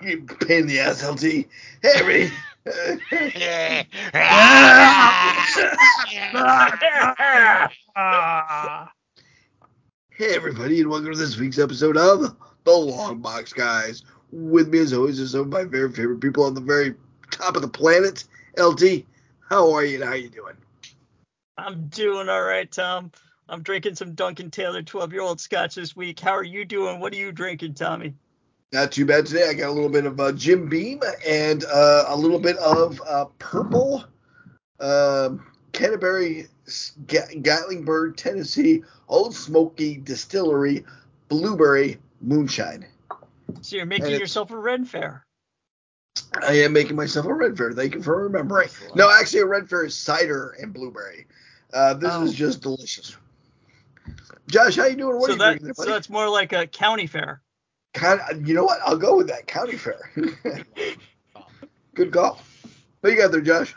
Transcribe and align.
You 0.00 0.22
pain 0.22 0.60
in 0.60 0.66
the 0.68 0.78
ass, 0.78 1.02
LT. 1.02 1.22
Hey, 1.22 1.46
everybody. 1.82 2.30
hey, 10.10 10.34
everybody, 10.36 10.80
and 10.80 10.88
welcome 10.88 11.12
to 11.12 11.18
this 11.18 11.36
week's 11.36 11.58
episode 11.58 11.96
of 11.96 12.36
The 12.62 12.70
Long 12.70 13.18
Box 13.18 13.52
Guys. 13.52 14.04
With 14.30 14.68
me, 14.68 14.78
as 14.78 14.92
always, 14.92 15.18
is 15.18 15.32
some 15.32 15.40
of 15.40 15.48
my 15.48 15.64
very 15.64 15.90
favorite 15.90 16.20
people 16.20 16.44
on 16.44 16.54
the 16.54 16.60
very 16.60 16.94
top 17.32 17.56
of 17.56 17.62
the 17.62 17.68
planet. 17.68 18.22
LT, 18.56 19.04
how 19.48 19.72
are 19.72 19.84
you 19.84 19.96
and 19.96 20.08
how 20.08 20.14
you 20.14 20.28
doing? 20.28 20.54
I'm 21.56 21.88
doing 21.88 22.28
all 22.28 22.42
right, 22.42 22.70
Tom. 22.70 23.10
I'm 23.48 23.62
drinking 23.62 23.96
some 23.96 24.14
Duncan 24.14 24.52
Taylor 24.52 24.82
12 24.82 25.12
year 25.12 25.22
old 25.22 25.40
scotch 25.40 25.74
this 25.74 25.96
week. 25.96 26.20
How 26.20 26.36
are 26.36 26.44
you 26.44 26.64
doing? 26.64 27.00
What 27.00 27.12
are 27.12 27.16
you 27.16 27.32
drinking, 27.32 27.74
Tommy? 27.74 28.14
Not 28.72 28.92
too 28.92 29.06
bad 29.06 29.24
today. 29.24 29.48
I 29.48 29.54
got 29.54 29.70
a 29.70 29.72
little 29.72 29.88
bit 29.88 30.04
of 30.04 30.20
uh, 30.20 30.32
Jim 30.32 30.68
Beam 30.68 31.00
and 31.26 31.64
uh, 31.64 32.04
a 32.08 32.16
little 32.16 32.38
bit 32.38 32.56
of 32.58 33.00
uh, 33.06 33.24
purple 33.38 34.04
uh, 34.78 35.30
Canterbury 35.72 36.48
Gatlinburg, 37.06 38.16
Tennessee 38.16 38.82
Ole 39.08 39.32
Smoky 39.32 39.96
Distillery 39.96 40.84
Blueberry 41.28 41.98
Moonshine. 42.20 42.86
So 43.62 43.76
you're 43.76 43.86
making 43.86 44.10
yourself 44.10 44.50
a 44.50 44.58
Red 44.58 44.86
Fair. 44.86 45.24
I 46.42 46.52
am 46.60 46.74
making 46.74 46.96
myself 46.96 47.24
a 47.24 47.32
Red 47.32 47.56
Fair. 47.56 47.72
Thank 47.72 47.94
you 47.94 48.02
for 48.02 48.24
remembering. 48.24 48.68
No, 48.94 49.10
actually, 49.10 49.40
a 49.40 49.46
Red 49.46 49.68
Fair 49.68 49.86
is 49.86 49.96
cider 49.96 50.56
and 50.60 50.74
blueberry. 50.74 51.26
Uh, 51.72 51.94
this 51.94 52.10
oh. 52.12 52.24
is 52.24 52.34
just 52.34 52.60
delicious. 52.60 53.16
Josh, 54.48 54.76
how 54.76 54.86
you 54.86 54.96
doing? 54.96 55.18
What 55.18 55.30
so 55.30 55.42
are 55.42 55.52
you 55.54 55.58
that? 55.60 55.76
So 55.76 55.84
that's 55.86 56.10
more 56.10 56.28
like 56.28 56.52
a 56.52 56.66
county 56.66 57.06
fair. 57.06 57.40
Kind 57.94 58.46
you 58.46 58.54
know 58.54 58.64
what? 58.64 58.80
I'll 58.84 58.98
go 58.98 59.16
with 59.16 59.28
that 59.28 59.46
county 59.46 59.76
fair. 59.76 60.10
Good 61.94 62.12
call. 62.12 62.40
What 63.00 63.10
you 63.10 63.16
got 63.16 63.32
there, 63.32 63.40
Josh? 63.40 63.74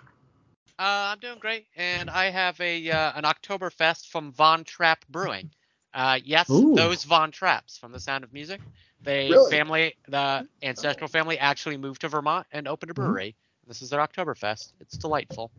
Uh, 0.77 1.13
I'm 1.13 1.19
doing 1.19 1.39
great, 1.39 1.67
and 1.75 2.09
I 2.09 2.31
have 2.31 2.59
a 2.59 2.89
uh, 2.89 3.11
an 3.15 3.23
Oktoberfest 3.23 4.07
from 4.07 4.31
Von 4.31 4.63
Trapp 4.63 5.07
Brewing. 5.07 5.51
Uh, 5.93 6.19
yes, 6.23 6.49
Ooh. 6.49 6.75
those 6.75 7.03
Von 7.03 7.31
Trapps 7.31 7.77
from 7.77 7.91
The 7.91 7.99
Sound 7.99 8.23
of 8.23 8.33
Music. 8.33 8.61
They 9.03 9.29
really? 9.29 9.51
family, 9.51 9.95
the 10.07 10.47
ancestral 10.61 11.07
family, 11.07 11.37
actually 11.39 11.77
moved 11.77 12.01
to 12.01 12.07
Vermont 12.07 12.47
and 12.51 12.67
opened 12.67 12.91
a 12.91 12.93
mm-hmm. 12.93 13.03
brewery. 13.03 13.27
Mm-hmm. 13.29 13.69
This 13.69 13.81
is 13.81 13.89
their 13.89 13.99
Oktoberfest. 13.99 14.73
It's 14.79 14.97
delightful. 14.97 15.51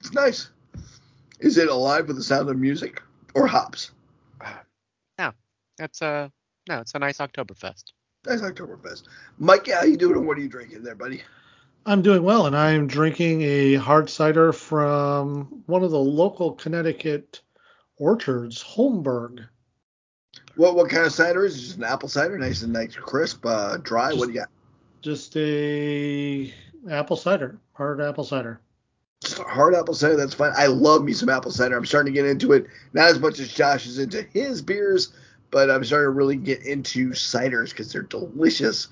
It's 0.00 0.12
nice. 0.12 0.50
Is 1.40 1.58
it 1.58 1.68
alive 1.68 2.06
with 2.06 2.16
the 2.16 2.22
sound 2.22 2.48
of 2.48 2.58
music 2.58 3.02
or 3.34 3.46
hops? 3.46 3.90
No, 5.18 5.32
that's 5.76 6.02
a 6.02 6.30
no, 6.68 6.80
it's 6.80 6.94
a 6.94 6.98
nice 6.98 7.18
Oktoberfest. 7.18 7.92
Nice 8.26 8.40
Oktoberfest. 8.40 9.04
Mike, 9.38 9.68
how 9.70 9.84
you 9.84 9.96
doing? 9.96 10.26
What 10.26 10.36
are 10.38 10.40
you 10.40 10.48
drinking 10.48 10.82
there, 10.82 10.94
buddy? 10.94 11.22
I'm 11.84 12.02
doing 12.02 12.24
well, 12.24 12.46
and 12.46 12.56
I'm 12.56 12.88
drinking 12.88 13.42
a 13.42 13.74
hard 13.74 14.10
cider 14.10 14.52
from 14.52 15.62
one 15.66 15.84
of 15.84 15.92
the 15.92 15.98
local 15.98 16.52
Connecticut 16.52 17.40
orchards, 17.96 18.62
Holmberg. 18.62 19.46
What 20.56 20.74
what 20.74 20.90
kind 20.90 21.06
of 21.06 21.12
cider 21.12 21.44
is 21.44 21.56
it? 21.56 21.60
Just 21.60 21.76
an 21.76 21.84
apple 21.84 22.08
cider, 22.08 22.36
nice 22.38 22.62
and 22.62 22.72
nice, 22.72 22.96
crisp, 22.96 23.46
uh, 23.46 23.76
dry. 23.76 24.08
Just, 24.08 24.18
what 24.18 24.26
do 24.26 24.32
you 24.32 24.40
got? 24.40 24.48
Just 25.02 25.36
a 25.36 26.52
apple 26.90 27.16
cider, 27.16 27.58
hard 27.74 28.00
apple 28.00 28.24
cider. 28.24 28.60
Just 29.22 29.38
hard 29.38 29.74
apple 29.74 29.94
cider, 29.94 30.16
that's 30.16 30.34
fine. 30.34 30.52
I 30.56 30.66
love 30.66 31.04
me 31.04 31.12
some 31.12 31.28
apple 31.28 31.52
cider. 31.52 31.76
I'm 31.76 31.86
starting 31.86 32.12
to 32.12 32.20
get 32.20 32.28
into 32.28 32.52
it, 32.52 32.66
not 32.94 33.08
as 33.08 33.20
much 33.20 33.38
as 33.38 33.52
Josh 33.52 33.86
is 33.86 33.98
into 33.98 34.22
his 34.22 34.60
beers, 34.60 35.12
but 35.56 35.70
I'm 35.70 35.82
starting 35.84 36.08
to 36.08 36.10
really 36.10 36.36
get 36.36 36.66
into 36.66 37.12
ciders 37.12 37.70
because 37.70 37.90
they're 37.90 38.02
delicious. 38.02 38.88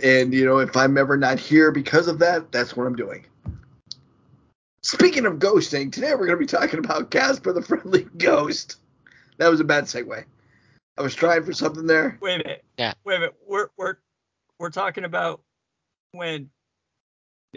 And 0.00 0.32
you 0.32 0.44
know, 0.44 0.58
if 0.58 0.76
I'm 0.76 0.96
ever 0.96 1.16
not 1.16 1.40
here 1.40 1.72
because 1.72 2.06
of 2.06 2.20
that, 2.20 2.52
that's 2.52 2.76
what 2.76 2.86
I'm 2.86 2.94
doing. 2.94 3.26
Speaking 4.84 5.26
of 5.26 5.40
ghosting, 5.40 5.90
today 5.90 6.12
we're 6.12 6.26
going 6.26 6.30
to 6.30 6.36
be 6.36 6.46
talking 6.46 6.78
about 6.78 7.10
Casper 7.10 7.52
the 7.52 7.62
Friendly 7.62 8.02
Ghost. 8.16 8.76
That 9.38 9.48
was 9.48 9.58
a 9.58 9.64
bad 9.64 9.86
segue. 9.86 10.24
I 10.96 11.02
was 11.02 11.16
trying 11.16 11.42
for 11.42 11.52
something 11.52 11.88
there. 11.88 12.16
Wait 12.22 12.42
a 12.42 12.44
minute. 12.44 12.64
Yeah. 12.78 12.94
Wait 13.02 13.16
a 13.16 13.18
minute. 13.18 13.34
We're 13.44 13.70
we're 13.76 13.96
we're 14.60 14.70
talking 14.70 15.02
about 15.02 15.42
when 16.12 16.48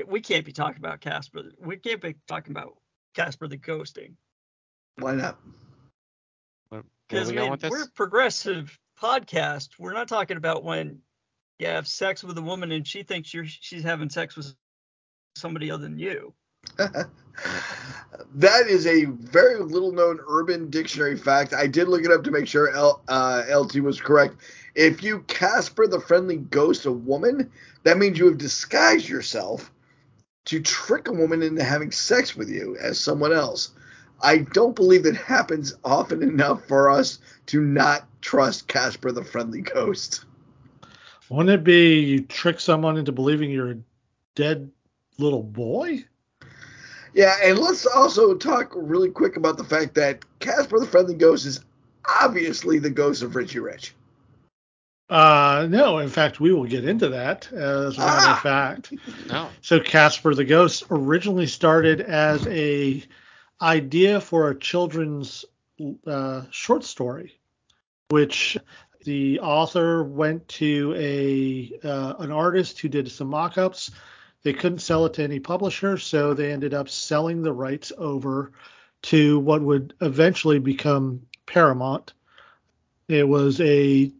we 0.08 0.20
can't 0.20 0.46
be 0.46 0.52
talking 0.52 0.80
about 0.80 1.00
Casper. 1.00 1.44
We 1.64 1.78
can't 1.78 2.02
be 2.02 2.16
talking 2.28 2.54
about 2.54 2.76
Casper 3.14 3.48
the 3.48 3.60
ghosting. 3.60 4.14
Why 4.98 5.14
not? 5.14 5.38
Because 7.12 7.30
I 7.30 7.34
mean, 7.34 7.58
we're 7.70 7.84
a 7.84 7.88
progressive 7.90 8.78
podcast. 9.02 9.70
We're 9.78 9.94
not 9.94 10.08
talking 10.08 10.38
about 10.38 10.64
when 10.64 11.00
you 11.60 11.68
have 11.68 11.88
sex 11.88 12.24
with 12.24 12.38
a 12.38 12.42
woman 12.42 12.72
and 12.72 12.88
she 12.88 13.04
thinks 13.04 13.34
you're 13.34 13.46
she's 13.46 13.84
having 13.84 14.10
sex 14.10 14.38
with 14.38 14.54
somebody 15.36 15.70
other 15.70 15.84
than 15.84 16.00
you. 16.00 16.34
that 16.78 18.68
is 18.68 18.88
a 18.88 19.06
very 19.06 19.60
little 19.60 19.92
known 19.92 20.20
urban 20.26 20.70
dictionary 20.70 21.18
fact. 21.18 21.54
I 21.54 21.68
did 21.68 21.90
look 21.90 22.04
it 22.04 22.12
up 22.12 22.24
to 22.24 22.32
make 22.32 22.48
sure 22.48 22.70
L, 22.70 23.02
uh, 23.08 23.44
LT 23.54 23.82
was 23.82 24.00
correct. 24.00 24.36
If 24.76 25.04
you 25.04 25.22
Casper 25.24 25.88
the 25.88 26.00
friendly 26.00 26.38
ghost 26.38 26.86
a 26.86 26.92
woman, 26.92 27.52
that 27.84 27.98
means 27.98 28.20
you 28.20 28.28
have 28.28 28.38
disguised 28.38 29.10
yourself 29.10 29.72
to 30.46 30.62
trick 30.62 31.08
a 31.08 31.14
woman 31.14 31.42
into 31.44 31.64
having 31.64 31.92
sex 31.92 32.36
with 32.36 32.50
you 32.50 32.78
as 32.78 33.00
someone 33.00 33.34
else. 33.34 33.72
I 34.22 34.40
don't 34.40 34.76
believe 34.76 35.06
it 35.06 35.16
happens 35.16 35.76
often 35.84 36.22
enough 36.22 36.66
for 36.68 36.90
us 36.90 37.20
to 37.48 37.62
not 37.62 38.08
trust 38.22 38.68
Casper 38.68 39.12
the 39.12 39.24
Friendly 39.24 39.62
Ghost. 39.62 40.26
Wouldn't 41.30 41.50
it 41.50 41.64
be 41.64 42.00
you 42.00 42.22
trick 42.22 42.60
someone 42.60 42.98
into 42.98 43.12
believing 43.12 43.52
you're 43.52 43.72
a 43.72 43.78
dead 44.36 44.70
little 45.18 45.44
boy? 45.44 46.06
Yeah, 47.14 47.36
and 47.44 47.58
let's 47.58 47.86
also 47.86 48.36
talk 48.36 48.74
really 48.76 49.10
quick 49.10 49.38
about 49.38 49.58
the 49.58 49.64
fact 49.64 49.96
that 49.96 50.24
Casper 50.40 50.80
the 50.80 50.86
Friendly 50.86 51.16
Ghost 51.16 51.46
is 51.46 51.62
obviously 52.22 52.80
the 52.80 52.90
ghost 52.90 53.22
of 53.22 53.36
Richie 53.36 53.60
Rich. 53.60 53.94
Uh, 55.10 55.68
no, 55.70 55.98
in 55.98 56.08
fact, 56.08 56.40
we 56.40 56.54
will 56.54 56.64
get 56.64 56.86
into 56.86 57.10
that 57.10 57.52
as 57.52 57.98
a 57.98 58.00
matter 58.00 58.28
ah. 58.28 58.34
of 58.34 58.40
fact. 58.40 58.94
No. 59.28 59.50
So 59.62 59.78
Casper 59.78 60.34
the 60.34 60.46
Ghost 60.46 60.86
originally 60.90 61.48
started 61.48 62.00
as 62.00 62.48
a 62.48 63.04
idea 63.62 64.20
for 64.20 64.50
a 64.50 64.60
children's 64.60 65.46
uh, 66.06 66.44
short 66.52 66.84
story, 66.84 67.40
which 68.10 68.58
the 69.04 69.40
author 69.40 70.04
went 70.04 70.48
to 70.48 70.94
a 70.98 71.88
uh, 71.88 72.16
an 72.20 72.32
artist 72.32 72.80
who 72.80 72.90
did 72.90 73.12
some 73.12 73.28
mock-ups. 73.28 73.92
They 74.44 74.54
couldn't 74.54 74.80
sell 74.80 75.06
it 75.06 75.14
to 75.16 75.24
any 75.24 75.40
publisher, 75.40 75.98
so 75.98 76.34
they 76.34 76.52
ended 76.52 76.74
up 76.74 76.90
selling 76.90 77.42
the 77.42 77.54
rights 77.54 77.92
over 77.98 78.52
to 79.04 79.40
what 79.40 79.62
would 79.62 79.94
eventually 80.02 80.60
become 80.60 81.22
Paramount. 81.46 82.14
It 83.08 83.28
was 83.28 83.60
a 83.62 84.12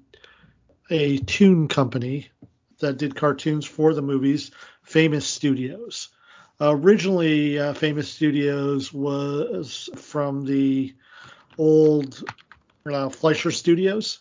a 0.90 1.18
tune 1.20 1.68
company 1.68 2.30
that 2.80 2.98
did 2.98 3.16
cartoons 3.16 3.66
for 3.66 3.94
the 3.94 4.02
movies, 4.02 4.52
Famous 4.84 5.26
Studios. 5.26 6.10
Originally, 6.62 7.58
uh, 7.58 7.74
Famous 7.74 8.08
Studios 8.08 8.94
was 8.94 9.90
from 9.96 10.46
the 10.46 10.94
old 11.58 12.24
uh, 12.86 13.10
Fleischer 13.10 13.50
Studios, 13.50 14.20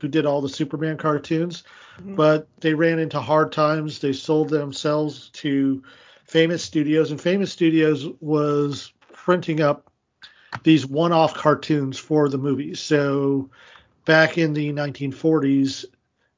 who 0.00 0.08
did 0.08 0.24
all 0.24 0.40
the 0.40 0.48
Superman 0.48 0.96
cartoons, 0.96 1.64
mm-hmm. 1.98 2.14
but 2.14 2.48
they 2.60 2.72
ran 2.72 2.98
into 2.98 3.20
hard 3.20 3.52
times. 3.52 3.98
They 3.98 4.14
sold 4.14 4.48
themselves 4.48 5.28
to 5.34 5.82
Famous 6.24 6.64
Studios, 6.64 7.10
and 7.10 7.20
Famous 7.20 7.52
Studios 7.52 8.06
was 8.20 8.94
printing 9.12 9.60
up 9.60 9.92
these 10.62 10.86
one-off 10.86 11.34
cartoons 11.34 11.98
for 11.98 12.30
the 12.30 12.38
movies. 12.38 12.80
So 12.80 13.50
back 14.06 14.38
in 14.38 14.54
the 14.54 14.72
1940s 14.72 15.84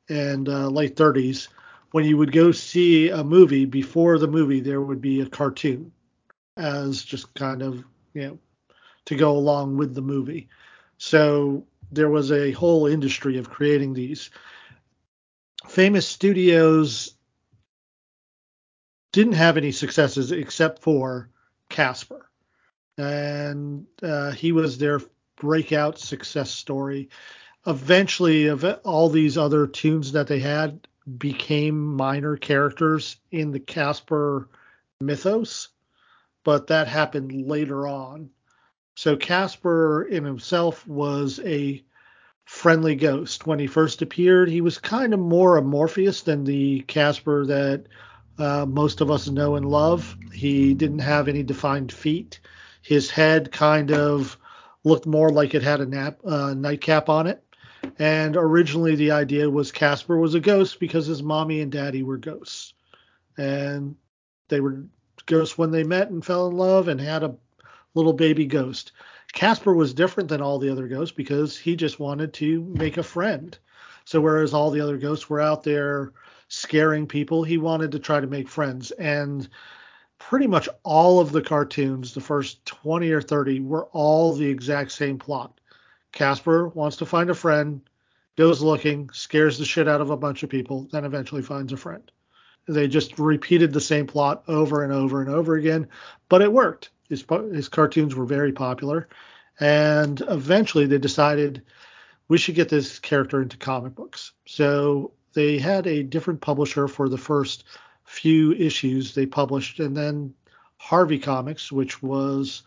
and 0.09 0.49
uh, 0.49 0.67
late 0.67 0.97
30s, 0.97 1.47
when 1.93 2.05
you 2.05 2.17
would 2.17 2.33
go 2.33 2.53
see 2.53 3.11
a 3.11 3.23
movie, 3.23 3.65
before 3.65 4.19
the 4.19 4.27
movie, 4.27 4.61
there 4.61 4.81
would 4.81 5.01
be 5.01 5.21
a 5.21 5.27
cartoon 5.27 5.93
as 6.57 7.03
just 7.03 7.33
kind 7.35 7.63
of, 7.63 7.85
you 8.15 8.23
know, 8.23 8.39
to 9.05 9.15
go 9.15 9.33
along 9.33 9.77
with 9.77 9.95
the 9.95 10.03
movie. 10.03 10.49
So 10.99 11.67
there 11.91 12.09
was 12.09 12.33
a 12.33 12.53
whole 12.53 12.87
industry 12.87 13.37
of 13.39 13.51
creating 13.51 13.93
these. 13.93 14.31
Famous 15.69 16.07
studios 16.07 17.15
didn't 19.13 19.35
have 19.35 19.57
any 19.57 19.73
successes 19.73 20.33
except 20.33 20.81
for 20.83 21.29
Casper. 21.69 22.31
And 22.97 23.87
uh, 24.03 24.33
he 24.33 24.53
was 24.53 24.79
their 24.79 25.01
breakout 25.37 25.99
success 25.99 26.51
story. 26.51 27.11
Eventually, 27.67 28.47
of 28.47 28.65
all 28.85 29.09
these 29.09 29.37
other 29.37 29.67
tunes 29.67 30.13
that 30.13 30.27
they 30.27 30.41
had, 30.41 30.87
became 31.19 31.97
minor 31.97 32.37
characters 32.37 33.17
in 33.31 33.51
the 33.51 33.61
Casper 33.61 34.49
mythos, 35.01 35.69
but 36.45 36.69
that 36.69 36.89
happened 36.89 37.49
later 37.49 37.87
on. 37.87 38.31
So 38.95 39.17
Casper 39.17 40.03
in 40.05 40.25
himself 40.25 40.87
was 40.87 41.41
a 41.45 41.83
friendly 42.45 42.95
ghost. 42.95 43.47
When 43.47 43.59
he 43.59 43.67
first 43.67 44.03
appeared, 44.03 44.49
he 44.49 44.61
was 44.61 44.79
kind 44.79 45.15
of 45.15 45.21
more 45.21 45.57
amorphous 45.57 46.23
than 46.23 46.45
the 46.45 46.81
Casper 46.83 47.47
that 47.47 47.87
uh, 48.39 48.67
most 48.67 49.01
of 49.01 49.11
us 49.11 49.29
know 49.29 49.57
and 49.57 49.67
love. 49.67 50.17
He 50.33 50.75
didn't 50.75 51.01
have 51.01 51.29
any 51.29 51.43
defined 51.43 51.93
feet. 51.93 52.41
His 52.83 53.11
head 53.11 53.53
kind 53.53 53.93
of 53.93 54.37
looked 54.85 55.07
more 55.07 55.31
like 55.31 55.55
it 55.55 55.63
had 55.63 55.81
a 55.81 55.87
nap, 55.87 56.19
uh, 56.25 56.55
nightcap 56.55 57.09
on 57.09 57.27
it. 57.27 57.43
And 57.99 58.37
originally, 58.37 58.95
the 58.95 59.11
idea 59.11 59.49
was 59.49 59.73
Casper 59.73 60.19
was 60.19 60.35
a 60.35 60.41
ghost 60.41 60.81
because 60.81 61.07
his 61.07 61.23
mommy 61.23 61.61
and 61.61 61.73
daddy 61.73 62.03
were 62.03 62.17
ghosts. 62.17 62.75
And 63.37 63.97
they 64.49 64.61
were 64.61 64.85
ghosts 65.27 65.57
when 65.59 65.71
they 65.71 65.85
met 65.85 66.11
and 66.11 66.25
fell 66.25 66.49
in 66.49 66.57
love 66.57 66.89
and 66.89 67.01
had 67.01 67.23
a 67.23 67.37
little 67.95 68.13
baby 68.13 68.47
ghost. 68.47 68.93
Casper 69.33 69.73
was 69.73 69.95
different 69.95 70.29
than 70.29 70.43
all 70.43 70.59
the 70.59 70.71
other 70.71 70.89
ghosts 70.89 71.15
because 71.15 71.57
he 71.57 71.75
just 71.75 71.99
wanted 71.99 72.33
to 72.35 72.63
make 72.65 72.97
a 72.97 73.03
friend. 73.03 73.59
So 74.05 74.21
whereas 74.21 74.53
all 74.53 74.71
the 74.71 74.81
other 74.81 74.99
ghosts 74.99 75.31
were 75.31 75.41
out 75.41 75.63
there 75.63 76.13
scaring 76.49 77.07
people, 77.07 77.45
he 77.45 77.57
wanted 77.57 77.93
to 77.93 77.99
try 77.99 78.21
to 78.21 78.27
make 78.27 78.49
friends. 78.49 78.91
And 78.93 79.49
pretty 80.19 80.47
much 80.47 80.69
all 80.83 81.19
of 81.19 81.33
the 81.33 81.43
cartoons, 81.43 82.13
the 82.13 82.21
first 82.21 82.65
20 82.67 83.11
or 83.11 83.23
30, 83.23 83.61
were 83.61 83.87
all 83.87 84.35
the 84.35 84.49
exact 84.49 84.93
same 84.93 85.19
plot. 85.19 85.59
Casper 86.13 86.69
wants 86.69 86.99
to 86.99 87.07
find 87.07 87.31
a 87.31 87.35
friend, 87.35 87.81
goes 88.37 88.63
looking, 88.63 89.11
scares 89.13 89.59
the 89.59 89.65
shit 89.65 89.89
out 89.89 90.01
of 90.01 90.11
a 90.11 90.17
bunch 90.17 90.43
of 90.43 90.51
people, 90.51 90.89
then 90.93 91.05
eventually 91.05 91.43
finds 91.43 91.73
a 91.73 91.77
friend. 91.77 92.11
They 92.69 92.87
just 92.87 93.19
repeated 93.19 93.73
the 93.73 93.81
same 93.81 94.07
plot 94.07 94.45
over 94.47 94.85
and 94.85 94.93
over 94.93 95.21
and 95.21 95.31
over 95.31 95.57
again, 95.57 95.89
but 96.29 96.43
it 96.43 96.53
worked. 96.53 96.91
His, 97.09 97.25
his 97.53 97.69
cartoons 97.69 98.15
were 98.15 98.25
very 98.25 98.53
popular, 98.53 99.09
and 99.59 100.23
eventually 100.29 100.87
they 100.87 100.99
decided 100.99 101.63
we 102.29 102.39
should 102.39 102.55
get 102.55 102.69
this 102.69 102.99
character 102.99 103.43
into 103.43 103.57
comic 103.57 103.95
books. 103.95 104.33
So 104.47 105.13
they 105.35 105.59
had 105.59 105.87
a 105.87 106.03
different 106.03 106.41
publisher 106.41 106.89
for 106.89 107.09
the 107.09 107.19
first 107.19 107.65
few 108.05 108.53
issues 108.53 109.15
they 109.15 109.27
published, 109.27 109.81
and 109.81 109.97
then 109.97 110.35
Harvey 110.77 111.19
Comics, 111.19 111.73
which 111.73 112.03
was 112.03 112.63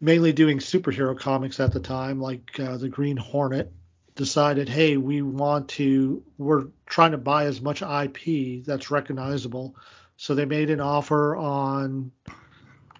mainly 0.00 0.32
doing 0.32 0.58
superhero 0.58 1.18
comics 1.18 1.60
at 1.60 1.72
the 1.72 1.80
time, 1.80 2.20
like 2.20 2.58
uh, 2.58 2.76
the 2.76 2.88
Green 2.88 3.16
Hornet, 3.16 3.72
decided, 4.14 4.68
hey, 4.68 4.96
we 4.96 5.22
want 5.22 5.68
to, 5.68 6.22
we're 6.38 6.66
trying 6.86 7.12
to 7.12 7.18
buy 7.18 7.44
as 7.44 7.60
much 7.60 7.82
IP 7.82 8.64
that's 8.64 8.90
recognizable. 8.90 9.76
So 10.16 10.34
they 10.34 10.44
made 10.44 10.70
an 10.70 10.80
offer 10.80 11.36
on 11.36 12.12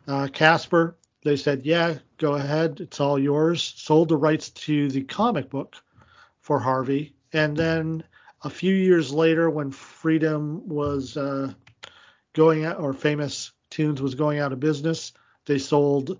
uh, 0.07 0.29
Casper, 0.33 0.97
they 1.23 1.37
said, 1.37 1.67
yeah, 1.67 1.99
go 2.17 2.35
ahead. 2.35 2.81
It's 2.81 3.01
all 3.01 3.19
yours. 3.19 3.75
Sold 3.77 4.09
the 4.09 4.17
rights 4.17 4.51
to 4.51 4.89
the 4.89 5.03
comic 5.03 5.51
book 5.51 5.77
for 6.41 6.59
Harvey. 6.59 7.15
And 7.33 7.57
then 7.57 8.05
a 8.43 8.51
few 8.51 8.75
years 8.75 9.13
later, 9.13 9.51
when 9.51 9.71
Freedom 9.71 10.67
was 10.67 11.17
uh, 11.17 11.53
going 12.33 12.65
out, 12.65 12.81
or 12.81 12.95
Famous 12.95 13.53
Tunes 13.69 14.01
was 14.01 14.15
going 14.15 14.39
out 14.39 14.53
of 14.53 14.61
business, 14.61 15.13
they 15.45 15.59
sold 15.59 16.19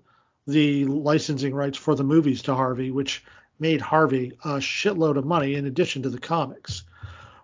the 0.51 0.85
licensing 0.85 1.53
rights 1.53 1.77
for 1.77 1.95
the 1.95 2.03
movies 2.03 2.43
to 2.43 2.55
Harvey, 2.55 2.91
which 2.91 3.23
made 3.59 3.81
Harvey 3.81 4.33
a 4.43 4.57
shitload 4.57 5.17
of 5.17 5.25
money 5.25 5.55
in 5.55 5.65
addition 5.65 6.03
to 6.03 6.09
the 6.09 6.19
comics. 6.19 6.83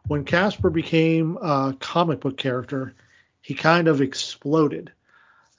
When 0.07 0.23
Casper 0.23 0.69
became 0.69 1.37
a 1.37 1.75
comic 1.79 2.21
book 2.21 2.37
character, 2.37 2.95
he 3.41 3.53
kind 3.53 3.87
of 3.87 4.01
exploded 4.01 4.91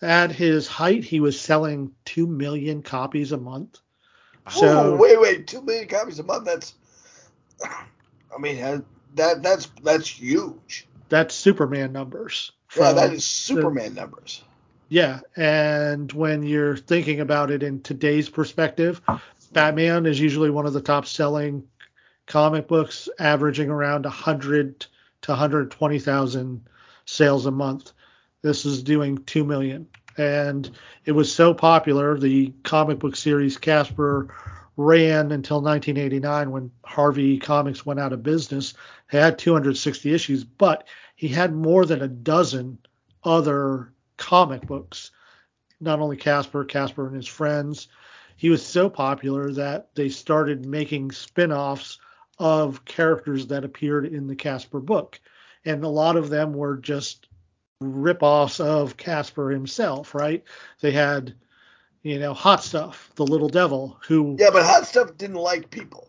at 0.01 0.31
his 0.31 0.67
height, 0.67 1.05
he 1.05 1.21
was 1.21 1.41
selling 1.41 1.93
two 2.05 2.27
million 2.27 2.83
copies 2.83 3.33
a 3.33 3.37
month. 3.39 3.81
So, 4.51 4.93
oh, 4.93 4.97
wait, 4.97 5.21
wait, 5.21 5.47
two 5.47 5.63
million 5.63 5.89
copies 5.89 6.19
a 6.19 6.23
month. 6.23 6.45
That's, 6.45 6.75
I 7.63 8.39
mean, 8.39 8.85
that 9.15 9.43
that's 9.43 9.69
that's 9.83 10.09
huge. 10.09 10.87
That's 11.09 11.35
Superman 11.35 11.93
numbers. 11.93 12.53
Yeah, 12.77 12.93
that 12.93 13.13
is 13.13 13.25
Superman 13.25 13.95
the, 13.95 14.01
numbers. 14.03 14.43
Yeah, 14.89 15.21
and 15.37 16.11
when 16.13 16.43
you're 16.43 16.77
thinking 16.77 17.21
about 17.21 17.51
it 17.51 17.63
in 17.63 17.83
today's 17.83 18.29
perspective, 18.31 19.03
Batman 19.53 20.07
is 20.07 20.19
usually 20.19 20.51
one 20.51 20.65
of 20.67 20.73
the 20.73 20.81
top 20.81 21.07
selling 21.07 21.63
comic 22.27 22.69
books, 22.69 23.09
averaging 23.19 23.69
around 23.69 24.05
100 24.05 24.87
to 25.23 25.31
120,000 25.31 26.69
sales 27.05 27.47
a 27.47 27.51
month. 27.51 27.93
This 28.41 28.65
is 28.65 28.83
doing 28.83 29.19
two 29.25 29.45
million, 29.45 29.87
and 30.17 30.71
it 31.05 31.13
was 31.13 31.35
so 31.35 31.53
popular. 31.53 32.19
The 32.19 32.55
comic 32.63 32.99
book 32.99 33.17
series 33.17 33.59
Casper 33.59 34.35
ran 34.79 35.33
until 35.33 35.61
1989 35.61 36.51
when 36.51 36.71
Harvey 36.85 37.39
Comics 37.39 37.85
went 37.85 38.01
out 38.01 38.13
of 38.13 38.23
business. 38.23 38.75
He 39.11 39.17
had 39.17 39.39
260 39.39 40.15
issues, 40.15 40.45
but 40.45 40.87
he 41.17 41.29
had 41.29 41.53
more 41.53 41.85
than 41.85 42.01
a 42.01 42.09
dozen 42.09 42.79
other 43.25 43.93
comic 44.19 44.67
books. 44.67 45.11
Not 45.81 46.01
only 46.01 46.17
Casper, 46.17 46.65
Casper 46.65 47.07
and 47.07 47.17
his 47.17 47.27
friends. 47.27 47.89
He 48.37 48.51
was 48.51 48.65
so 48.65 48.91
popular 48.91 49.51
that 49.53 49.95
they 49.95 50.11
started 50.11 50.67
making 50.67 51.13
spin-offs 51.13 51.99
of 52.39 52.85
characters 52.85 53.47
that 53.49 53.65
appeared 53.65 54.07
in 54.07 54.27
the 54.27 54.37
Casper 54.37 54.81
book. 54.81 55.21
And 55.65 55.83
a 55.83 55.89
lot 55.89 56.17
of 56.17 56.31
them 56.31 56.53
were 56.53 56.77
just 56.77 57.29
ripoffs 57.83 58.61
of 58.61 58.97
Casper 58.97 59.51
himself, 59.51 60.15
right? 60.15 60.45
They 60.81 60.93
had, 60.93 61.35
you 62.03 62.19
know, 62.19 62.35
Hot 62.35 62.63
Stuff, 62.63 63.11
the 63.17 63.27
little 63.27 63.49
devil, 63.49 63.99
who 64.07 64.37
yeah, 64.39 64.51
but 64.53 64.65
Hot 64.65 64.87
Stuff 64.87 65.17
didn't 65.17 65.37
like 65.37 65.71
people. 65.71 66.09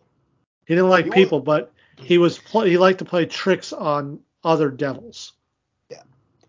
He 0.66 0.74
didn't 0.74 0.90
like 0.90 1.06
he 1.06 1.10
people, 1.10 1.40
was, 1.40 1.46
but 1.46 1.72
he 1.96 2.18
was 2.18 2.38
he 2.38 2.78
liked 2.78 3.00
to 3.00 3.04
play 3.04 3.26
tricks 3.26 3.72
on 3.72 4.20
other 4.44 4.70
devils. 4.70 5.32
Yeah, 5.90 6.02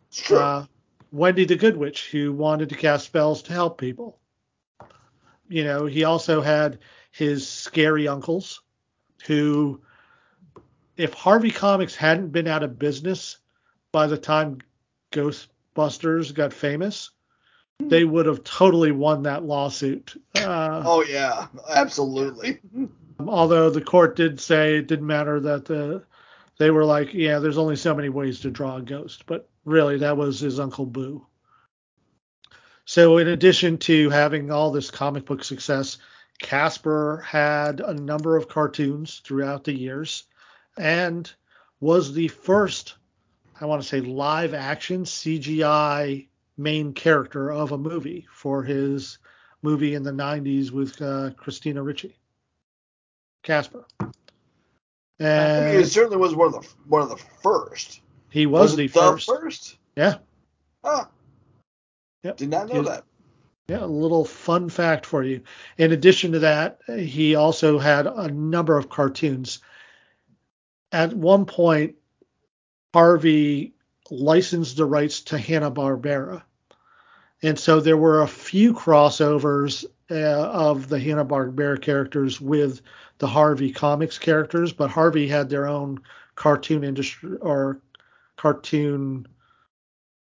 it's 0.07 0.21
true. 0.21 0.37
Uh, 0.37 0.65
Wendy 1.11 1.45
the 1.45 1.55
Good 1.55 1.77
Witch, 1.77 2.09
who 2.11 2.31
wanted 2.31 2.69
to 2.69 2.75
cast 2.75 3.05
spells 3.05 3.43
to 3.43 3.53
help 3.53 3.77
people. 3.77 4.19
You 5.49 5.63
know, 5.65 5.85
he 5.85 6.05
also 6.05 6.41
had 6.41 6.79
his 7.11 7.47
scary 7.47 8.07
uncles, 8.07 8.61
who, 9.25 9.81
if 10.95 11.13
Harvey 11.13 11.51
Comics 11.51 11.95
hadn't 11.95 12.29
been 12.29 12.47
out 12.47 12.63
of 12.63 12.79
business 12.79 13.37
by 13.91 14.07
the 14.07 14.17
time 14.17 14.59
Ghostbusters 15.11 16.33
got 16.33 16.53
famous, 16.53 17.11
they 17.79 18.05
would 18.05 18.25
have 18.25 18.43
totally 18.43 18.91
won 18.91 19.23
that 19.23 19.43
lawsuit. 19.43 20.15
Uh, 20.35 20.83
oh 20.85 21.03
yeah, 21.03 21.47
absolutely. 21.69 22.59
although 23.27 23.69
the 23.69 23.81
court 23.81 24.15
did 24.15 24.39
say 24.39 24.77
it 24.77 24.87
didn't 24.87 25.07
matter 25.07 25.39
that 25.39 25.65
the 25.65 26.03
they 26.57 26.69
were 26.69 26.85
like, 26.85 27.13
yeah, 27.13 27.39
there's 27.39 27.57
only 27.57 27.75
so 27.75 27.95
many 27.95 28.09
ways 28.09 28.39
to 28.41 28.51
draw 28.51 28.77
a 28.77 28.81
ghost, 28.81 29.25
but 29.25 29.49
really 29.65 29.97
that 29.97 30.17
was 30.17 30.39
his 30.39 30.59
uncle 30.59 30.85
Boo. 30.85 31.25
So 32.85 33.17
in 33.17 33.27
addition 33.27 33.77
to 33.79 34.09
having 34.09 34.51
all 34.51 34.71
this 34.71 34.91
comic 34.91 35.25
book 35.25 35.43
success, 35.43 35.97
Casper 36.39 37.23
had 37.25 37.79
a 37.79 37.93
number 37.93 38.35
of 38.35 38.47
cartoons 38.47 39.21
throughout 39.23 39.63
the 39.63 39.77
years 39.77 40.23
and 40.77 41.31
was 41.79 42.13
the 42.13 42.27
first 42.27 42.95
I 43.61 43.65
want 43.65 43.81
to 43.81 43.87
say 43.87 44.01
live 44.01 44.55
action 44.55 45.03
CGI 45.03 46.27
main 46.57 46.93
character 46.93 47.51
of 47.51 47.71
a 47.71 47.77
movie 47.77 48.27
for 48.33 48.63
his 48.63 49.19
movie 49.61 49.93
in 49.93 50.01
the 50.01 50.11
90s 50.11 50.71
with 50.71 50.99
uh, 50.99 51.29
Christina 51.37 51.83
Ricci. 51.83 52.17
Casper. 53.43 53.85
And 55.19 55.77
it 55.77 55.87
certainly 55.87 56.17
was 56.17 56.35
one 56.35 56.47
of 56.47 56.53
the 56.53 56.67
one 56.87 57.03
of 57.03 57.09
the 57.09 57.17
first. 57.17 58.01
He 58.31 58.45
was, 58.45 58.71
was 58.71 58.75
the, 58.77 58.87
first. 58.87 59.27
first. 59.27 59.77
Yeah. 59.95 60.15
Huh. 60.83 61.05
Yep. 62.23 62.37
Did 62.37 62.49
not 62.49 62.69
know 62.69 62.81
that. 62.83 63.03
Yeah, 63.67 63.83
a 63.83 63.85
little 63.85 64.25
fun 64.25 64.69
fact 64.69 65.05
for 65.05 65.23
you. 65.23 65.41
In 65.77 65.91
addition 65.91 66.31
to 66.31 66.39
that, 66.39 66.79
he 66.87 67.35
also 67.35 67.77
had 67.77 68.07
a 68.07 68.29
number 68.29 68.77
of 68.77 68.89
cartoons. 68.89 69.59
At 70.91 71.13
one 71.13 71.45
point, 71.45 71.95
Harvey 72.93 73.73
licensed 74.09 74.77
the 74.77 74.85
rights 74.85 75.21
to 75.21 75.37
Hanna 75.37 75.71
Barbera, 75.71 76.43
and 77.43 77.57
so 77.57 77.79
there 77.79 77.97
were 77.97 78.21
a 78.21 78.27
few 78.27 78.73
crossovers 78.73 79.85
uh, 80.09 80.13
of 80.13 80.89
the 80.89 80.99
Hanna 80.99 81.23
Barbera 81.23 81.81
characters 81.81 82.41
with 82.41 82.81
the 83.19 83.27
Harvey 83.27 83.71
Comics 83.71 84.17
characters, 84.17 84.73
but 84.73 84.89
Harvey 84.89 85.27
had 85.27 85.49
their 85.49 85.67
own 85.67 86.01
cartoon 86.35 86.83
industry 86.83 87.37
or 87.37 87.79
cartoon 88.41 89.27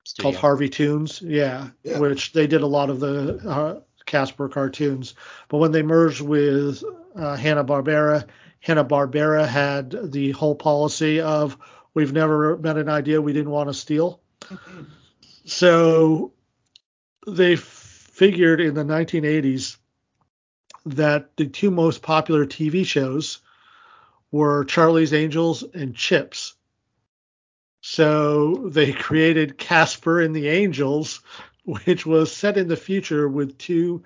Studio. 0.04 0.24
called 0.24 0.36
Harvey 0.42 0.68
Toons, 0.68 1.22
yeah, 1.22 1.70
yeah, 1.84 2.00
which 2.00 2.34
they 2.34 2.48
did 2.48 2.62
a 2.62 2.68
lot 2.68 2.90
of 2.90 3.00
the 3.00 3.38
uh, 3.48 3.80
Casper 4.06 4.50
cartoons. 4.50 5.16
But 5.48 5.60
when 5.60 5.72
they 5.72 5.84
merged 5.84 6.20
with 6.20 6.84
uh, 7.16 7.38
Hanna 7.38 7.64
Barbera, 7.64 8.28
Hanna 8.60 8.84
Barbera 8.84 9.48
had 9.48 10.12
the 10.12 10.32
whole 10.32 10.56
policy 10.56 11.22
of 11.22 11.58
We've 11.94 12.14
never 12.14 12.58
met 12.58 12.78
an 12.78 12.90
idea 12.90 13.22
we 13.22 13.34
didn't 13.34 13.52
want 13.52 13.70
to 13.70 13.74
steal. 13.74 14.20
so 15.46 16.34
they 17.28 17.56
figured 17.56 18.60
in 18.60 18.74
the 18.74 18.84
1980s 18.84 19.78
that 20.86 21.38
the 21.38 21.46
two 21.46 21.72
most 21.72 22.02
popular 22.02 22.46
TV 22.46 22.86
shows 22.86 23.40
were 24.32 24.66
Charlie's 24.66 25.14
Angels 25.14 25.64
and 25.74 25.96
Chips. 25.96 26.56
So 27.86 28.70
they 28.70 28.94
created 28.94 29.58
Casper 29.58 30.22
and 30.22 30.34
the 30.34 30.48
Angels, 30.48 31.20
which 31.66 32.06
was 32.06 32.32
set 32.32 32.56
in 32.58 32.70
the 32.70 32.78
future 32.78 33.28
with 33.28 33.58
two 33.58 34.02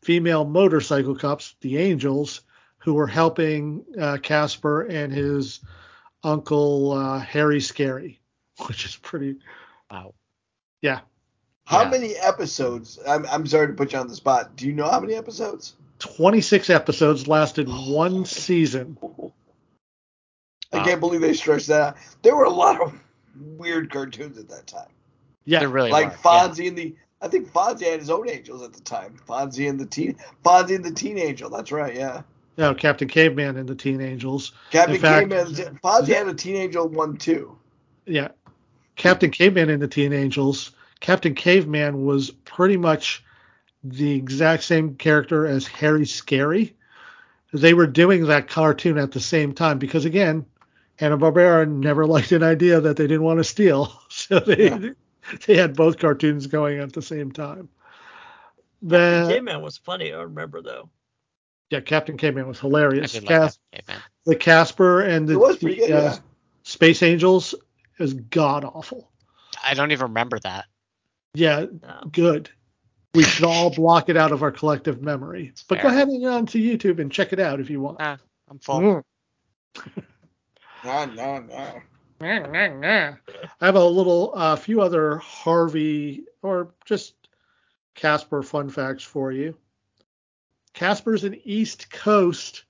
female 0.00 0.44
motorcycle 0.44 1.16
cops, 1.16 1.56
the 1.60 1.76
Angels, 1.76 2.42
who 2.78 2.94
were 2.94 3.08
helping 3.08 3.84
uh, 4.00 4.18
Casper 4.22 4.82
and 4.82 5.12
his 5.12 5.58
uncle 6.22 6.92
uh, 6.92 7.18
Harry 7.18 7.60
Scary, 7.60 8.20
which 8.68 8.84
is 8.84 8.94
pretty. 8.94 9.38
Wow. 9.90 10.14
Yeah. 10.80 11.00
How 11.64 11.82
Yeah. 11.82 11.90
many 11.90 12.14
episodes? 12.14 13.00
I'm, 13.08 13.26
I'm 13.26 13.44
sorry 13.44 13.66
to 13.66 13.72
put 13.72 13.92
you 13.92 13.98
on 13.98 14.06
the 14.06 14.14
spot. 14.14 14.54
Do 14.54 14.68
you 14.68 14.72
know 14.72 14.88
how 14.88 15.00
many 15.00 15.14
episodes? 15.14 15.74
26 15.98 16.70
episodes 16.70 17.26
lasted 17.26 17.68
one 17.68 18.24
season. 18.24 18.96
I 20.72 20.78
Wow. 20.78 20.84
can't 20.84 20.94
um, 20.94 21.00
believe 21.00 21.20
they 21.20 21.34
stretched 21.34 21.66
that 21.68 21.80
out. 21.80 21.96
There 22.22 22.36
were 22.36 22.44
a 22.44 22.50
lot 22.50 22.80
of 22.80 22.92
weird 23.56 23.90
cartoons 23.90 24.38
at 24.38 24.48
that 24.48 24.66
time. 24.66 24.88
Yeah. 25.44 25.60
There 25.60 25.68
really 25.68 25.90
like 25.90 26.06
were. 26.06 26.12
yeah. 26.12 26.48
Fonzie 26.48 26.68
and 26.68 26.76
the 26.78 26.94
I 27.22 27.28
think 27.28 27.52
Fonzie 27.52 27.90
had 27.90 28.00
his 28.00 28.08
own 28.10 28.28
angels 28.30 28.62
at 28.62 28.72
the 28.72 28.80
time. 28.80 29.16
Fonzie 29.28 29.68
and 29.68 29.78
the 29.78 29.86
teen 29.86 30.16
Fonzie 30.44 30.76
and 30.76 30.84
the 30.84 30.92
Teen 30.92 31.18
Angel. 31.18 31.50
That's 31.50 31.70
right, 31.72 31.94
yeah. 31.94 32.22
No, 32.56 32.74
Captain 32.74 33.08
Caveman 33.08 33.56
and 33.56 33.68
the 33.68 33.74
Teen 33.74 34.00
Angels. 34.00 34.52
Captain 34.70 34.96
In 34.96 35.00
fact- 35.02 35.30
Caveman 35.30 35.78
Fonzie 35.82 36.14
had 36.14 36.28
a 36.28 36.34
Teen 36.34 36.56
Angel 36.56 36.88
one 36.88 37.16
too. 37.16 37.56
Yeah. 38.06 38.28
Captain 38.96 39.30
Caveman 39.30 39.70
and 39.70 39.82
the 39.82 39.88
Teen 39.88 40.12
Angels. 40.12 40.72
Captain 41.00 41.34
Caveman 41.34 42.04
was 42.04 42.30
pretty 42.30 42.76
much 42.76 43.24
the 43.82 44.12
exact 44.12 44.62
same 44.62 44.94
character 44.96 45.46
as 45.46 45.66
Harry 45.66 46.04
Scary. 46.06 46.74
They 47.52 47.72
were 47.74 47.86
doing 47.86 48.26
that 48.26 48.48
cartoon 48.48 48.98
at 48.98 49.10
the 49.12 49.20
same 49.20 49.52
time 49.54 49.78
because, 49.78 50.04
again, 50.04 50.44
Hanna-Barbera 51.00 51.66
never 51.66 52.04
liked 52.06 52.30
an 52.32 52.42
idea 52.42 52.78
that 52.78 52.96
they 52.98 53.06
didn't 53.06 53.22
want 53.24 53.38
to 53.40 53.44
steal. 53.44 53.92
So 54.10 54.38
they, 54.38 54.68
Yeah. 54.68 54.90
they 55.46 55.56
had 55.56 55.74
both 55.74 55.98
cartoons 55.98 56.46
going 56.46 56.78
at 56.78 56.92
the 56.92 57.00
same 57.00 57.32
time. 57.32 57.68
The 58.82 58.98
The, 59.26 59.28
Caveman 59.34 59.62
was 59.62 59.78
funny. 59.78 60.12
I 60.12 60.20
remember 60.22 60.60
though. 60.62 60.90
yeah, 61.70 61.80
Captain 61.80 62.16
Caveman 62.18 62.46
was 62.46 62.58
I 62.58 62.62
hilarious. 62.62 63.12
did 63.12 63.22
like 63.24 63.28
Cas- 63.30 63.58
that 63.72 63.86
caveman. 63.86 64.02
the 64.26 64.36
Casper 64.36 65.00
and 65.02 65.26
the, 65.28 65.38
was 65.38 65.56
pretty 65.56 65.76
good, 65.76 65.90
uh, 65.90 65.94
yeah. 66.02 66.16
Space 66.64 67.02
Angels 67.02 67.54
is 67.98 68.12
god 68.14 68.64
awful. 68.64 69.10
I 69.64 69.72
don't 69.74 69.92
even 69.92 70.08
remember 70.08 70.38
that. 70.40 70.66
Yeah, 71.34 71.66
No. 71.82 72.08
good. 72.12 72.50
We 73.14 73.22
should 73.22 73.44
all 73.44 73.70
block 73.70 74.08
it 74.10 74.16
out 74.16 74.32
of 74.32 74.42
our 74.42 74.50
collective 74.52 75.00
memory. 75.02 75.52
But 75.68 75.80
go 75.82 75.88
ahead 75.88 76.08
and 76.08 76.22
go 76.22 76.32
onto 76.32 76.58
YouTube 76.58 76.98
and 77.00 77.10
check 77.10 77.32
it 77.32 77.40
out 77.40 77.58
if 77.60 77.70
you 77.70 77.80
want. 77.80 77.96
Ah, 78.00 78.18
I'm 78.50 78.58
full. 78.58 79.02
Mm. 79.76 80.04
Nah, 80.84 81.06
nah, 81.06 82.68
nah. 82.68 83.14
I 83.60 83.66
have 83.66 83.76
a 83.76 83.84
little, 83.84 84.32
a 84.34 84.56
few 84.56 84.82
other 84.82 85.18
Harvey 85.18 86.24
or 86.42 86.74
just 86.84 87.14
Casper 87.94 88.42
fun 88.42 88.70
facts 88.70 89.02
for 89.02 89.32
you. 89.32 89.56
Casper's 90.72 91.24
an 91.24 91.40
East 91.44 91.90
Coast 91.90 92.64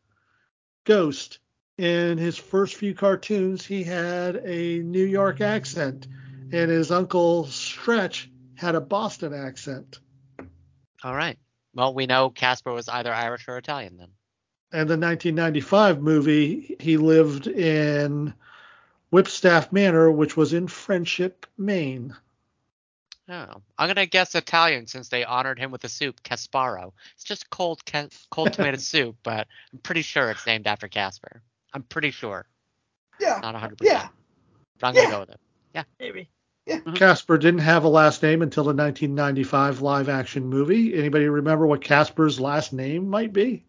ghost. 0.84 1.38
In 1.78 2.18
his 2.18 2.36
first 2.36 2.74
few 2.74 2.94
cartoons, 2.94 3.64
he 3.64 3.82
had 3.82 4.36
a 4.44 4.80
New 4.80 5.04
York 5.04 5.40
accent, 5.40 6.08
and 6.52 6.70
his 6.70 6.90
uncle 6.90 7.46
Stretch 7.46 8.30
had 8.54 8.74
a 8.74 8.80
Boston 8.80 9.32
accent. 9.32 9.98
All 11.02 11.14
right. 11.14 11.38
Well, 11.74 11.94
we 11.94 12.06
know 12.06 12.28
Casper 12.28 12.72
was 12.72 12.88
either 12.88 13.12
Irish 13.14 13.48
or 13.48 13.56
Italian 13.56 13.96
then. 13.96 14.10
And 14.72 14.88
the 14.88 14.96
1995 14.96 16.00
movie, 16.00 16.76
he 16.78 16.96
lived 16.96 17.46
in 17.48 18.32
Whipstaff 19.10 19.72
Manor, 19.72 20.10
which 20.12 20.36
was 20.36 20.52
in 20.52 20.68
Friendship, 20.68 21.46
Maine. 21.58 22.14
Oh, 23.28 23.62
I'm 23.78 23.88
gonna 23.88 24.06
guess 24.06 24.34
Italian 24.34 24.86
since 24.86 25.08
they 25.08 25.24
honored 25.24 25.58
him 25.58 25.70
with 25.70 25.80
the 25.82 25.88
soup 25.88 26.20
Casparo. 26.22 26.92
It's 27.14 27.24
just 27.24 27.48
cold 27.50 27.84
ca- 27.84 28.08
cold 28.30 28.52
tomato 28.54 28.76
soup, 28.78 29.16
but 29.22 29.46
I'm 29.72 29.78
pretty 29.80 30.02
sure 30.02 30.30
it's 30.30 30.46
named 30.46 30.66
after 30.66 30.88
Casper. 30.88 31.40
I'm 31.72 31.82
pretty 31.84 32.10
sure, 32.10 32.46
Yeah. 33.20 33.38
not 33.42 33.54
100. 33.54 33.80
Yeah. 33.82 33.94
percent 33.94 34.12
But 34.80 34.86
I'm 34.88 34.94
gonna 34.94 35.06
Yeah. 35.06 35.10
go 35.12 35.20
with 35.20 35.30
it. 35.30 35.40
Yeah. 35.74 35.84
Maybe. 36.00 36.28
Yeah. 36.66 36.78
Mm-hmm. 36.78 36.94
Casper 36.94 37.38
didn't 37.38 37.60
have 37.60 37.84
a 37.84 37.88
last 37.88 38.22
name 38.22 38.42
until 38.42 38.64
the 38.64 38.68
1995 38.74 39.80
live 39.80 40.08
action 40.08 40.46
movie. 40.46 40.94
Anybody 40.96 41.28
remember 41.28 41.66
what 41.66 41.82
Casper's 41.82 42.40
last 42.40 42.72
name 42.72 43.08
might 43.08 43.32
be? 43.32 43.64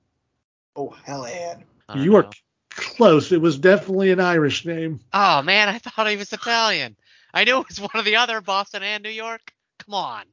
Oh 0.75 0.89
hell 1.03 1.27
yeah. 1.27 1.57
You 1.95 2.11
were 2.13 2.23
know. 2.23 2.29
close. 2.69 3.31
It 3.31 3.41
was 3.41 3.57
definitely 3.57 4.11
an 4.11 4.19
Irish 4.19 4.65
name. 4.65 4.99
Oh 5.13 5.41
man, 5.41 5.69
I 5.69 5.77
thought 5.77 6.09
he 6.09 6.15
was 6.17 6.31
Italian. 6.31 6.95
I 7.33 7.43
knew 7.43 7.59
it 7.59 7.67
was 7.67 7.79
one 7.79 7.89
of 7.95 8.05
the 8.05 8.15
other 8.17 8.41
Boston 8.41 8.83
and 8.83 9.03
New 9.03 9.09
York. 9.09 9.53
Come 9.79 9.93
on. 9.95 10.23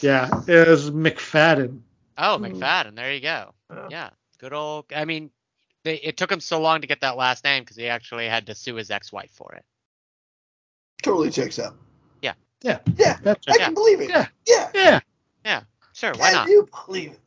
Yeah, 0.00 0.28
it 0.48 0.68
was 0.68 0.90
McFadden. 0.90 1.80
Oh, 2.18 2.38
Hmm. 2.38 2.44
McFadden. 2.46 2.96
There 2.96 3.12
you 3.12 3.20
go. 3.20 3.54
Yeah, 3.90 4.10
good 4.38 4.52
old. 4.52 4.86
I 4.94 5.04
mean, 5.04 5.30
they, 5.84 5.96
it 5.96 6.16
took 6.16 6.30
him 6.32 6.40
so 6.40 6.60
long 6.60 6.80
to 6.80 6.86
get 6.86 7.00
that 7.02 7.16
last 7.16 7.44
name 7.44 7.62
because 7.62 7.76
he 7.76 7.86
actually 7.88 8.28
had 8.28 8.46
to 8.46 8.54
sue 8.54 8.74
his 8.74 8.90
ex-wife 8.90 9.30
for 9.32 9.52
it. 9.54 9.64
Totally 11.02 11.30
checks 11.30 11.58
out. 11.58 11.74
Yeah. 12.20 12.34
Yeah. 12.62 12.80
Yeah. 12.96 13.18
That's 13.22 13.46
I 13.48 13.56
can 13.58 13.74
believe 13.74 14.00
it. 14.00 14.10
Yeah. 14.10 14.26
Yeah. 14.46 15.00
Yeah. 15.44 15.62
Sure, 15.92 16.12
why 16.16 16.30
Can 16.30 16.34
not? 16.34 16.48
you 16.48 16.68
believe 16.86 17.12
it? 17.12 17.20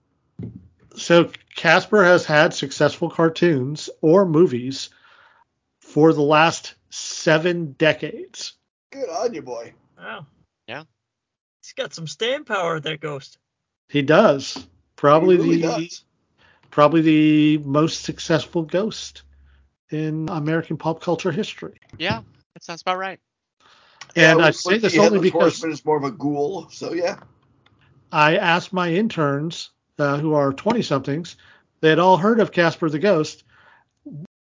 So 0.96 1.32
Casper 1.56 2.04
has 2.04 2.26
had 2.26 2.54
successful 2.54 3.10
cartoons 3.10 3.90
or 4.02 4.26
movies 4.26 4.90
for 5.80 6.14
the 6.14 6.22
last 6.22 6.76
seven 6.90 7.74
decades. 7.74 8.54
Good 8.92 9.10
on 9.10 9.34
you, 9.34 9.42
boy. 9.42 9.74
Wow. 9.98 10.28
Yeah. 10.68 10.84
He's 11.62 11.74
got 11.74 11.94
some 11.94 12.08
staying 12.08 12.46
power, 12.46 12.80
that 12.80 13.00
ghost. 13.00 13.38
He 13.90 14.02
does. 14.02 14.68
Probably 14.96 15.36
He 15.38 15.42
really 15.42 15.56
the 15.62 15.68
does. 15.68 16.04
probably 16.72 17.02
the 17.02 17.58
most 17.60 18.04
successful 18.04 18.64
ghost 18.64 19.24
in 19.90 20.30
American 20.30 20.78
pop 20.78 21.02
culture 21.02 21.32
history. 21.32 21.80
Yeah, 21.98 22.22
that 22.54 22.64
sounds 22.64 22.82
about 22.82 22.98
right. 22.98 23.20
And 24.16 24.40
Yeah, 24.40 24.46
I 24.46 24.52
say 24.52 24.74
with 24.74 24.82
this 24.84 24.98
only 24.98 25.20
because 25.20 25.42
Horseman 25.42 25.72
is 25.72 25.86
more 25.86 25.98
of 25.98 26.04
a 26.04 26.12
ghoul. 26.12 26.70
So 26.70 26.94
yeah. 26.94 27.20
I 28.12 28.38
asked 28.38 28.74
my 28.74 28.92
interns, 28.92 29.72
uh, 30.00 30.18
who 30.18 30.34
are 30.34 30.54
20 30.54 30.82
somethings, 30.82 31.36
they 31.82 31.90
had 31.90 32.00
all 32.00 32.18
heard 32.18 32.40
of 32.40 32.52
Casper 32.52 32.90
the 32.90 33.00
Ghost, 33.00 33.44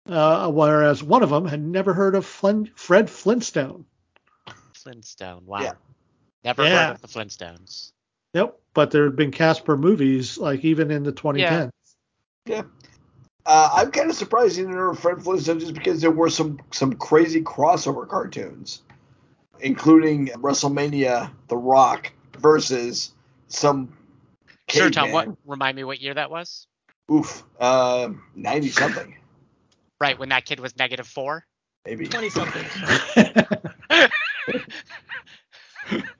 uh, 0.08 0.50
whereas 0.50 1.02
one 1.02 1.22
of 1.22 1.30
them 1.30 1.46
had 1.46 1.62
never 1.62 1.92
heard 1.94 2.14
of 2.14 2.24
Flin- 2.26 2.70
Fred 2.74 3.08
Flintstone. 3.10 3.84
Flintstone. 4.74 5.42
Wow. 5.46 5.60
Yeah. 5.60 5.72
Never 6.44 6.64
Yeah. 6.64 6.86
heard 6.88 6.94
of 6.96 7.02
the 7.02 7.08
Flintstones. 7.08 7.92
Nope, 8.34 8.60
but 8.74 8.90
there 8.90 9.04
had 9.04 9.16
been 9.16 9.30
Casper 9.30 9.76
movies, 9.76 10.36
like 10.38 10.64
even 10.64 10.90
in 10.90 11.02
the 11.02 11.12
2010s. 11.12 11.70
Yeah. 12.46 12.62
Uh, 13.46 13.70
I'm 13.74 13.90
kind 13.90 14.10
of 14.10 14.16
surprised 14.16 14.56
you 14.56 14.64
didn't 14.64 14.76
know 14.76 14.94
Fred 14.94 15.22
Flintstone 15.22 15.60
just 15.60 15.74
because 15.74 16.00
there 16.00 16.10
were 16.10 16.30
some 16.30 16.58
some 16.72 16.94
crazy 16.94 17.42
crossover 17.42 18.08
cartoons, 18.08 18.82
including 19.60 20.28
WrestleMania, 20.28 21.30
The 21.48 21.56
Rock 21.56 22.10
versus 22.38 23.12
some. 23.48 23.94
Sure, 24.74 24.90
Tom. 24.90 25.12
What? 25.12 25.28
Remind 25.44 25.76
me 25.76 25.84
what 25.84 26.00
year 26.00 26.14
that 26.14 26.30
was? 26.30 26.66
Oof. 27.12 27.42
Uh, 27.60 28.10
ninety 28.34 28.68
something 28.68 29.16
Right 30.00 30.18
when 30.18 30.30
that 30.30 30.44
kid 30.44 30.60
was 30.60 30.76
negative 30.76 31.06
four. 31.06 31.46
maybe. 31.86 32.08
20 32.08 32.30
something. 32.30 32.64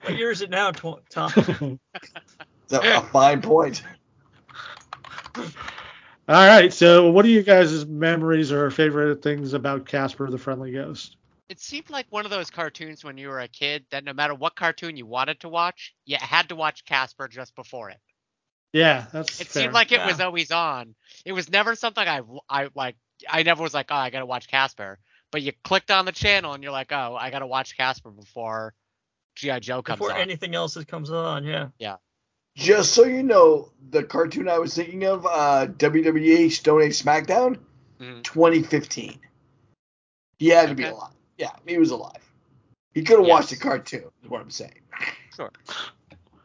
What 0.01 0.15
year 0.17 0.29
is 0.29 0.41
it 0.41 0.51
now, 0.51 0.71
tw- 0.71 1.01
Tom? 1.09 1.31
That's 2.67 2.85
a, 2.85 2.97
a 2.97 3.01
fine 3.01 3.41
point. 3.41 3.81
All 5.35 5.45
right, 6.27 6.71
so 6.71 7.09
what 7.11 7.25
are 7.25 7.29
you 7.29 7.43
guys' 7.43 7.85
memories 7.85 8.51
or 8.51 8.69
favorite 8.69 9.21
things 9.23 9.53
about 9.53 9.85
Casper 9.85 10.29
the 10.29 10.37
Friendly 10.37 10.71
Ghost? 10.71 11.17
It 11.49 11.59
seemed 11.59 11.89
like 11.89 12.05
one 12.09 12.25
of 12.25 12.31
those 12.31 12.49
cartoons 12.49 13.03
when 13.03 13.17
you 13.17 13.29
were 13.29 13.39
a 13.39 13.47
kid 13.47 13.85
that 13.91 14.03
no 14.03 14.13
matter 14.13 14.33
what 14.33 14.55
cartoon 14.55 14.97
you 14.97 15.05
wanted 15.05 15.39
to 15.41 15.49
watch, 15.49 15.93
you 16.05 16.17
had 16.19 16.49
to 16.49 16.55
watch 16.55 16.85
Casper 16.85 17.27
just 17.27 17.55
before 17.55 17.89
it. 17.89 17.99
Yeah, 18.75 19.05
that's 19.13 19.39
It 19.39 19.47
fair. 19.47 19.63
seemed 19.63 19.73
like 19.73 19.93
it 19.93 20.05
was 20.05 20.19
always 20.19 20.51
on. 20.51 20.95
It 21.23 21.31
was 21.31 21.49
never 21.49 21.75
something 21.75 22.05
I 22.05 22.21
I 22.49 22.67
like. 22.75 22.97
I 23.29 23.43
never 23.43 23.63
was 23.63 23.73
like, 23.73 23.87
oh, 23.89 23.95
I 23.95 24.09
gotta 24.09 24.25
watch 24.25 24.49
Casper. 24.49 24.99
But 25.31 25.41
you 25.41 25.53
clicked 25.63 25.91
on 25.91 26.03
the 26.03 26.11
channel 26.11 26.51
and 26.53 26.61
you're 26.61 26.73
like, 26.73 26.91
oh, 26.91 27.15
I 27.17 27.29
gotta 27.31 27.47
watch 27.47 27.77
Casper 27.77 28.11
before 28.11 28.73
GI 29.35 29.61
Joe 29.61 29.81
comes 29.81 29.99
Before 29.99 30.13
on. 30.13 30.19
anything 30.19 30.55
else 30.55 30.73
that 30.73 30.89
comes 30.89 31.09
on, 31.09 31.45
yeah. 31.45 31.69
Yeah. 31.79 31.95
Just 32.57 32.91
so 32.93 33.05
you 33.05 33.23
know, 33.23 33.71
the 33.91 34.03
cartoon 34.03 34.49
I 34.49 34.57
was 34.59 34.73
thinking 34.75 35.05
of, 35.05 35.25
uh, 35.25 35.67
WWE 35.67 36.51
Stone 36.51 36.81
Age 36.83 37.01
SmackDown, 37.01 37.57
Mhm. 37.99 38.23
2015. 38.23 39.19
He 40.39 40.47
had 40.49 40.67
to 40.69 40.75
be 40.75 40.83
alive. 40.83 41.13
Yeah, 41.37 41.51
he 41.65 41.77
was 41.77 41.91
alive. 41.91 42.11
He 42.93 43.03
could 43.03 43.19
have 43.19 43.27
Yes. 43.27 43.31
watched 43.33 43.49
the 43.51 43.55
cartoon. 43.57 44.09
Is 44.23 44.29
what 44.29 44.41
I'm 44.41 44.51
saying. 44.51 44.81
Sure. 45.33 45.51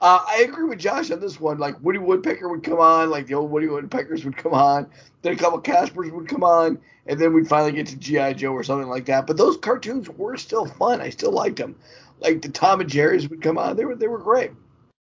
Uh, 0.00 0.24
I 0.26 0.46
agree 0.48 0.64
with 0.64 0.78
Josh 0.78 1.10
on 1.10 1.20
this 1.20 1.38
one. 1.38 1.58
Like 1.58 1.78
Woody 1.82 1.98
Woodpecker 1.98 2.48
would 2.48 2.62
come 2.62 2.80
on, 2.80 3.10
like 3.10 3.26
the 3.26 3.34
old 3.34 3.50
Woody 3.50 3.68
Woodpeckers 3.68 4.24
would 4.24 4.36
come 4.36 4.54
on. 4.54 4.86
Then 5.20 5.34
a 5.34 5.36
couple 5.36 5.60
Caspers 5.60 6.10
would 6.10 6.26
come 6.26 6.42
on, 6.42 6.78
and 7.06 7.20
then 7.20 7.34
we'd 7.34 7.48
finally 7.48 7.72
get 7.72 7.86
to 7.88 7.96
GI 7.96 8.34
Joe 8.34 8.52
or 8.52 8.62
something 8.62 8.88
like 8.88 9.04
that. 9.06 9.26
But 9.26 9.36
those 9.36 9.58
cartoons 9.58 10.08
were 10.08 10.38
still 10.38 10.64
fun. 10.64 11.02
I 11.02 11.10
still 11.10 11.32
liked 11.32 11.56
them. 11.56 11.76
Like 12.20 12.40
the 12.40 12.48
Tom 12.48 12.80
and 12.80 12.88
Jerry's 12.88 13.28
would 13.28 13.42
come 13.42 13.58
on. 13.58 13.76
They 13.76 13.84
were 13.84 13.94
they 13.94 14.08
were 14.08 14.18
great. 14.18 14.52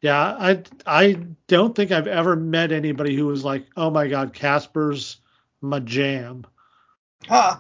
Yeah, 0.01 0.37
I 0.39 0.63
I 0.87 1.19
don't 1.47 1.75
think 1.75 1.93
I've 1.93 2.07
ever 2.07 2.35
met 2.35 2.73
anybody 2.73 3.15
who 3.15 3.27
was 3.27 3.45
like, 3.45 3.67
oh 3.77 3.91
my 3.91 4.09
god, 4.09 4.33
Casper's 4.33 5.19
my 5.61 5.81
jam. 5.81 6.47
Huh 7.27 7.59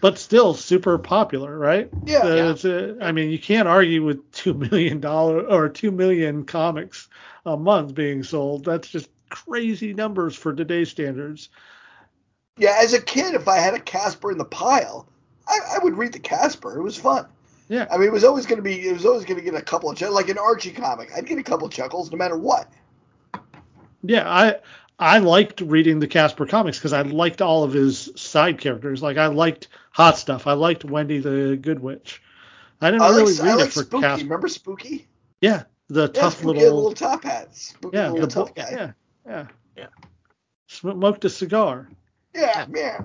but 0.00 0.18
still 0.18 0.54
super 0.54 0.98
popular, 0.98 1.58
right? 1.58 1.90
Yeah. 2.04 2.18
Uh, 2.18 2.54
yeah. 2.54 2.70
A, 2.70 3.04
I 3.04 3.12
mean, 3.12 3.30
you 3.30 3.38
can't 3.38 3.68
argue 3.68 4.04
with 4.04 4.30
two 4.32 4.54
million 4.54 5.00
dollar 5.00 5.40
or 5.40 5.68
two 5.68 5.90
million 5.90 6.44
comics 6.44 7.08
a 7.44 7.56
month 7.56 7.94
being 7.94 8.22
sold. 8.22 8.64
That's 8.64 8.88
just 8.88 9.08
crazy 9.28 9.94
numbers 9.94 10.34
for 10.34 10.54
today's 10.54 10.90
standards. 10.90 11.48
Yeah, 12.58 12.76
as 12.78 12.92
a 12.92 13.00
kid, 13.00 13.34
if 13.34 13.48
I 13.48 13.58
had 13.58 13.74
a 13.74 13.80
Casper 13.80 14.30
in 14.32 14.38
the 14.38 14.44
pile, 14.44 15.08
I, 15.48 15.58
I 15.76 15.84
would 15.84 15.96
read 15.96 16.12
the 16.12 16.18
Casper. 16.18 16.76
It 16.76 16.82
was 16.82 16.96
fun. 16.96 17.26
Yeah. 17.68 17.86
I 17.90 17.96
mean, 17.96 18.08
it 18.08 18.12
was 18.12 18.24
always 18.24 18.46
going 18.46 18.56
to 18.56 18.62
be, 18.62 18.88
it 18.88 18.92
was 18.92 19.06
always 19.06 19.24
going 19.24 19.38
to 19.38 19.44
get 19.44 19.54
a 19.54 19.62
couple 19.62 19.88
of 19.88 19.96
chuckles, 19.96 20.16
like 20.16 20.28
an 20.28 20.38
Archie 20.38 20.72
comic. 20.72 21.10
I'd 21.16 21.26
get 21.26 21.38
a 21.38 21.42
couple 21.42 21.66
of 21.66 21.72
chuckles 21.72 22.10
no 22.10 22.18
matter 22.18 22.36
what. 22.36 22.70
Yeah, 24.02 24.28
I 24.28 24.56
I 25.00 25.18
liked 25.18 25.62
reading 25.62 25.98
the 25.98 26.06
Casper 26.06 26.44
comics 26.44 26.78
because 26.78 26.92
I 26.92 27.02
liked 27.02 27.40
all 27.40 27.64
of 27.64 27.72
his 27.72 28.10
side 28.16 28.58
characters. 28.58 29.02
Like 29.02 29.16
I 29.16 29.26
liked 29.28 29.68
Hot 29.92 30.18
Stuff. 30.18 30.46
I 30.46 30.52
liked 30.52 30.84
Wendy 30.84 31.18
the 31.18 31.58
Good 31.60 31.80
Witch. 31.80 32.22
I 32.82 32.90
didn't 32.90 33.02
I 33.02 33.08
really 33.08 33.32
like, 33.32 33.42
read 33.42 33.58
I 33.60 33.62
it 33.64 33.72
for 33.72 33.82
Spooky. 33.82 34.02
Casper. 34.02 34.24
Remember 34.24 34.48
Spooky? 34.48 35.08
Yeah, 35.40 35.62
the 35.88 36.02
yeah, 36.02 36.20
tough 36.20 36.38
Spooky 36.38 36.60
little 36.60 36.76
little 36.76 36.92
top 36.92 37.24
hats. 37.24 37.70
Spooky 37.70 37.96
yeah, 37.96 38.10
little 38.10 38.26
the, 38.26 38.34
tough 38.34 38.54
guy. 38.54 38.68
Yeah, 38.70 38.92
yeah, 39.26 39.46
yeah. 39.76 39.86
Smoked 40.66 41.24
a 41.24 41.30
cigar. 41.30 41.88
Yeah, 42.34 42.66
yeah. 42.72 43.00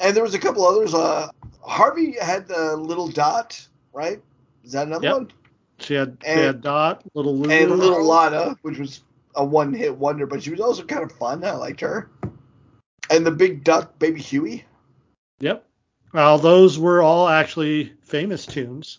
And 0.00 0.14
there 0.14 0.22
was 0.22 0.34
a 0.34 0.38
couple 0.38 0.66
others. 0.66 0.94
Uh, 0.94 1.30
Harvey 1.62 2.16
had 2.20 2.46
the 2.46 2.76
little 2.76 3.08
dot, 3.08 3.66
right? 3.92 4.20
Is 4.64 4.72
that 4.72 4.86
another 4.86 5.06
yep. 5.06 5.16
one? 5.16 5.32
She 5.78 5.94
had, 5.94 6.18
and, 6.24 6.38
she 6.38 6.44
had 6.44 6.60
Dot, 6.60 7.02
little 7.14 7.36
Lulu. 7.36 7.52
and 7.52 7.70
little 7.70 8.04
Lotta, 8.04 8.56
which 8.62 8.78
was 8.78 9.02
a 9.34 9.44
one 9.44 9.72
hit 9.72 9.96
wonder, 9.96 10.26
but 10.26 10.42
she 10.42 10.50
was 10.50 10.60
also 10.60 10.84
kind 10.84 11.02
of 11.02 11.12
fun. 11.12 11.44
I 11.44 11.52
liked 11.52 11.80
her. 11.80 12.10
And 13.10 13.26
the 13.26 13.30
big 13.30 13.64
duck, 13.64 13.98
Baby 13.98 14.20
Huey. 14.20 14.64
Yep. 15.40 15.66
Well, 16.12 16.38
those 16.38 16.78
were 16.78 17.02
all 17.02 17.28
actually 17.28 17.94
famous 18.02 18.46
tunes 18.46 18.98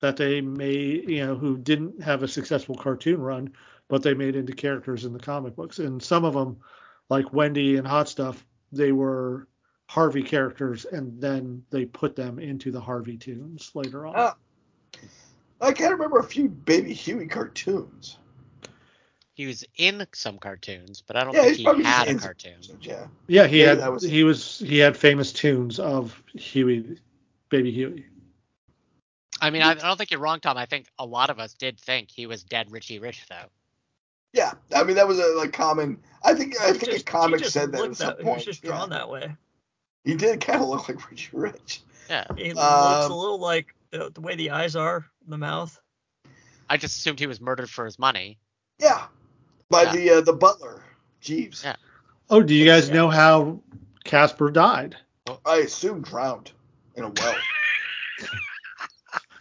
that 0.00 0.16
they 0.16 0.40
made, 0.40 1.08
you 1.08 1.24
know, 1.24 1.36
who 1.36 1.56
didn't 1.56 2.02
have 2.02 2.22
a 2.22 2.28
successful 2.28 2.74
cartoon 2.74 3.20
run, 3.20 3.52
but 3.88 4.02
they 4.02 4.14
made 4.14 4.36
into 4.36 4.52
characters 4.52 5.04
in 5.04 5.12
the 5.12 5.18
comic 5.18 5.54
books. 5.54 5.78
And 5.78 6.02
some 6.02 6.24
of 6.24 6.34
them, 6.34 6.58
like 7.08 7.32
Wendy 7.32 7.76
and 7.76 7.86
Hot 7.86 8.08
Stuff, 8.08 8.44
they 8.72 8.90
were 8.90 9.46
Harvey 9.88 10.22
characters, 10.22 10.84
and 10.84 11.20
then 11.20 11.62
they 11.70 11.84
put 11.84 12.16
them 12.16 12.38
into 12.38 12.70
the 12.70 12.80
Harvey 12.80 13.16
tunes 13.16 13.70
later 13.74 14.06
on. 14.06 14.16
Uh, 14.16 14.32
I 15.60 15.72
can't 15.72 15.92
remember 15.92 16.18
a 16.18 16.24
few 16.24 16.48
Baby 16.48 16.92
Huey 16.92 17.26
cartoons. 17.26 18.18
He 19.34 19.46
was 19.46 19.64
in 19.76 20.06
some 20.12 20.38
cartoons, 20.38 21.02
but 21.06 21.16
I 21.16 21.24
don't 21.24 21.34
yeah, 21.34 21.44
think 21.44 21.56
he 21.56 21.82
had 21.82 22.08
a 22.08 22.14
cartoon. 22.16 22.58
Yeah. 22.82 23.06
Yeah, 23.28 23.46
he 23.46 23.60
had 23.60 23.78
was... 23.88 24.02
he 24.02 24.24
was 24.24 24.58
he 24.58 24.78
had 24.78 24.96
famous 24.96 25.32
tunes 25.32 25.78
of 25.78 26.22
Huey, 26.34 26.98
Baby 27.48 27.72
Huey. 27.72 28.06
I 29.40 29.50
mean, 29.50 29.62
I, 29.62 29.70
I 29.70 29.74
don't 29.74 29.96
think 29.96 30.10
you're 30.10 30.20
wrong, 30.20 30.40
Tom. 30.40 30.56
I 30.56 30.66
think 30.66 30.86
a 30.98 31.06
lot 31.06 31.30
of 31.30 31.38
us 31.38 31.54
did 31.54 31.80
think 31.80 32.10
he 32.10 32.26
was 32.26 32.44
dead 32.44 32.70
Richie 32.70 32.98
Rich, 32.98 33.26
though. 33.28 33.48
Yeah, 34.32 34.52
I 34.74 34.84
mean 34.84 34.96
that 34.96 35.08
was 35.08 35.18
a 35.18 35.26
like 35.36 35.52
common. 35.52 35.98
I 36.22 36.34
think 36.34 36.58
I 36.60 36.72
think 36.72 36.92
just, 36.92 37.02
a 37.02 37.04
comic 37.04 37.44
said 37.44 37.72
that 37.72 37.84
at 37.84 37.96
some 37.96 38.06
that, 38.08 38.20
point. 38.20 38.28
He 38.28 38.34
was 38.34 38.44
just 38.44 38.62
drawn 38.62 38.90
yeah. 38.90 38.98
that 38.98 39.10
way. 39.10 39.36
He 40.04 40.14
did 40.14 40.40
kind 40.40 40.62
of 40.62 40.68
look 40.68 40.88
like 40.88 41.10
Richie 41.10 41.30
Rich. 41.32 41.82
Yeah, 42.08 42.24
he 42.36 42.50
um, 42.50 42.56
looks 42.56 43.10
a 43.10 43.14
little 43.14 43.38
like 43.38 43.74
the, 43.90 44.10
the 44.10 44.20
way 44.20 44.34
the 44.34 44.50
eyes 44.50 44.74
are, 44.74 45.04
the 45.26 45.36
mouth. 45.36 45.78
I 46.68 46.76
just 46.78 46.96
assumed 46.96 47.20
he 47.20 47.26
was 47.26 47.40
murdered 47.40 47.68
for 47.68 47.84
his 47.84 47.98
money. 47.98 48.38
Yeah, 48.78 49.04
by 49.72 49.82
yeah. 49.82 49.92
the 49.92 50.10
uh, 50.10 50.20
the 50.20 50.32
butler, 50.32 50.84
Jeeves. 51.20 51.64
Yeah. 51.64 51.74
Oh, 52.30 52.42
do 52.42 52.54
you 52.54 52.64
guys 52.64 52.90
know 52.90 53.08
how 53.08 53.60
Casper 54.04 54.50
died? 54.50 54.96
I 55.44 55.56
assume 55.56 56.02
drowned 56.02 56.52
in 56.94 57.04
a 57.04 57.08
well. 57.08 57.34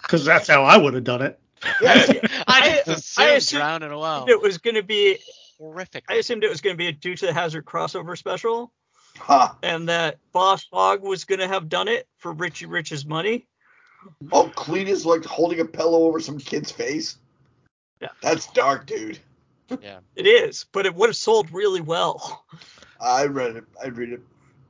Because 0.01 0.25
that's 0.25 0.45
how 0.45 0.65
I 0.65 0.75
would 0.75 0.93
have 0.93 1.05
done 1.05 1.21
it. 1.21 1.39
I, 1.63 2.81
just 2.85 3.15
assumed, 3.15 3.29
I 3.29 3.31
assumed 3.35 3.59
drowned 3.61 3.83
in 3.85 3.91
a 3.93 3.97
well. 3.97 4.25
It 4.27 4.41
was 4.41 4.57
going 4.57 4.75
to 4.75 4.83
be 4.83 5.19
horrific. 5.57 6.03
I 6.09 6.15
assumed 6.15 6.43
it 6.43 6.49
was 6.49 6.59
going 6.59 6.73
to 6.73 6.77
be 6.77 6.87
a 6.87 6.91
due 6.91 7.15
to 7.15 7.25
the 7.27 7.31
hazard 7.31 7.63
crossover 7.63 8.17
special. 8.17 8.73
Huh. 9.15 9.53
And 9.63 9.87
that 9.87 10.17
Boss 10.33 10.67
Hogg 10.73 11.01
was 11.01 11.23
going 11.23 11.39
to 11.39 11.47
have 11.47 11.69
done 11.69 11.87
it 11.87 12.09
for 12.17 12.33
Richie 12.33 12.65
Rich's 12.65 13.05
money. 13.05 13.47
Oh, 14.33 14.51
Cletus 14.53 15.05
like 15.05 15.23
holding 15.23 15.61
a 15.61 15.65
pillow 15.65 16.03
over 16.03 16.19
some 16.19 16.39
kid's 16.39 16.71
face. 16.71 17.17
Yeah. 18.01 18.09
That's 18.21 18.47
dark, 18.47 18.87
dude. 18.87 19.19
Yeah. 19.81 19.99
It 20.15 20.27
is, 20.27 20.65
but 20.71 20.85
it 20.85 20.95
would 20.95 21.09
have 21.09 21.15
sold 21.15 21.51
really 21.51 21.81
well. 21.81 22.45
I 22.99 23.25
read 23.25 23.55
it. 23.55 23.65
I 23.83 23.87
read 23.87 24.13
it. 24.13 24.21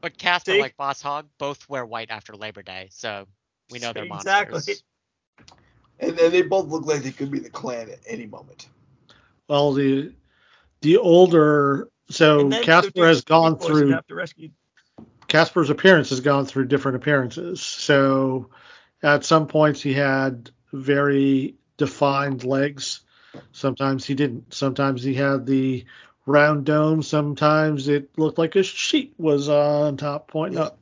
But 0.01 0.17
Casper, 0.17 0.57
like 0.57 0.77
Boss 0.77 1.01
Hogg 1.01 1.27
both 1.37 1.67
wear 1.69 1.85
white 1.85 2.09
after 2.09 2.35
Labor 2.35 2.63
Day, 2.63 2.89
so 2.91 3.27
we 3.69 3.79
know 3.79 3.93
they're 3.93 4.05
exactly. 4.05 4.53
monsters. 4.53 4.83
And, 5.99 6.19
and 6.19 6.33
they 6.33 6.41
both 6.41 6.67
look 6.67 6.85
like 6.85 7.03
they 7.03 7.11
could 7.11 7.29
be 7.29 7.39
the 7.39 7.49
Klan 7.49 7.89
at 7.89 7.99
any 8.07 8.25
moment. 8.25 8.67
Well, 9.47 9.73
the 9.73 10.13
the 10.81 10.97
older 10.97 11.89
so 12.09 12.49
Casper 12.49 13.07
has 13.07 13.21
gone 13.21 13.57
through 13.57 13.99
Casper's 15.27 15.69
appearance 15.69 16.09
has 16.09 16.19
gone 16.19 16.45
through 16.45 16.65
different 16.65 16.97
appearances. 16.97 17.61
So 17.61 18.49
at 19.03 19.23
some 19.23 19.47
points 19.47 19.81
he 19.81 19.93
had 19.93 20.49
very 20.73 21.55
defined 21.77 22.43
legs 22.43 23.01
Sometimes 23.51 24.05
he 24.05 24.13
didn't. 24.13 24.53
Sometimes 24.53 25.03
he 25.03 25.13
had 25.13 25.45
the 25.45 25.85
round 26.25 26.65
dome. 26.65 27.01
Sometimes 27.01 27.87
it 27.87 28.09
looked 28.17 28.37
like 28.37 28.55
a 28.55 28.63
sheet 28.63 29.13
was 29.17 29.49
on 29.49 29.97
top 29.97 30.27
pointing 30.27 30.59
up. 30.59 30.77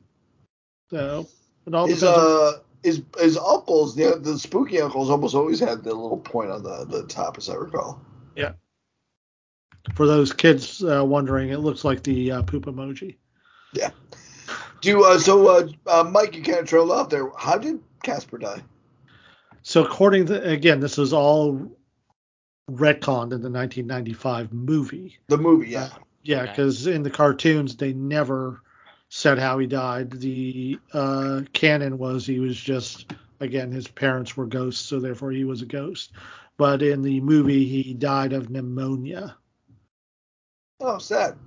So 0.90 1.28
it 1.66 1.74
all 1.74 1.86
his, 1.86 2.02
uh, 2.02 2.58
his 2.82 3.02
his 3.18 3.36
uncles, 3.36 3.94
the 3.94 4.18
the 4.20 4.38
spooky 4.38 4.80
uncles, 4.80 5.10
almost 5.10 5.34
always 5.34 5.60
had 5.60 5.84
the 5.84 5.94
little 5.94 6.18
point 6.18 6.50
on 6.50 6.62
the 6.62 6.84
the 6.84 7.06
top, 7.06 7.38
as 7.38 7.48
I 7.48 7.54
recall. 7.54 8.00
Yeah. 8.34 8.52
For 9.94 10.06
those 10.06 10.32
kids 10.32 10.84
uh, 10.84 11.04
wondering, 11.04 11.50
it 11.50 11.58
looks 11.58 11.84
like 11.84 12.02
the 12.02 12.32
uh, 12.32 12.42
poop 12.42 12.66
emoji. 12.66 13.16
Yeah. 13.72 13.90
Do 14.80 15.04
uh, 15.04 15.18
so, 15.18 15.46
uh, 15.48 15.68
uh, 15.86 16.04
Mike, 16.04 16.34
you 16.34 16.42
kind 16.42 16.58
of 16.58 16.68
trailed 16.68 16.90
off 16.90 17.08
there. 17.08 17.30
How 17.36 17.58
did 17.58 17.80
Casper 18.02 18.38
die? 18.38 18.62
So 19.62 19.84
according 19.84 20.26
to 20.26 20.42
again, 20.42 20.80
this 20.80 20.98
is 20.98 21.12
all 21.12 21.70
retconned 22.70 23.32
in 23.32 23.42
the 23.42 23.50
1995 23.50 24.52
movie. 24.52 25.18
The 25.28 25.38
movie, 25.38 25.70
yeah. 25.70 25.84
Uh, 25.84 25.98
yeah, 26.22 26.46
because 26.46 26.86
okay. 26.86 26.96
in 26.96 27.02
the 27.02 27.10
cartoons 27.10 27.76
they 27.76 27.92
never 27.92 28.62
said 29.08 29.38
how 29.38 29.58
he 29.58 29.66
died. 29.66 30.10
The 30.10 30.78
uh, 30.92 31.42
canon 31.52 31.98
was 31.98 32.26
he 32.26 32.38
was 32.40 32.58
just 32.58 33.12
again 33.40 33.72
his 33.72 33.88
parents 33.88 34.36
were 34.36 34.46
ghosts, 34.46 34.84
so 34.84 35.00
therefore 35.00 35.32
he 35.32 35.44
was 35.44 35.62
a 35.62 35.66
ghost. 35.66 36.12
But 36.56 36.82
in 36.82 37.02
the 37.02 37.20
movie, 37.20 37.64
he 37.64 37.94
died 37.94 38.34
of 38.34 38.50
pneumonia. 38.50 39.36
Oh, 40.78 40.98
sad. 40.98 41.38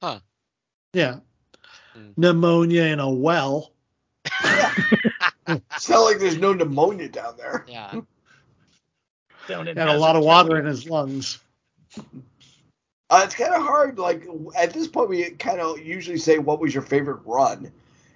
Huh. 0.00 0.20
Yeah. 0.92 1.18
Mm. 1.96 2.16
Pneumonia 2.16 2.84
in 2.84 3.00
a 3.00 3.10
well. 3.10 3.72
Yeah. 4.44 4.72
it's 5.48 5.88
not 5.88 6.00
like 6.00 6.18
there's 6.18 6.38
no 6.38 6.52
pneumonia 6.52 7.08
down 7.08 7.36
there. 7.36 7.64
Yeah 7.68 8.00
down 9.52 9.68
in. 9.68 9.76
Had 9.76 9.88
a 9.88 9.98
lot 9.98 10.16
of 10.16 10.24
water 10.24 10.58
in 10.58 10.66
his 10.66 10.88
lungs. 10.88 11.38
Uh, 13.10 13.22
it's 13.24 13.34
kind 13.34 13.54
of 13.54 13.62
hard. 13.62 13.98
Like 13.98 14.26
at 14.56 14.72
this 14.72 14.88
point, 14.88 15.10
we 15.10 15.30
kind 15.32 15.60
of 15.60 15.78
usually 15.80 16.18
say, 16.18 16.38
"What 16.38 16.60
was 16.60 16.72
your 16.72 16.82
favorite 16.82 17.20
run?" 17.24 17.70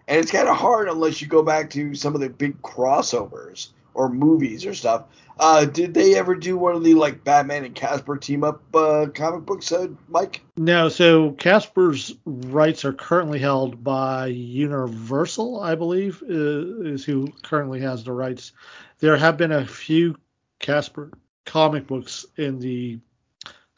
And 0.08 0.18
it's 0.18 0.30
kind 0.30 0.48
of 0.48 0.56
hard 0.56 0.88
unless 0.88 1.20
you 1.20 1.26
go 1.26 1.42
back 1.42 1.70
to 1.70 1.94
some 1.94 2.14
of 2.14 2.20
the 2.20 2.28
big 2.30 2.62
crossovers 2.62 3.68
or 3.92 4.08
movies 4.08 4.64
or 4.64 4.74
stuff. 4.74 5.04
Uh, 5.38 5.66
did 5.66 5.92
they 5.92 6.14
ever 6.16 6.34
do 6.34 6.56
one 6.56 6.74
of 6.74 6.82
the 6.82 6.94
like 6.94 7.22
Batman 7.24 7.64
and 7.64 7.74
Casper 7.74 8.16
team 8.16 8.42
up 8.42 8.62
uh, 8.74 9.06
comic 9.12 9.44
books, 9.44 9.70
uh, 9.70 9.88
Mike? 10.08 10.40
No. 10.56 10.88
So 10.88 11.32
Casper's 11.32 12.14
rights 12.24 12.84
are 12.86 12.92
currently 12.94 13.38
held 13.38 13.84
by 13.84 14.28
Universal, 14.28 15.60
I 15.60 15.74
believe, 15.74 16.22
is 16.26 17.04
who 17.04 17.28
currently 17.42 17.80
has 17.80 18.02
the 18.02 18.12
rights. 18.12 18.52
There 19.00 19.16
have 19.16 19.36
been 19.36 19.52
a 19.52 19.66
few 19.66 20.16
Casper 20.58 21.10
comic 21.46 21.86
books 21.86 22.26
in 22.36 22.58
the 22.58 22.98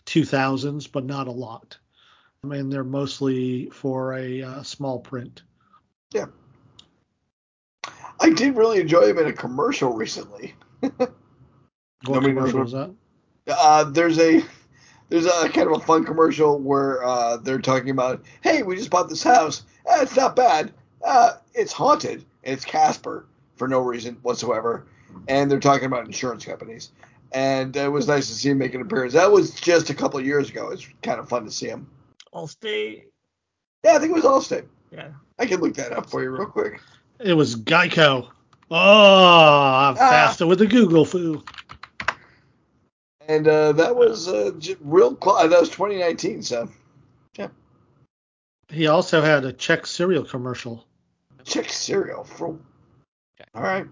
2000s, 0.07 0.91
but 0.91 1.05
not 1.05 1.29
a 1.29 1.33
lot. 1.33 1.79
I 2.43 2.47
mean, 2.47 2.71
they're 2.71 2.85
mostly 2.85 3.67
for 3.71 4.15
a 4.15 4.43
uh, 4.43 4.63
small 4.63 4.99
print. 4.99 5.43
Yeah. 6.13 6.27
I 8.21 8.31
did 8.31 8.57
really 8.57 8.81
enjoy 8.81 9.03
him 9.03 9.19
in 9.19 9.27
a 9.27 9.33
commercial 9.33 9.93
recently. 9.93 10.55
what 10.81 11.13
commercial 12.05 12.61
was 12.61 12.73
that? 12.73 12.93
Uh, 13.47 13.85
there's 13.85 14.19
a 14.19 14.43
there's 15.09 15.27
a 15.27 15.49
kind 15.49 15.71
of 15.71 15.81
a 15.81 15.81
fun 15.81 16.05
commercial 16.05 16.59
where 16.59 17.03
uh, 17.05 17.37
they're 17.39 17.61
talking 17.61 17.91
about, 17.91 18.23
hey, 18.43 18.63
we 18.63 18.77
just 18.77 18.91
bought 18.91 19.09
this 19.09 19.23
house. 19.23 19.63
Eh, 19.87 20.03
it's 20.03 20.17
not 20.17 20.37
bad. 20.37 20.73
Uh, 21.03 21.35
it's 21.55 21.73
haunted. 21.73 22.25
It's 22.43 22.65
Casper 22.65 23.27
for 23.57 23.69
no 23.69 23.81
reason 23.81 24.19
whatsoever. 24.23 24.87
And 25.29 25.51
they're 25.51 25.61
talking 25.61 25.87
about 25.87 26.05
insurance 26.05 26.45
companies. 26.45 26.91
And 27.33 27.77
it 27.77 27.89
was 27.89 28.09
nice 28.09 28.29
to 28.29 28.35
see 28.35 28.51
him 28.51 28.59
make 28.59 28.75
an 28.75 28.81
appearance. 28.81 29.13
That 29.13 29.31
was 29.31 29.51
just 29.51 29.91
a 29.91 29.95
couple 29.95 30.19
of 30.19 30.27
years 30.27 30.49
ago. 30.49 30.71
It's 30.71 30.89
kind 31.03 31.21
of 31.21 31.29
fun 31.29 31.45
to 31.45 31.51
see 31.51 31.69
him. 31.69 31.89
Allstate. 32.35 33.05
Yeah, 33.85 33.97
I 33.97 33.99
think 33.99 34.11
it 34.11 34.15
was 34.15 34.25
Allstate. 34.25 34.67
Yeah. 34.91 35.09
I 35.39 35.47
can 35.47 35.61
look 35.61 35.75
that 35.75 35.93
up 35.93 36.09
for 36.09 36.23
you 36.23 36.31
real 36.31 36.47
quick. 36.47 36.81
It 37.21 37.35
was 37.35 37.57
Geico. 37.57 38.29
Oh, 38.71 38.77
I'm 38.77 39.95
ah. 39.95 39.97
faster 39.97 40.47
with 40.47 40.59
the 40.59 40.67
Google 40.67 41.05
foo. 41.05 41.43
And 43.27 43.47
uh, 43.47 43.73
that 43.73 43.95
was 43.95 44.29
uh, 44.29 44.53
real 44.81 45.15
close. 45.15 45.51
That 45.51 45.61
was 45.61 45.69
2019, 45.69 46.43
so 46.43 46.69
yeah. 47.37 47.49
He 48.69 48.87
also 48.87 49.21
had 49.21 49.45
a 49.45 49.53
Chex 49.53 49.89
cereal 49.89 50.25
commercial. 50.25 50.87
Chex 51.45 51.71
cereal. 51.71 52.25
For, 52.25 52.47
all 53.55 53.63
right. 53.63 53.87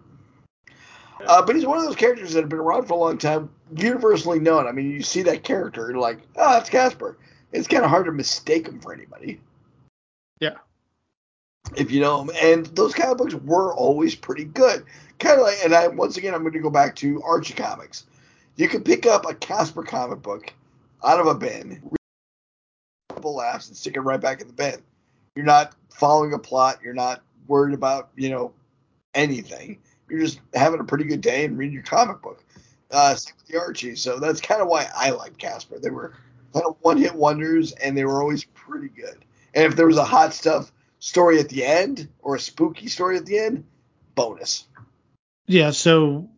Uh, 1.24 1.42
but 1.42 1.56
he's 1.56 1.66
one 1.66 1.78
of 1.78 1.84
those 1.84 1.96
characters 1.96 2.32
that 2.32 2.40
have 2.40 2.48
been 2.48 2.58
around 2.58 2.86
for 2.86 2.94
a 2.94 2.98
long 2.98 3.18
time, 3.18 3.48
universally 3.74 4.38
known. 4.38 4.66
I 4.66 4.72
mean, 4.72 4.90
you 4.90 5.02
see 5.02 5.22
that 5.22 5.44
character, 5.44 5.88
you're 5.88 5.98
like, 5.98 6.18
oh, 6.36 6.52
that's 6.52 6.68
Casper. 6.68 7.16
It's 7.52 7.68
kind 7.68 7.84
of 7.84 7.90
hard 7.90 8.06
to 8.06 8.12
mistake 8.12 8.66
him 8.66 8.80
for 8.80 8.92
anybody. 8.92 9.40
Yeah. 10.40 10.56
If 11.74 11.90
you 11.90 12.00
know 12.00 12.20
him, 12.20 12.30
and 12.40 12.66
those 12.66 12.94
comic 12.94 13.18
books 13.18 13.34
were 13.34 13.74
always 13.74 14.14
pretty 14.14 14.44
good. 14.44 14.84
Kind 15.18 15.40
of 15.40 15.46
like, 15.46 15.58
and 15.64 15.74
I 15.74 15.88
once 15.88 16.16
again, 16.16 16.34
I'm 16.34 16.42
going 16.42 16.52
to 16.52 16.60
go 16.60 16.70
back 16.70 16.94
to 16.96 17.22
Archie 17.22 17.54
comics. 17.54 18.04
You 18.56 18.68
can 18.68 18.84
pick 18.84 19.06
up 19.06 19.28
a 19.28 19.34
Casper 19.34 19.82
comic 19.82 20.22
book 20.22 20.52
out 21.04 21.20
of 21.20 21.26
a 21.26 21.34
bin, 21.34 21.80
read 21.82 21.98
a 23.10 23.14
couple 23.14 23.34
laughs, 23.34 23.68
and 23.68 23.76
stick 23.76 23.96
it 23.96 24.00
right 24.00 24.20
back 24.20 24.40
in 24.40 24.46
the 24.46 24.52
bin. 24.52 24.80
You're 25.34 25.44
not 25.44 25.74
following 25.90 26.34
a 26.34 26.38
plot. 26.38 26.78
You're 26.82 26.94
not 26.94 27.22
worried 27.48 27.74
about 27.74 28.10
you 28.16 28.28
know 28.28 28.52
anything. 29.14 29.78
You're 30.08 30.20
just 30.20 30.40
having 30.54 30.80
a 30.80 30.84
pretty 30.84 31.04
good 31.04 31.20
day 31.20 31.44
and 31.44 31.58
reading 31.58 31.74
your 31.74 31.82
comic 31.82 32.22
book. 32.22 32.42
Uh, 32.90 33.14
same 33.14 33.34
with 33.36 33.46
the 33.48 33.58
Archie. 33.58 33.96
So 33.96 34.18
that's 34.18 34.40
kind 34.40 34.62
of 34.62 34.68
why 34.68 34.88
I 34.94 35.10
like 35.10 35.38
Casper. 35.38 35.78
They 35.78 35.90
were 35.90 36.14
kind 36.52 36.66
of 36.66 36.76
one 36.80 36.96
hit 36.96 37.14
wonders, 37.14 37.72
and 37.72 37.96
they 37.96 38.04
were 38.04 38.20
always 38.20 38.44
pretty 38.44 38.88
good. 38.88 39.24
And 39.54 39.64
if 39.64 39.76
there 39.76 39.86
was 39.86 39.96
a 39.96 40.04
hot 40.04 40.34
stuff 40.34 40.70
story 40.98 41.40
at 41.40 41.48
the 41.48 41.64
end 41.64 42.08
or 42.20 42.36
a 42.36 42.40
spooky 42.40 42.88
story 42.88 43.16
at 43.16 43.26
the 43.26 43.38
end, 43.38 43.64
bonus. 44.14 44.66
Yeah. 45.46 45.70
So 45.70 46.28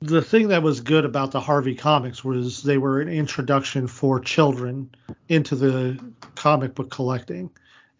the 0.00 0.22
thing 0.22 0.48
that 0.48 0.62
was 0.62 0.80
good 0.80 1.04
about 1.04 1.30
the 1.30 1.40
Harvey 1.40 1.74
comics 1.74 2.24
was 2.24 2.62
they 2.62 2.78
were 2.78 3.00
an 3.00 3.08
introduction 3.08 3.86
for 3.86 4.18
children 4.20 4.90
into 5.28 5.54
the 5.54 5.98
comic 6.34 6.74
book 6.74 6.90
collecting 6.90 7.50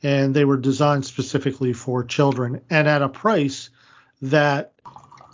and 0.03 0.35
they 0.35 0.44
were 0.44 0.57
designed 0.57 1.05
specifically 1.05 1.72
for 1.72 2.03
children 2.03 2.61
and 2.70 2.88
at 2.88 3.03
a 3.03 3.09
price 3.09 3.70
that 4.20 4.72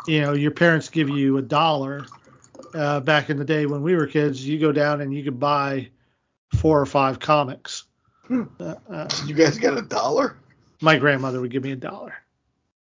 you 0.08 0.20
know 0.20 0.32
your 0.32 0.50
parents 0.50 0.88
give 0.88 1.08
you 1.08 1.38
a 1.38 1.42
dollar 1.42 2.06
uh, 2.74 3.00
back 3.00 3.30
in 3.30 3.36
the 3.36 3.44
day 3.44 3.66
when 3.66 3.82
we 3.82 3.94
were 3.94 4.06
kids 4.06 4.46
you 4.46 4.58
go 4.58 4.72
down 4.72 5.00
and 5.00 5.14
you 5.14 5.22
could 5.22 5.38
buy 5.38 5.88
four 6.56 6.80
or 6.80 6.86
five 6.86 7.18
comics 7.18 7.84
hmm. 8.26 8.44
uh, 8.60 8.74
uh, 8.90 9.08
you 9.26 9.34
guys 9.34 9.58
got 9.58 9.76
a 9.76 9.82
dollar 9.82 10.36
my 10.80 10.96
grandmother 10.96 11.40
would 11.40 11.50
give 11.50 11.62
me 11.62 11.72
a 11.72 11.76
dollar 11.76 12.14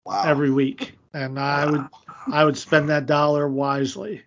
wow. 0.05 0.23
every 0.25 0.51
week 0.51 0.93
and 1.15 1.39
i 1.39 1.69
would 1.69 1.89
I 2.33 2.45
would 2.45 2.57
spend 2.57 2.89
that 2.89 3.07
dollar 3.07 3.49
wisely. 3.49 4.23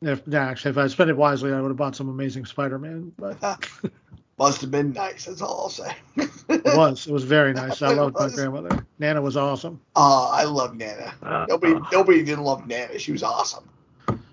If 0.00 0.32
actually, 0.32 0.70
if 0.70 0.78
I 0.78 0.86
spent 0.86 1.10
it 1.10 1.16
wisely, 1.16 1.52
I 1.52 1.60
would 1.60 1.68
have 1.68 1.76
bought 1.76 1.96
some 1.96 2.08
Amazing 2.08 2.46
Spider-Man. 2.46 3.12
But 3.18 3.42
must 4.38 4.60
have 4.60 4.70
been 4.70 4.92
nice. 4.92 5.24
That's 5.24 5.42
all 5.42 5.62
I'll 5.62 5.68
say. 5.68 5.94
it 6.16 6.64
was. 6.76 7.06
It 7.06 7.12
was 7.12 7.24
very 7.24 7.52
nice. 7.54 7.82
I 7.82 7.92
loved 7.92 8.14
my 8.18 8.28
grandmother. 8.28 8.86
Nana 8.98 9.20
was 9.20 9.36
awesome. 9.36 9.80
Oh, 9.96 10.30
I 10.32 10.44
love 10.44 10.76
Nana. 10.76 11.14
Uh, 11.22 11.46
nobody, 11.48 11.74
uh, 11.74 11.80
nobody 11.92 12.22
didn't 12.24 12.44
love 12.44 12.66
Nana. 12.66 12.98
She 12.98 13.12
was 13.12 13.22
awesome. 13.22 13.68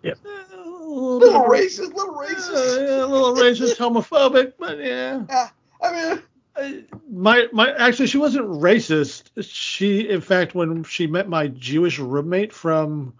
Yep. 0.03 0.19
Little, 0.23 1.17
little 1.17 1.43
racist, 1.43 1.93
little 1.93 2.13
racist, 2.13 2.77
uh, 2.77 2.81
yeah, 2.81 3.05
a 3.05 3.07
little 3.07 3.35
racist, 3.35 3.75
homophobic, 3.77 4.53
but 4.59 4.77
yeah. 4.77 5.23
Yeah, 5.29 5.49
I 5.81 5.91
mean, 5.91 6.21
my 7.11 7.47
my 7.51 7.73
actually 7.73 8.07
she 8.07 8.17
wasn't 8.17 8.45
racist. 8.45 9.23
She 9.41 10.07
in 10.07 10.21
fact 10.21 10.55
when 10.55 10.83
she 10.83 11.07
met 11.07 11.27
my 11.27 11.47
Jewish 11.47 11.99
roommate 11.99 12.53
from 12.53 13.13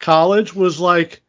college 0.00 0.54
was 0.54 0.78
like 0.80 1.22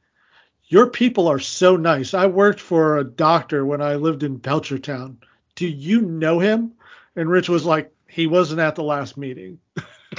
your 0.69 0.87
people 0.87 1.27
are 1.27 1.39
so 1.39 1.75
nice. 1.75 2.13
I 2.13 2.27
worked 2.27 2.59
for 2.59 2.97
a 2.97 3.03
doctor 3.03 3.65
when 3.65 3.81
I 3.81 3.95
lived 3.95 4.21
in 4.23 4.39
Belchertown. 4.39 5.17
Do 5.55 5.67
you 5.67 6.01
know 6.01 6.39
him? 6.39 6.73
And 7.15 7.27
Rich 7.29 7.49
was 7.49 7.65
like 7.65 7.91
he 8.07 8.27
wasn't 8.27 8.61
at 8.61 8.75
the 8.75 8.83
last 8.83 9.17
meeting. 9.17 9.59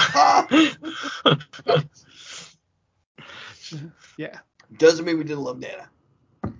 yeah. 4.18 4.38
Doesn't 4.76 5.04
mean 5.04 5.18
we 5.18 5.24
didn't 5.24 5.44
love 5.44 5.60
Nana. 5.60 5.88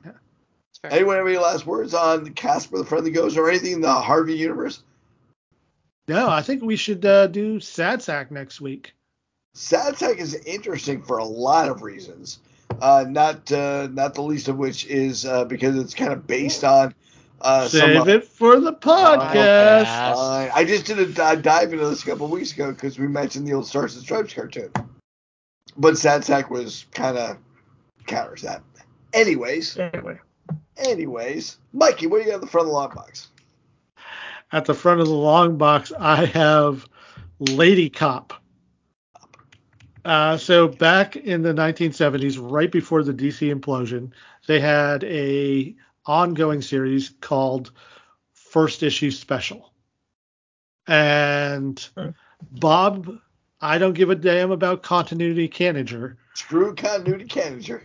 Yeah. 0.05 0.13
Anyone 0.85 1.17
have 1.17 1.27
any 1.27 1.37
last 1.37 1.67
words 1.67 1.93
on 1.93 2.33
Casper 2.33 2.79
the 2.79 2.85
Friendly 2.85 3.11
Ghost 3.11 3.37
or 3.37 3.51
anything 3.51 3.73
in 3.73 3.81
the 3.81 3.93
Harvey 3.93 4.37
universe? 4.37 4.83
No, 6.09 6.29
I 6.29 6.43
think 6.43 6.63
we 6.63 6.77
should 6.77 7.05
uh, 7.05 7.27
do 7.27 7.61
Sad 7.61 8.03
Sack 8.03 8.31
next 8.31 8.61
week. 8.61 8.95
Sad 9.55 9.99
Sack 9.99 10.19
is 10.19 10.35
interesting 10.35 11.03
for 11.03 11.19
a 11.19 11.25
lot 11.25 11.69
of 11.69 11.83
reasons. 11.83 12.39
Uh, 12.81 13.05
not 13.09 13.51
uh, 13.53 13.89
not 13.93 14.15
the 14.15 14.23
least 14.23 14.49
of 14.49 14.57
which 14.57 14.87
is 14.87 15.25
uh, 15.25 15.45
because 15.45 15.77
it's 15.77 15.95
kind 15.95 16.13
of 16.13 16.27
based 16.27 16.65
on. 16.65 16.95
Uh, 17.41 17.67
Save 17.69 17.99
some, 17.99 18.09
it 18.09 18.25
for 18.25 18.61
the 18.61 18.73
podcast. 18.73 19.87
I 20.53 20.65
just 20.65 20.85
did 20.85 20.99
a 20.99 21.37
dive 21.37 21.73
into 21.73 21.87
this 21.87 22.03
a 22.03 22.07
couple 22.07 22.29
weeks 22.29 22.53
ago 22.53 22.71
because 22.71 22.99
we 22.99 23.07
mentioned 23.07 23.47
the 23.47 23.55
old 23.55 23.67
Stars 23.67 23.95
and 23.97 24.05
Stripes 24.05 24.35
cartoon. 24.35 24.71
But 25.77 25.97
Sad 25.97 26.25
Sack 26.25 26.51
was 26.51 26.85
kind 26.93 27.17
of 27.17 27.39
counters 28.07 28.43
that. 28.43 28.63
Anyways. 29.15 29.79
Anyway. 29.79 30.19
Anyways, 30.77 31.59
Mikey, 31.73 32.07
what 32.07 32.19
do 32.19 32.25
you 32.25 32.31
got 32.31 32.37
at 32.37 32.41
the 32.41 32.47
front 32.47 32.67
of 32.67 32.71
the 32.71 32.75
long 32.75 32.91
box? 32.95 33.29
At 34.53 34.65
the 34.65 34.75
front 34.75 35.01
of 35.01 35.07
the 35.07 35.15
long 35.15 35.59
box, 35.59 35.93
I 35.99 36.25
have 36.27 36.87
Lady 37.39 37.91
Cop. 37.91 38.35
Uh, 40.05 40.37
so 40.37 40.69
back 40.69 41.17
in 41.17 41.43
the 41.43 41.53
1970s, 41.53 42.39
right 42.41 42.71
before 42.73 43.03
the 43.03 43.13
DC 43.13 43.55
implosion, 43.55 44.11
they 44.47 44.61
had 44.61 45.05
a 45.05 45.75
ongoing 46.07 46.63
series 46.63 47.11
called 47.21 47.73
First 48.33 48.83
Issue 48.83 49.11
Special. 49.11 49.73
And 50.87 51.87
Bob, 52.53 53.19
I 53.61 53.79
don't 53.79 53.93
give 53.93 54.11
a 54.11 54.15
damn 54.15 54.51
about 54.51 54.83
continuity 54.83 55.49
Kanigher. 55.49 56.17
Screw 56.35 56.75
continuity 56.75 57.27
Kanigher. 57.27 57.83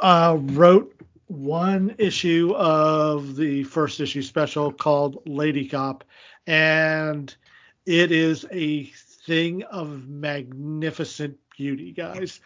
Uh, 0.00 0.38
wrote 0.40 0.94
one 1.26 1.94
issue 1.98 2.52
of 2.56 3.36
the 3.36 3.62
first 3.64 4.00
issue 4.00 4.22
special 4.22 4.72
called 4.72 5.22
Lady 5.26 5.68
Cop, 5.68 6.02
and 6.46 7.34
it 7.86 8.10
is 8.10 8.46
a 8.50 8.90
thing 9.30 9.62
of 9.62 10.08
magnificent 10.08 11.38
beauty, 11.56 11.92
guys. 11.92 12.40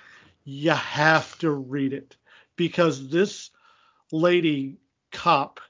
You 0.45 0.73
have 0.73 1.39
to 1.39 1.51
read 1.51 1.95
it 1.95 2.15
because 2.57 3.09
this 3.09 3.51
lady 4.13 4.77
cop 5.11 5.61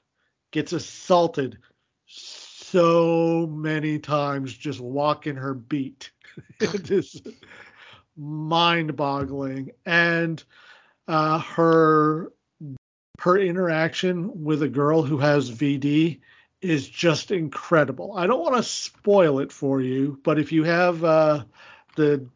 gets 0.51 0.73
assaulted 0.73 1.57
so 2.05 3.47
many 3.49 3.97
times 3.97 4.53
just 4.53 4.81
walking 4.81 5.37
her 5.37 5.53
beat. 5.53 6.11
it 6.59 6.91
is 6.91 7.21
mind 8.17 8.97
boggling. 8.97 9.71
And 9.85 10.43
uh, 11.07 11.39
her 11.39 12.33
her 13.21 13.37
interaction 13.39 14.43
with 14.43 14.63
a 14.63 14.67
girl 14.67 15.01
who 15.01 15.19
has 15.19 15.49
VD 15.49 16.19
is 16.65 16.87
just 16.87 17.31
incredible. 17.31 18.17
I 18.17 18.27
don't 18.27 18.41
want 18.41 18.55
to 18.55 18.63
spoil 18.63 19.39
it 19.39 19.51
for 19.51 19.81
you, 19.81 20.19
but 20.23 20.39
if 20.39 20.51
you 20.51 20.63
have 20.63 21.03
uh, 21.03 21.43
the 21.95 22.27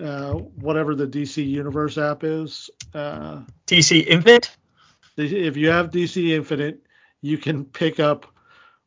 uh, 0.00 0.32
whatever 0.32 0.94
the 0.94 1.06
DC 1.06 1.46
Universe 1.48 1.98
app 1.98 2.24
is, 2.24 2.70
uh, 2.94 3.42
DC 3.66 4.06
Infinite. 4.06 4.50
If 5.16 5.56
you 5.56 5.70
have 5.70 5.90
DC 5.90 6.30
Infinite, 6.30 6.84
you 7.20 7.38
can 7.38 7.64
pick 7.64 8.00
up. 8.00 8.26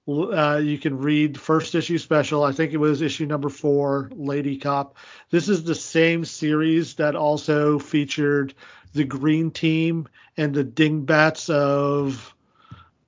Uh, 0.07 0.61
you 0.63 0.77
can 0.77 0.97
read 0.97 1.37
first 1.37 1.75
issue 1.75 1.97
special. 1.97 2.41
I 2.41 2.53
think 2.53 2.71
it 2.71 2.77
was 2.77 3.01
issue 3.01 3.25
number 3.25 3.49
four, 3.49 4.09
Lady 4.15 4.57
Cop. 4.57 4.95
This 5.31 5.49
is 5.49 5.65
the 5.65 5.75
same 5.75 6.23
series 6.23 6.93
that 6.95 7.15
also 7.17 7.77
featured 7.77 8.53
the 8.93 9.03
Green 9.03 9.51
Team 9.51 10.07
and 10.37 10.53
the 10.53 10.63
Dingbats 10.63 11.49
of 11.49 12.33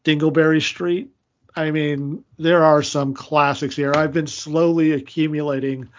Dingleberry 0.04 0.62
Street. 0.62 1.12
I 1.60 1.72
mean, 1.72 2.24
there 2.38 2.64
are 2.64 2.82
some 2.82 3.14
classics 3.14 3.76
here. 3.76 3.92
I've 3.94 4.14
been 4.14 4.28
slowly 4.28 4.94
accumulating 4.94 5.90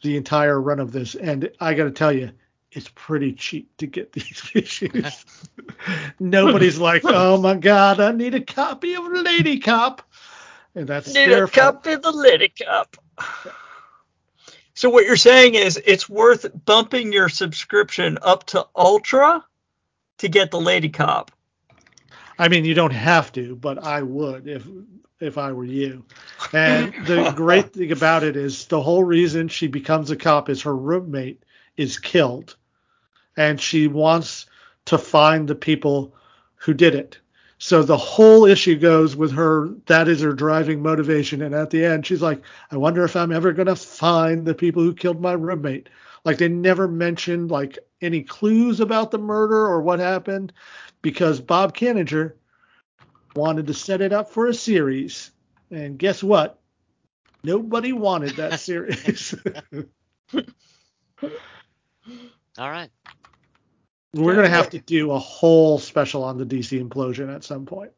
the 0.00 0.16
entire 0.16 0.58
run 0.58 0.80
of 0.80 0.92
this, 0.92 1.14
and 1.14 1.50
I 1.60 1.74
got 1.74 1.84
to 1.84 1.90
tell 1.90 2.10
you, 2.10 2.30
it's 2.72 2.90
pretty 2.94 3.34
cheap 3.34 3.76
to 3.76 3.86
get 3.86 4.12
these 4.14 4.50
issues. 4.54 5.26
Nobody's 6.18 6.78
like, 6.88 7.02
oh 7.04 7.36
my 7.36 7.54
god, 7.54 8.00
I 8.00 8.12
need 8.12 8.34
a 8.34 8.40
copy 8.40 8.94
of 8.94 9.04
Lady 9.08 9.60
Cop, 9.60 10.00
and 10.74 10.88
that's 10.88 11.12
need 11.12 11.30
a 11.30 11.46
copy 11.46 11.92
of 11.92 12.00
the 12.00 12.12
Lady 12.12 12.50
Cop. 12.64 12.96
So 14.72 14.88
what 14.88 15.04
you're 15.04 15.16
saying 15.16 15.54
is 15.54 15.78
it's 15.84 16.08
worth 16.08 16.46
bumping 16.64 17.12
your 17.12 17.28
subscription 17.28 18.16
up 18.22 18.46
to 18.46 18.66
Ultra 18.74 19.44
to 20.16 20.28
get 20.30 20.50
the 20.50 20.60
Lady 20.62 20.88
Cop. 20.88 21.30
I 22.40 22.48
mean, 22.48 22.64
you 22.64 22.72
don't 22.72 22.92
have 22.92 23.30
to, 23.32 23.54
but 23.54 23.84
I 23.84 24.00
would 24.00 24.48
if 24.48 24.66
if 25.20 25.36
I 25.36 25.52
were 25.52 25.64
you. 25.64 26.06
And 26.54 26.94
the 27.06 27.32
great 27.36 27.74
thing 27.74 27.92
about 27.92 28.24
it 28.24 28.34
is 28.34 28.64
the 28.64 28.80
whole 28.80 29.04
reason 29.04 29.48
she 29.48 29.66
becomes 29.66 30.10
a 30.10 30.16
cop 30.16 30.48
is 30.48 30.62
her 30.62 30.74
roommate 30.74 31.42
is 31.76 31.98
killed 31.98 32.56
and 33.36 33.60
she 33.60 33.88
wants 33.88 34.46
to 34.86 34.96
find 34.96 35.46
the 35.46 35.54
people 35.54 36.14
who 36.54 36.72
did 36.72 36.94
it. 36.94 37.18
So 37.58 37.82
the 37.82 37.98
whole 37.98 38.46
issue 38.46 38.78
goes 38.78 39.14
with 39.14 39.32
her. 39.32 39.68
That 39.84 40.08
is 40.08 40.22
her 40.22 40.32
driving 40.32 40.82
motivation. 40.82 41.42
And 41.42 41.54
at 41.54 41.68
the 41.68 41.84
end, 41.84 42.06
she's 42.06 42.22
like, 42.22 42.40
I 42.70 42.78
wonder 42.78 43.04
if 43.04 43.16
I'm 43.16 43.32
ever 43.32 43.52
going 43.52 43.66
to 43.66 43.76
find 43.76 44.46
the 44.46 44.54
people 44.54 44.82
who 44.82 44.94
killed 44.94 45.20
my 45.20 45.32
roommate. 45.32 45.90
Like 46.24 46.38
they 46.38 46.48
never 46.48 46.88
mentioned 46.88 47.50
like 47.50 47.78
any 48.00 48.22
clues 48.22 48.80
about 48.80 49.10
the 49.10 49.18
murder 49.18 49.66
or 49.66 49.80
what 49.80 49.98
happened 49.98 50.52
because 51.02 51.40
Bob 51.40 51.74
Kanigher 51.76 52.34
wanted 53.34 53.66
to 53.68 53.74
set 53.74 54.00
it 54.00 54.12
up 54.12 54.30
for 54.30 54.46
a 54.46 54.54
series. 54.54 55.30
And 55.70 55.98
guess 55.98 56.22
what? 56.22 56.58
Nobody 57.42 57.92
wanted 57.92 58.36
that 58.36 58.60
series. 58.60 59.34
All 62.58 62.70
right. 62.70 62.90
We're 64.12 64.34
gonna 64.34 64.48
have 64.48 64.70
to 64.70 64.80
do 64.80 65.12
a 65.12 65.18
whole 65.18 65.78
special 65.78 66.24
on 66.24 66.36
the 66.36 66.44
DC 66.44 66.84
implosion 66.84 67.32
at 67.32 67.44
some 67.44 67.64
point. 67.64 67.92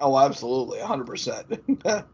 Oh, 0.00 0.18
absolutely, 0.18 0.80
100. 0.80 1.06
percent 1.06 1.46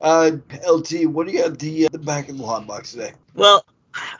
Uh, 0.00 0.32
LT, 0.68 1.06
what 1.06 1.26
do 1.26 1.32
you 1.32 1.38
got 1.42 1.58
the, 1.58 1.86
uh, 1.86 1.88
the 1.92 1.98
back 1.98 2.28
of 2.28 2.36
the 2.36 2.44
hot 2.44 2.66
box 2.66 2.92
today? 2.92 3.12
Well, 3.34 3.64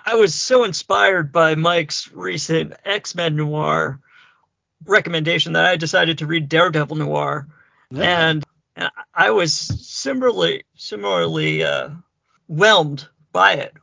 I 0.06 0.14
was 0.14 0.34
so 0.34 0.64
inspired 0.64 1.32
by 1.32 1.54
Mike's 1.54 2.10
recent 2.12 2.74
X 2.84 3.14
Men 3.14 3.36
Noir 3.36 4.00
recommendation 4.86 5.54
that 5.54 5.64
I 5.64 5.76
decided 5.76 6.18
to 6.18 6.26
read 6.26 6.48
Daredevil 6.48 6.96
Noir, 6.96 7.48
yeah. 7.90 8.28
and, 8.28 8.44
and 8.76 8.90
I 9.14 9.30
was 9.30 9.52
similarly 9.52 10.64
similarly 10.76 11.64
uh, 11.64 11.90
whelmed 12.48 13.08
by 13.32 13.54
it. 13.54 13.74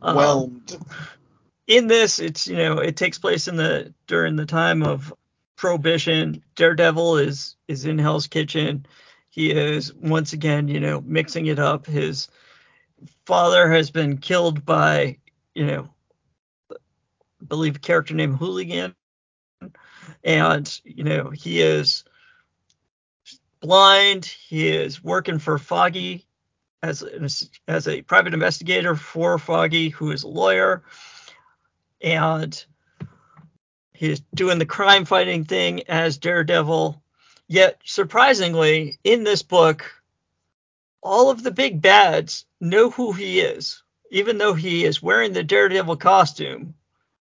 Whelmed. 0.00 0.72
Um, 0.72 0.86
in 1.66 1.86
this, 1.88 2.18
it's 2.18 2.46
you 2.46 2.56
know 2.56 2.78
it 2.78 2.96
takes 2.96 3.18
place 3.18 3.48
in 3.48 3.56
the 3.56 3.92
during 4.06 4.36
the 4.36 4.46
time 4.46 4.82
of 4.82 5.12
prohibition. 5.56 6.42
Daredevil 6.54 7.18
is 7.18 7.56
is 7.68 7.84
in 7.84 7.98
Hell's 7.98 8.26
Kitchen. 8.26 8.86
He 9.30 9.50
is 9.50 9.92
once 9.94 10.32
again 10.32 10.68
you 10.68 10.80
know 10.80 11.00
mixing 11.00 11.46
it 11.46 11.58
up. 11.58 11.86
His 11.86 12.28
father 13.24 13.70
has 13.70 13.90
been 13.90 14.18
killed 14.18 14.64
by 14.64 15.18
you 15.54 15.66
know 15.66 15.88
I 16.70 17.44
believe 17.46 17.76
a 17.76 17.80
character 17.80 18.14
named 18.14 18.36
Hooligan, 18.36 18.94
and 20.24 20.80
you 20.84 21.04
know 21.04 21.30
he 21.30 21.60
is 21.60 22.04
blind. 23.60 24.24
He 24.24 24.68
is 24.68 25.02
working 25.02 25.38
for 25.38 25.58
Foggy 25.58 26.26
as 26.82 27.04
as 27.66 27.88
a 27.88 28.02
private 28.02 28.34
investigator 28.34 28.94
for 28.94 29.38
Foggy, 29.38 29.88
who 29.88 30.10
is 30.10 30.22
a 30.22 30.28
lawyer 30.28 30.82
and 32.00 32.64
he's 33.92 34.20
doing 34.34 34.58
the 34.58 34.66
crime 34.66 35.04
fighting 35.04 35.44
thing 35.44 35.82
as 35.88 36.18
Daredevil. 36.18 37.02
Yet, 37.48 37.80
surprisingly, 37.84 38.98
in 39.04 39.24
this 39.24 39.42
book, 39.42 39.95
all 41.06 41.30
of 41.30 41.42
the 41.42 41.50
big 41.50 41.80
bads 41.80 42.44
know 42.60 42.90
who 42.90 43.12
he 43.12 43.40
is, 43.40 43.82
even 44.10 44.38
though 44.38 44.54
he 44.54 44.84
is 44.84 45.02
wearing 45.02 45.32
the 45.32 45.44
Daredevil 45.44 45.96
costume 45.96 46.74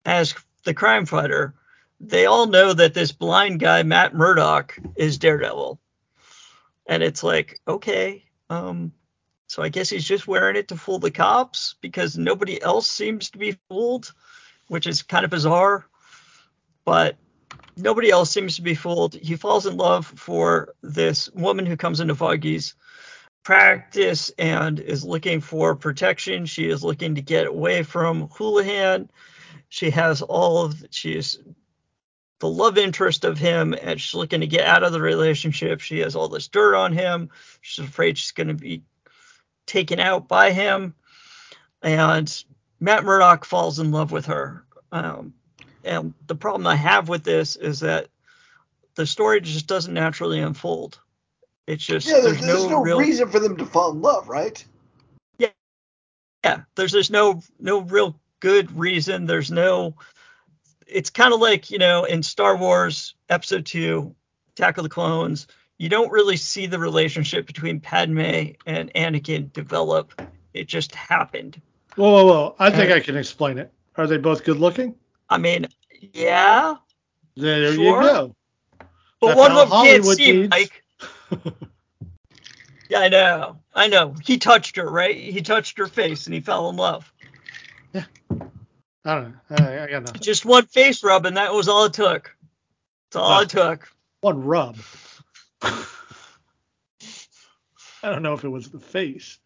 as 0.06 0.36
the 0.64 0.74
crime 0.74 1.06
fighter. 1.06 1.54
They 2.00 2.26
all 2.26 2.48
know 2.48 2.74
that 2.74 2.94
this 2.94 3.12
blind 3.12 3.60
guy, 3.60 3.84
Matt 3.84 4.14
Murdock, 4.14 4.78
is 4.96 5.18
Daredevil. 5.18 5.80
And 6.86 7.02
it's 7.02 7.24
like, 7.24 7.60
okay, 7.68 8.26
um, 8.50 8.92
so 9.48 9.64
I 9.64 9.70
guess 9.70 9.90
he's 9.90 10.06
just 10.06 10.28
wearing 10.28 10.56
it 10.56 10.68
to 10.70 10.78
fool 10.78 11.00
the 11.00 11.12
cops 11.12 11.76
because 11.82 12.18
nobody 12.18 12.62
else 12.62 12.90
seems 12.90 13.30
to 13.32 13.38
be 13.38 13.58
fooled 13.70 14.12
which 14.68 14.88
is 14.88 15.04
kind 15.04 15.26
of 15.26 15.32
bizarre, 15.32 15.86
but 16.86 17.18
nobody 17.78 18.10
else 18.10 18.32
seems 18.32 18.56
to 18.56 18.62
be 18.62 18.76
fooled. 18.76 19.16
He 19.16 19.36
falls 19.36 19.66
in 19.66 19.78
love 19.78 20.06
for 20.06 20.74
this 20.82 21.30
woman 21.32 21.66
who 21.66 21.78
comes 21.78 22.00
into 22.00 22.16
Foggy's 22.16 22.76
practice 23.44 24.32
and 24.38 24.80
is 24.80 25.04
looking 25.04 25.42
for 25.42 25.76
protection. 25.76 26.46
She 26.46 26.70
is 26.70 26.84
looking 26.84 27.16
to 27.16 27.22
get 27.22 27.48
away 27.48 27.84
from 27.84 28.30
Houlihan. 28.30 29.10
She 29.70 29.90
has 29.92 30.22
all 30.22 30.64
of 30.64 30.86
she 30.92 31.16
is 31.16 31.40
the 32.40 32.48
love 32.50 32.78
interest 32.78 33.26
of 33.26 33.38
him 33.38 33.74
and 33.74 34.00
she's 34.00 34.16
looking 34.16 34.42
to 34.42 34.48
get 34.48 34.66
out 34.66 34.84
of 34.84 34.92
the 34.92 35.02
relationship. 35.02 35.82
She 35.82 36.00
has 36.00 36.16
all 36.16 36.30
this 36.30 36.48
dirt 36.48 36.76
on 36.76 36.94
him. 36.94 37.30
She's 37.62 37.86
afraid 37.86 38.18
she's 38.18 38.32
going 38.32 38.50
to 38.50 38.54
be 38.54 38.84
taken 39.66 40.00
out 40.00 40.28
by 40.28 40.52
him. 40.52 40.94
And 41.82 42.44
Matt 42.80 43.04
Murdock 43.04 43.46
falls 43.46 43.80
in 43.80 43.92
love 43.92 44.12
with 44.12 44.26
her. 44.28 44.66
Um, 44.92 45.34
and 45.84 46.14
the 46.28 46.36
problem 46.36 46.68
I 46.68 46.76
have 46.76 47.10
with 47.10 47.24
this 47.24 47.56
is 47.56 47.82
that 47.82 48.08
the 48.96 49.06
story 49.06 49.42
just 49.42 49.68
doesn't 49.68 49.94
naturally 49.94 50.40
unfold. 50.40 51.00
It's 51.68 51.86
just 51.86 52.08
yeah, 52.08 52.20
there's, 52.22 52.40
there's, 52.40 52.46
there's 52.46 52.64
no, 52.66 52.70
no 52.70 52.82
real, 52.82 53.00
reason 53.00 53.30
for 53.30 53.40
them 53.40 53.56
to 53.58 53.66
fall 53.66 53.92
in 53.92 54.02
love, 54.02 54.28
right? 54.28 54.64
Yeah, 55.38 55.50
yeah. 56.44 56.62
There's 56.76 56.92
there's 56.92 57.10
no 57.10 57.42
no 57.60 57.82
real 57.82 58.20
good 58.40 58.78
reason. 58.78 59.26
There's 59.26 59.50
no. 59.50 59.96
It's 60.86 61.10
kind 61.10 61.34
of 61.34 61.40
like 61.40 61.72
you 61.72 61.78
know 61.78 62.04
in 62.04 62.22
Star 62.22 62.58
Wars 62.58 63.16
Episode 63.30 63.66
Two, 63.66 64.14
Attack 64.52 64.78
of 64.78 64.84
the 64.84 64.90
Clones. 64.90 65.48
You 65.78 65.90
don't 65.90 66.12
really 66.12 66.38
see 66.38 66.66
the 66.66 66.80
relationship 66.80 67.48
between 67.48 67.80
Padme 67.80 68.54
and 68.66 68.94
Anakin 68.94 69.52
develop. 69.54 70.22
It 70.54 70.68
just 70.68 70.94
happened. 70.94 71.62
Whoa, 71.96 72.12
whoa, 72.12 72.26
whoa! 72.26 72.56
I 72.60 72.72
think 72.72 72.92
I 72.92 73.00
can 73.00 73.16
explain 73.16 73.58
it. 73.58 73.72
Are 73.96 74.08
they 74.08 74.18
both 74.18 74.44
good 74.44 74.58
looking? 74.58 74.96
I 75.30 75.38
mean, 75.38 75.68
yeah. 76.14 76.76
There 77.36 77.74
sure. 77.74 77.84
you 77.84 77.92
go. 77.92 78.36
But 79.20 79.28
That's 79.28 79.40
one 79.40 79.52
of 79.52 79.58
them 79.58 79.68
Hollywood 79.70 80.04
can't 80.04 80.18
see, 80.18 80.32
needs. 80.34 80.50
Mike. 80.50 80.83
yeah, 82.90 83.00
I 83.00 83.10
know. 83.10 83.60
I 83.74 83.88
know. 83.88 84.16
He 84.24 84.38
touched 84.38 84.76
her, 84.76 84.90
right? 84.90 85.16
He 85.16 85.42
touched 85.42 85.78
her 85.78 85.88
face 85.88 86.26
and 86.26 86.34
he 86.34 86.40
fell 86.40 86.70
in 86.70 86.76
love. 86.76 87.12
Yeah. 87.94 88.06
I 89.06 89.16
don't 89.16 89.32
know. 89.32 89.56
I, 89.58 89.84
I 89.84 89.88
got 89.90 90.04
nothing. 90.04 90.22
Just 90.22 90.46
one 90.46 90.66
face 90.66 91.04
rub, 91.04 91.26
and 91.26 91.38
that 91.38 91.54
was 91.54 91.68
all 91.68 91.86
it 91.86 91.94
took. 91.94 92.36
That's 93.12 93.16
all 93.16 93.42
it 93.42 93.50
took. 93.50 93.90
One 94.22 94.44
rub. 94.44 94.78
I 95.62 95.86
don't 98.04 98.24
know 98.24 98.34
if 98.34 98.44
it 98.44 98.50
was 98.50 98.70
the 98.70 98.80
face 98.80 99.40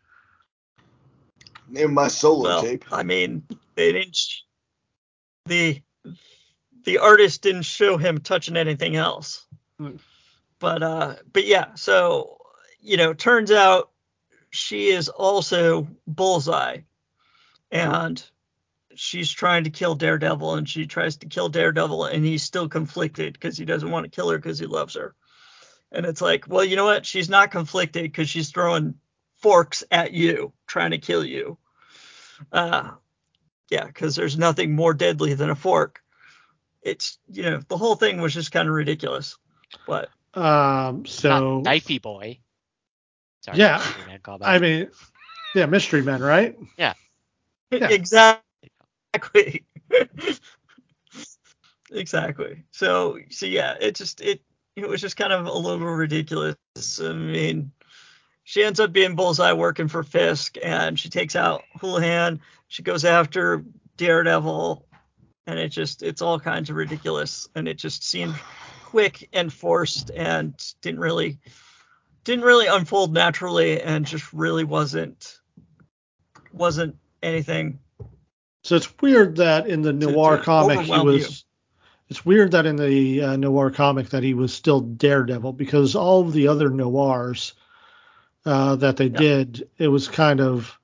in 1.73 1.93
my 1.93 2.07
solo 2.07 2.43
well, 2.43 2.61
tape. 2.61 2.85
I 2.91 3.03
mean, 3.03 3.43
they 3.75 3.91
didn't. 3.91 4.19
The 5.45 5.81
the 6.83 6.99
artist 6.99 7.41
didn't 7.41 7.63
show 7.63 7.97
him 7.97 8.19
touching 8.19 8.57
anything 8.57 8.95
else. 8.95 9.45
Mm. 9.79 9.99
But 10.59 10.83
uh, 10.83 11.15
but 11.31 11.45
yeah. 11.45 11.75
So 11.75 12.37
you 12.81 12.97
know, 12.97 13.13
turns 13.13 13.51
out 13.51 13.91
she 14.49 14.87
is 14.87 15.09
also 15.09 15.87
Bullseye, 16.07 16.79
and 17.71 18.23
she's 18.95 19.31
trying 19.31 19.65
to 19.65 19.69
kill 19.69 19.95
Daredevil, 19.95 20.55
and 20.55 20.67
she 20.67 20.87
tries 20.87 21.17
to 21.17 21.27
kill 21.27 21.49
Daredevil, 21.49 22.05
and 22.05 22.25
he's 22.25 22.43
still 22.43 22.67
conflicted 22.67 23.33
because 23.33 23.57
he 23.57 23.65
doesn't 23.65 23.91
want 23.91 24.05
to 24.05 24.09
kill 24.09 24.29
her 24.29 24.37
because 24.37 24.59
he 24.59 24.65
loves 24.65 24.95
her. 24.95 25.15
And 25.91 26.05
it's 26.05 26.21
like, 26.21 26.47
well, 26.47 26.63
you 26.63 26.75
know 26.75 26.85
what? 26.85 27.05
She's 27.05 27.29
not 27.29 27.51
conflicted 27.51 28.03
because 28.03 28.29
she's 28.29 28.49
throwing 28.49 28.95
forks 29.37 29.83
at 29.91 30.13
you, 30.13 30.51
trying 30.65 30.91
to 30.91 30.97
kill 30.97 31.23
you. 31.23 31.57
Uh, 32.51 32.91
yeah, 33.69 33.85
because 33.85 34.15
there's 34.15 34.37
nothing 34.37 34.75
more 34.75 34.93
deadly 34.93 35.33
than 35.33 35.49
a 35.49 35.55
fork. 35.55 36.01
It's 36.81 37.17
you 37.31 37.43
know 37.43 37.61
the 37.67 37.77
whole 37.77 37.95
thing 37.95 38.21
was 38.21 38.33
just 38.33 38.51
kind 38.51 38.67
of 38.67 38.73
ridiculous. 38.73 39.37
But 39.85 40.09
um, 40.33 41.05
so 41.05 41.61
knifey 41.65 42.01
boy. 42.01 42.39
Sorry, 43.41 43.57
yeah, 43.59 43.83
I 44.41 44.59
mean, 44.59 44.89
yeah, 45.55 45.65
mystery 45.65 46.01
men, 46.01 46.21
right? 46.21 46.57
Yeah. 46.77 46.93
yeah. 47.71 47.89
Exactly. 49.13 49.65
exactly. 51.91 52.63
So 52.71 53.19
so 53.29 53.45
yeah, 53.45 53.75
it 53.79 53.95
just 53.95 54.21
it 54.21 54.41
it 54.75 54.87
was 54.87 55.01
just 55.01 55.17
kind 55.17 55.33
of 55.33 55.45
a 55.47 55.53
little 55.53 55.87
ridiculous. 55.87 56.55
I 57.01 57.13
mean, 57.13 57.71
she 58.43 58.63
ends 58.63 58.79
up 58.79 58.93
being 58.93 59.15
Bullseye 59.15 59.53
working 59.53 59.87
for 59.87 60.03
Fisk, 60.03 60.57
and 60.63 60.99
she 60.99 61.09
takes 61.09 61.35
out 61.35 61.63
Houlihan. 61.81 62.39
She 62.67 62.83
goes 62.83 63.05
after 63.05 63.63
Daredevil, 63.97 64.85
and 65.47 65.59
it 65.59 65.69
just 65.69 66.03
it's 66.03 66.21
all 66.21 66.39
kinds 66.39 66.69
of 66.69 66.75
ridiculous, 66.75 67.47
and 67.55 67.67
it 67.67 67.77
just 67.77 68.03
seemed 68.03 68.35
quick 68.97 69.29
and 69.31 69.53
forced, 69.53 70.09
and 70.09 70.55
didn't 70.81 70.99
really 70.99 71.37
didn't 72.23 72.43
really 72.43 72.65
unfold 72.65 73.13
naturally, 73.13 73.79
and 73.79 74.07
just 74.07 74.33
really 74.33 74.63
wasn't 74.63 75.37
wasn't 76.51 76.95
anything. 77.21 77.77
So 78.63 78.75
it's 78.75 78.91
weird 78.99 79.35
that 79.35 79.67
in 79.67 79.83
the 79.83 79.93
noir 79.93 80.31
to, 80.31 80.37
to 80.39 80.43
comic 80.43 80.79
he 80.79 80.99
was. 80.99 81.29
You. 81.29 81.35
It's 82.09 82.25
weird 82.25 82.53
that 82.53 82.65
in 82.65 82.75
the 82.75 83.21
uh, 83.21 83.35
noir 83.35 83.69
comic 83.69 84.09
that 84.09 84.23
he 84.23 84.33
was 84.33 84.51
still 84.51 84.81
Daredevil 84.81 85.53
because 85.53 85.93
all 85.93 86.21
of 86.21 86.33
the 86.33 86.47
other 86.47 86.71
noirs 86.71 87.53
uh, 88.47 88.77
that 88.77 88.97
they 88.97 89.09
did, 89.09 89.69
it 89.77 89.89
was 89.89 90.07
kind 90.07 90.41
of 90.41 90.75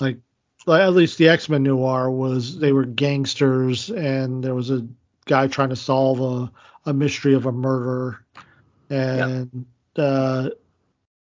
like, 0.00 0.20
like 0.64 0.80
at 0.80 0.94
least 0.94 1.18
the 1.18 1.28
X 1.28 1.50
Men 1.50 1.64
noir 1.64 2.10
was 2.10 2.58
they 2.58 2.72
were 2.72 2.86
gangsters 2.86 3.90
and 3.90 4.42
there 4.42 4.54
was 4.54 4.70
a 4.70 4.86
guy 5.26 5.46
trying 5.46 5.68
to 5.68 5.76
solve 5.76 6.20
a, 6.20 6.90
a 6.90 6.94
mystery 6.94 7.34
of 7.34 7.46
a 7.46 7.52
murder 7.52 8.24
and 8.90 9.66
uh, 9.96 10.50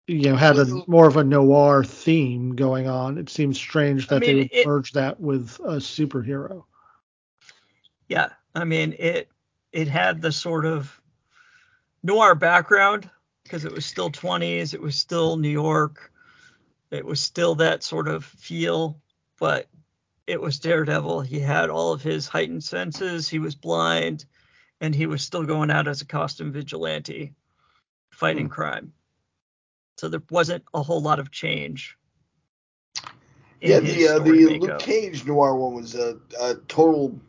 you 0.08 0.30
know 0.30 0.36
had 0.36 0.58
a 0.58 0.66
more 0.88 1.08
of 1.08 1.18
a 1.18 1.24
noir 1.24 1.84
theme 1.84 2.56
going 2.56 2.88
on. 2.88 3.18
It 3.18 3.30
seems 3.30 3.58
strange 3.58 4.08
that 4.08 4.18
I 4.18 4.20
mean, 4.20 4.30
they 4.30 4.36
would 4.36 4.50
it, 4.52 4.68
merge 4.68 4.92
that 4.94 5.20
with 5.20 5.60
a 5.64 5.78
superhero. 5.78 6.64
Yeah, 8.08 8.30
I 8.56 8.66
mean 8.66 8.96
it 9.00 9.30
it 9.72 9.88
had 9.88 10.22
the 10.22 10.32
sort 10.32 10.66
of 10.66 11.00
noir 12.04 12.36
background 12.36 13.10
because 13.44 13.66
it 13.66 13.72
was 13.72 13.86
still 13.86 14.10
20s, 14.10 14.74
it 14.74 14.82
was 14.82 14.96
still 14.96 15.38
New 15.38 15.50
York, 15.50 16.12
it 16.90 17.06
was 17.06 17.20
still 17.20 17.56
that 17.56 17.84
sort 17.84 18.08
of 18.08 18.24
feel, 18.24 19.00
but 19.40 19.68
it 20.32 20.41
was 20.41 20.60
Daredevil. 20.60 21.22
He 21.22 21.39
had 21.39 21.70
all 21.70 21.94
of 21.94 22.02
his 22.02 22.28
heightened 22.28 22.63
senses, 22.63 23.28
he 23.28 23.39
was 23.39 23.56
blind, 23.56 24.26
and 24.80 24.96
he 24.96 25.06
was 25.06 25.22
still 25.22 25.44
going 25.44 25.72
out 25.72 25.88
as 25.88 26.02
a 26.02 26.06
costume 26.06 26.52
vigilante 26.52 27.34
fighting 28.12 28.48
hmm. 28.48 28.54
crime. 28.54 28.94
So 29.98 30.10
there 30.10 30.24
wasn't 30.30 30.63
a 30.74 30.82
whole 30.82 31.02
lot 31.02 31.20
of 31.20 31.32
change. 31.32 31.98
Yeah, 33.62 33.80
the 33.80 34.08
uh, 34.08 34.20
the 34.20 34.32
makeup. 34.32 34.62
Luke 34.62 34.80
Cage 34.80 35.26
noir 35.26 35.56
one 35.56 35.76
was 35.76 35.94
a, 35.94 36.17
a 36.41 36.56
total 36.67 37.20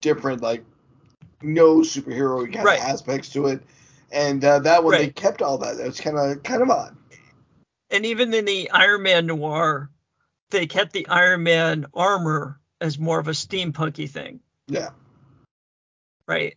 different, 0.00 0.42
like 0.42 0.64
no 1.40 1.78
superhero 1.78 2.52
kind 2.52 2.64
right. 2.64 2.80
of 2.80 2.86
aspects 2.86 3.28
to 3.30 3.46
it 3.46 3.62
and 4.12 4.44
uh, 4.44 4.58
that 4.60 4.84
one 4.84 4.92
right. 4.92 5.00
they 5.00 5.10
kept 5.10 5.42
all 5.42 5.58
that. 5.58 5.78
It's 5.78 6.00
kind 6.00 6.18
of 6.18 6.42
kind 6.42 6.62
of 6.62 6.70
odd. 6.70 6.96
And 7.90 8.06
even 8.06 8.32
in 8.32 8.44
the 8.44 8.70
Iron 8.70 9.02
Man 9.02 9.26
noir, 9.26 9.90
they 10.52 10.66
kept 10.66 10.92
the 10.92 11.08
Iron 11.08 11.42
Man 11.42 11.86
armor 11.92 12.60
as 12.80 12.98
more 12.98 13.18
of 13.18 13.28
a 13.28 13.32
steampunky 13.32 14.08
thing. 14.08 14.40
Yeah. 14.68 14.90
Right. 16.28 16.56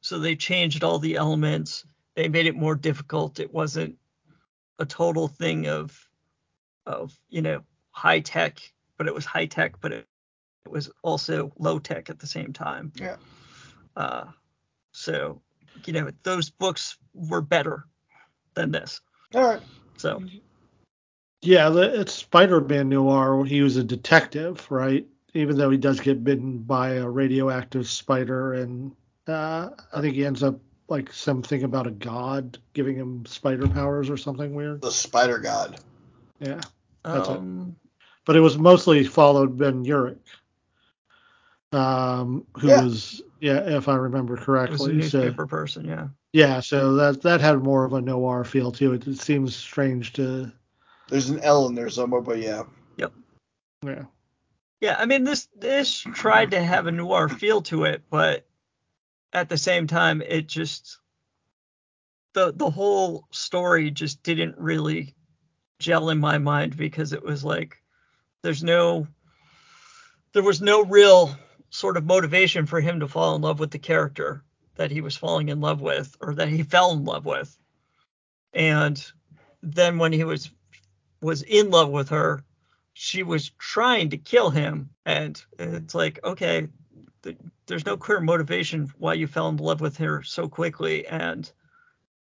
So 0.00 0.18
they 0.18 0.34
changed 0.36 0.82
all 0.82 0.98
the 0.98 1.16
elements. 1.16 1.84
They 2.14 2.28
made 2.28 2.46
it 2.46 2.56
more 2.56 2.74
difficult. 2.74 3.38
It 3.38 3.52
wasn't 3.52 3.96
a 4.78 4.86
total 4.86 5.28
thing 5.28 5.68
of 5.68 5.96
of 6.84 7.16
you 7.28 7.42
know 7.42 7.62
high 7.90 8.20
tech, 8.20 8.60
but 8.96 9.06
it 9.06 9.14
was 9.14 9.24
high 9.24 9.46
tech, 9.46 9.80
but 9.80 9.92
it, 9.92 10.06
it 10.64 10.72
was 10.72 10.90
also 11.02 11.52
low 11.58 11.78
tech 11.78 12.10
at 12.10 12.18
the 12.18 12.26
same 12.26 12.52
time. 12.52 12.92
Yeah. 12.96 13.16
Uh, 13.94 14.24
so 14.92 15.42
you 15.84 15.92
know, 15.92 16.10
those 16.22 16.50
books 16.50 16.96
were 17.12 17.42
better 17.42 17.86
than 18.54 18.70
this. 18.70 19.00
All 19.34 19.42
right. 19.42 19.62
So. 19.96 20.22
Yeah, 21.46 21.72
it's 21.76 22.12
Spider-Man 22.12 22.88
noir. 22.88 23.44
He 23.44 23.62
was 23.62 23.76
a 23.76 23.84
detective, 23.84 24.68
right? 24.68 25.06
Even 25.32 25.56
though 25.56 25.70
he 25.70 25.78
does 25.78 26.00
get 26.00 26.24
bitten 26.24 26.58
by 26.58 26.94
a 26.94 27.08
radioactive 27.08 27.88
spider, 27.88 28.54
and 28.54 28.90
uh, 29.28 29.70
I 29.94 30.00
think 30.00 30.16
he 30.16 30.26
ends 30.26 30.42
up 30.42 30.58
like 30.88 31.12
something 31.12 31.62
about 31.62 31.86
a 31.86 31.92
god 31.92 32.58
giving 32.72 32.96
him 32.96 33.24
spider 33.26 33.68
powers 33.68 34.10
or 34.10 34.16
something 34.16 34.54
weird. 34.54 34.80
The 34.80 34.90
spider 34.90 35.38
god. 35.38 35.78
Yeah, 36.40 36.60
that's 37.04 37.28
um, 37.28 37.76
it. 37.78 37.88
But 38.24 38.34
it 38.34 38.40
was 38.40 38.58
mostly 38.58 39.04
followed 39.04 39.56
Ben 39.56 39.84
Urich, 39.84 40.18
um, 41.70 42.44
who 42.58 42.68
yeah. 42.68 42.82
was 42.82 43.22
yeah, 43.38 43.60
if 43.76 43.88
I 43.88 43.94
remember 43.94 44.36
correctly. 44.36 44.78
Was 44.78 44.86
a 44.86 44.92
newspaper 44.92 45.44
so, 45.44 45.46
person, 45.46 45.84
yeah. 45.84 46.08
Yeah, 46.32 46.58
so 46.58 46.94
that 46.96 47.22
that 47.22 47.40
had 47.40 47.62
more 47.62 47.84
of 47.84 47.92
a 47.92 48.00
noir 48.00 48.42
feel 48.42 48.72
to 48.72 48.94
it. 48.94 49.06
It 49.06 49.20
seems 49.20 49.54
strange 49.54 50.12
to. 50.14 50.50
There's 51.08 51.30
an 51.30 51.40
L 51.40 51.66
in 51.66 51.74
there 51.74 51.90
somewhere, 51.90 52.20
but 52.20 52.38
yeah. 52.38 52.64
Yep. 52.96 53.12
Yeah. 53.84 54.04
Yeah, 54.80 54.96
I 54.98 55.06
mean 55.06 55.24
this 55.24 55.48
this 55.56 56.00
tried 56.00 56.50
to 56.50 56.62
have 56.62 56.86
a 56.86 56.92
noir 56.92 57.28
feel 57.28 57.62
to 57.62 57.84
it, 57.84 58.02
but 58.10 58.46
at 59.32 59.48
the 59.48 59.58
same 59.58 59.86
time 59.86 60.22
it 60.22 60.46
just 60.46 60.98
the 62.34 62.52
the 62.52 62.70
whole 62.70 63.26
story 63.30 63.90
just 63.90 64.22
didn't 64.22 64.58
really 64.58 65.14
gel 65.78 66.10
in 66.10 66.18
my 66.18 66.38
mind 66.38 66.76
because 66.76 67.12
it 67.12 67.22
was 67.22 67.44
like 67.44 67.82
there's 68.42 68.62
no 68.62 69.06
there 70.32 70.42
was 70.42 70.60
no 70.60 70.84
real 70.84 71.34
sort 71.70 71.96
of 71.96 72.04
motivation 72.04 72.66
for 72.66 72.80
him 72.80 73.00
to 73.00 73.08
fall 73.08 73.34
in 73.34 73.42
love 73.42 73.58
with 73.58 73.70
the 73.70 73.78
character 73.78 74.44
that 74.76 74.90
he 74.90 75.00
was 75.00 75.16
falling 75.16 75.48
in 75.48 75.60
love 75.60 75.80
with 75.80 76.14
or 76.20 76.34
that 76.34 76.48
he 76.48 76.62
fell 76.62 76.92
in 76.92 77.04
love 77.04 77.24
with. 77.24 77.56
And 78.52 79.02
then 79.62 79.98
when 79.98 80.12
he 80.12 80.24
was 80.24 80.50
was 81.26 81.42
in 81.42 81.70
love 81.70 81.90
with 81.90 82.08
her, 82.10 82.44
she 82.94 83.22
was 83.22 83.50
trying 83.58 84.10
to 84.10 84.16
kill 84.16 84.48
him 84.48 84.88
and 85.04 85.44
it's 85.58 85.94
like, 85.94 86.20
okay, 86.24 86.68
th- 87.22 87.36
there's 87.66 87.84
no 87.84 87.96
clear 87.96 88.20
motivation 88.20 88.90
why 88.96 89.14
you 89.14 89.26
fell 89.26 89.48
in 89.48 89.56
love 89.56 89.80
with 89.80 89.98
her 89.98 90.22
so 90.22 90.48
quickly 90.48 91.06
and 91.06 91.52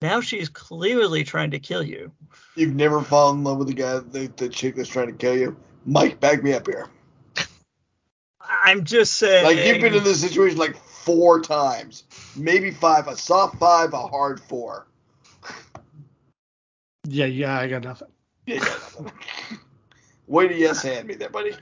now 0.01 0.21
she's 0.21 0.47
clearly 0.47 1.23
trying 1.23 1.51
to 1.51 1.59
kill 1.59 1.83
you. 1.83 2.11
You've 2.55 2.75
never 2.75 3.01
fallen 3.01 3.39
in 3.39 3.43
love 3.43 3.57
with 3.57 3.67
the 3.67 3.73
guy, 3.73 3.99
the, 3.99 4.31
the 4.37 4.47
chick 4.47 4.75
that's 4.75 4.89
trying 4.89 5.07
to 5.07 5.13
kill 5.13 5.35
you? 5.35 5.57
Mike, 5.85 6.19
back 6.19 6.43
me 6.43 6.53
up 6.53 6.67
here. 6.67 6.87
I'm 8.41 8.83
just 8.83 9.15
saying. 9.15 9.43
Like 9.43 9.65
you've 9.65 9.81
been 9.81 9.95
in 9.95 10.03
this 10.03 10.21
situation 10.21 10.59
like 10.59 10.77
four 10.77 11.41
times, 11.41 12.03
maybe 12.35 12.69
five. 12.69 13.07
A 13.07 13.17
soft 13.17 13.57
five, 13.57 13.93
a 13.93 14.07
hard 14.07 14.39
four. 14.39 14.87
Yeah, 17.05 17.25
yeah, 17.25 17.57
I 17.57 17.67
got 17.67 17.83
nothing. 17.83 18.12
Way 20.27 20.47
to 20.47 20.55
yes 20.55 20.81
hand 20.81 21.07
me 21.07 21.15
there, 21.15 21.29
buddy. 21.29 21.53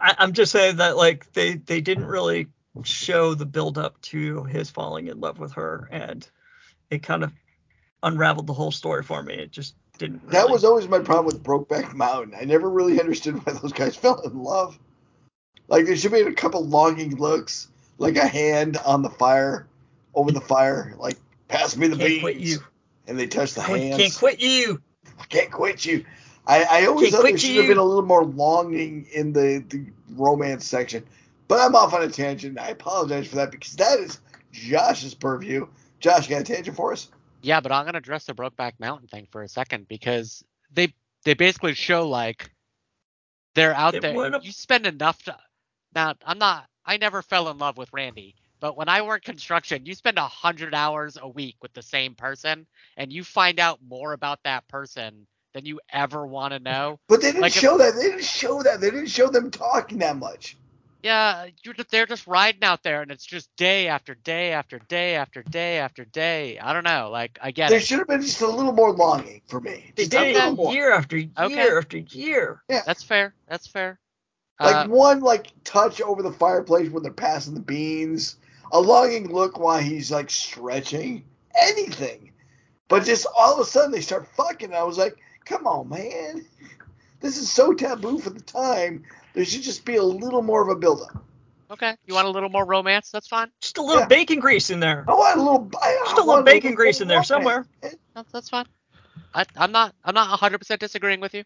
I, 0.00 0.14
I'm 0.18 0.32
just 0.32 0.52
saying 0.52 0.76
that 0.76 0.96
like 0.96 1.32
they 1.32 1.54
they 1.54 1.80
didn't 1.80 2.06
really 2.06 2.48
show 2.82 3.34
the 3.34 3.46
build 3.46 3.78
up 3.78 4.00
to 4.02 4.44
his 4.44 4.70
falling 4.70 5.08
in 5.08 5.20
love 5.20 5.38
with 5.38 5.52
her, 5.52 5.88
and 5.90 6.28
it 6.90 7.02
kind 7.02 7.24
of 7.24 7.32
unraveled 8.02 8.46
the 8.46 8.52
whole 8.52 8.72
story 8.72 9.02
for 9.02 9.22
me. 9.22 9.34
It 9.34 9.52
just 9.52 9.74
didn't. 9.98 10.22
Really... 10.22 10.32
That 10.32 10.50
was 10.50 10.64
always 10.64 10.88
my 10.88 10.98
problem 10.98 11.26
with 11.26 11.42
Brokeback 11.42 11.94
Mountain. 11.94 12.34
I 12.38 12.44
never 12.44 12.68
really 12.68 13.00
understood 13.00 13.44
why 13.44 13.52
those 13.54 13.72
guys 13.72 13.96
fell 13.96 14.20
in 14.20 14.42
love. 14.42 14.78
Like 15.68 15.86
there 15.86 15.96
should 15.96 16.12
be 16.12 16.20
a 16.20 16.32
couple 16.32 16.64
longing 16.64 17.16
looks, 17.16 17.68
like 17.98 18.16
a 18.16 18.26
hand 18.26 18.76
on 18.78 19.02
the 19.02 19.10
fire, 19.10 19.66
over 20.14 20.30
the 20.30 20.40
fire, 20.40 20.94
like 20.98 21.16
pass 21.48 21.76
me 21.76 21.88
the 21.88 21.96
can't 21.96 22.08
beans. 22.08 22.22
Quit 22.22 22.36
you. 22.36 22.58
And 23.08 23.18
they 23.18 23.26
touch 23.26 23.54
the 23.54 23.62
I 23.62 23.78
hands. 23.78 23.96
Can't 23.96 24.14
quit 24.14 24.40
you. 24.40 24.80
I 25.20 25.24
can't 25.24 25.50
quit 25.50 25.84
you. 25.84 26.04
I, 26.46 26.64
I 26.64 26.86
always 26.86 27.10
can't 27.10 27.14
thought 27.14 27.28
there 27.28 27.38
should 27.38 27.50
you. 27.50 27.60
have 27.60 27.68
been 27.68 27.78
a 27.78 27.84
little 27.84 28.04
more 28.04 28.24
longing 28.24 29.06
in 29.12 29.32
the, 29.32 29.64
the 29.68 29.84
romance 30.14 30.64
section. 30.64 31.04
But 31.48 31.60
I'm 31.60 31.74
off 31.74 31.94
on 31.94 32.02
a 32.02 32.08
tangent. 32.08 32.58
I 32.58 32.68
apologize 32.68 33.28
for 33.28 33.36
that 33.36 33.50
because 33.50 33.74
that 33.76 33.98
is 33.98 34.20
Josh's 34.52 35.14
purview. 35.14 35.66
Josh, 36.00 36.28
you 36.28 36.34
got 36.34 36.42
a 36.42 36.44
tangent 36.44 36.76
for 36.76 36.92
us? 36.92 37.08
Yeah, 37.42 37.60
but 37.60 37.72
I'm 37.72 37.84
gonna 37.84 37.98
address 37.98 38.24
the 38.24 38.34
Brokeback 38.34 38.72
Mountain 38.80 39.08
thing 39.08 39.28
for 39.30 39.42
a 39.42 39.48
second 39.48 39.86
because 39.88 40.42
they 40.72 40.92
they 41.24 41.34
basically 41.34 41.74
show 41.74 42.08
like 42.08 42.50
they're 43.54 43.74
out 43.74 43.94
it 43.94 44.02
there. 44.02 44.40
You 44.40 44.52
spend 44.52 44.86
enough 44.86 45.22
time. 45.22 45.36
Now, 45.94 46.14
I'm 46.24 46.38
not. 46.38 46.66
I 46.84 46.96
never 46.98 47.22
fell 47.22 47.48
in 47.48 47.58
love 47.58 47.76
with 47.76 47.92
Randy, 47.92 48.34
but 48.66 48.76
when 48.76 48.88
I 48.88 49.02
work 49.02 49.22
construction, 49.22 49.86
you 49.86 49.94
spend 49.94 50.18
a 50.18 50.26
hundred 50.26 50.74
hours 50.74 51.16
a 51.22 51.28
week 51.28 51.54
with 51.62 51.72
the 51.72 51.82
same 51.82 52.16
person, 52.16 52.66
and 52.96 53.12
you 53.12 53.22
find 53.22 53.60
out 53.60 53.78
more 53.88 54.12
about 54.12 54.42
that 54.42 54.66
person 54.66 55.28
than 55.54 55.64
you 55.64 55.78
ever 55.92 56.26
want 56.26 56.52
to 56.52 56.58
know. 56.58 56.98
But 57.06 57.20
they 57.20 57.28
didn't 57.28 57.42
like 57.42 57.52
show 57.52 57.80
if, 57.80 57.94
that. 57.94 57.94
They 57.94 58.08
didn't 58.08 58.24
show 58.24 58.64
that. 58.64 58.80
They 58.80 58.90
didn't 58.90 59.06
show 59.06 59.28
them 59.28 59.52
talking 59.52 59.98
that 59.98 60.16
much. 60.16 60.56
Yeah, 61.04 61.46
you're 61.62 61.74
just, 61.74 61.92
they're 61.92 62.06
just 62.06 62.26
riding 62.26 62.64
out 62.64 62.82
there, 62.82 63.02
and 63.02 63.12
it's 63.12 63.24
just 63.24 63.54
day 63.54 63.86
after 63.86 64.16
day 64.16 64.50
after 64.50 64.80
day 64.88 65.14
after 65.14 65.44
day 65.44 65.78
after 65.78 66.04
day. 66.04 66.58
I 66.58 66.72
don't 66.72 66.82
know. 66.82 67.10
Like 67.12 67.38
I 67.40 67.52
get 67.52 67.68
there 67.68 67.78
it. 67.78 67.86
should 67.86 68.00
have 68.00 68.08
been 68.08 68.20
just 68.20 68.40
a 68.40 68.48
little 68.48 68.72
more 68.72 68.90
longing 68.90 69.42
for 69.46 69.60
me. 69.60 69.92
They 69.94 70.08
did 70.08 70.34
it 70.34 70.72
year 70.72 70.92
after 70.92 71.18
year 71.18 71.30
okay. 71.38 71.76
after 71.76 71.98
year. 71.98 72.64
Yeah, 72.68 72.82
that's 72.84 73.04
fair. 73.04 73.32
That's 73.46 73.68
fair. 73.68 74.00
Like 74.58 74.86
uh, 74.86 74.88
one 74.88 75.20
like 75.20 75.52
touch 75.62 76.00
over 76.00 76.20
the 76.24 76.32
fireplace 76.32 76.90
when 76.90 77.04
they're 77.04 77.12
passing 77.12 77.54
the 77.54 77.60
beans, 77.60 78.38
a 78.72 78.80
longing 78.80 79.32
look 79.32 79.58
while 79.58 79.80
he's 79.80 80.10
like 80.10 80.30
stretching, 80.30 81.24
anything. 81.54 82.32
But 82.88 83.04
just 83.04 83.26
all 83.36 83.54
of 83.54 83.60
a 83.60 83.64
sudden 83.64 83.90
they 83.90 84.00
start 84.00 84.28
fucking. 84.36 84.74
I 84.74 84.82
was 84.82 84.98
like, 84.98 85.16
come 85.44 85.66
on, 85.66 85.88
man. 85.88 86.44
This 87.20 87.38
is 87.38 87.50
so 87.50 87.72
taboo 87.72 88.18
for 88.18 88.30
the 88.30 88.40
time. 88.40 89.04
There 89.34 89.44
should 89.44 89.62
just 89.62 89.84
be 89.84 89.96
a 89.96 90.02
little 90.02 90.42
more 90.42 90.62
of 90.62 90.68
a 90.68 90.78
buildup. 90.78 91.22
Okay. 91.70 91.96
You 92.06 92.14
want 92.14 92.26
a 92.26 92.30
little 92.30 92.48
more 92.48 92.64
romance? 92.64 93.10
That's 93.10 93.28
fine. 93.28 93.50
Just 93.60 93.78
a 93.78 93.82
little 93.82 94.02
yeah. 94.02 94.06
bacon 94.06 94.38
grease 94.38 94.70
in 94.70 94.80
there. 94.80 95.04
I 95.08 95.12
want 95.12 95.38
a 95.38 95.42
little. 95.42 95.70
I, 95.82 95.96
Just 96.04 96.18
a 96.18 96.22
little 96.22 96.42
bacon 96.42 96.72
a 96.72 96.76
grease 96.76 97.00
in 97.00 97.08
there 97.08 97.24
somewhere. 97.24 97.66
That's, 98.14 98.32
that's 98.32 98.48
fine. 98.48 98.66
I, 99.34 99.44
I'm 99.56 99.72
not. 99.72 99.94
I'm 100.04 100.14
not 100.14 100.38
100% 100.38 100.78
disagreeing 100.78 101.20
with 101.20 101.34
you. 101.34 101.44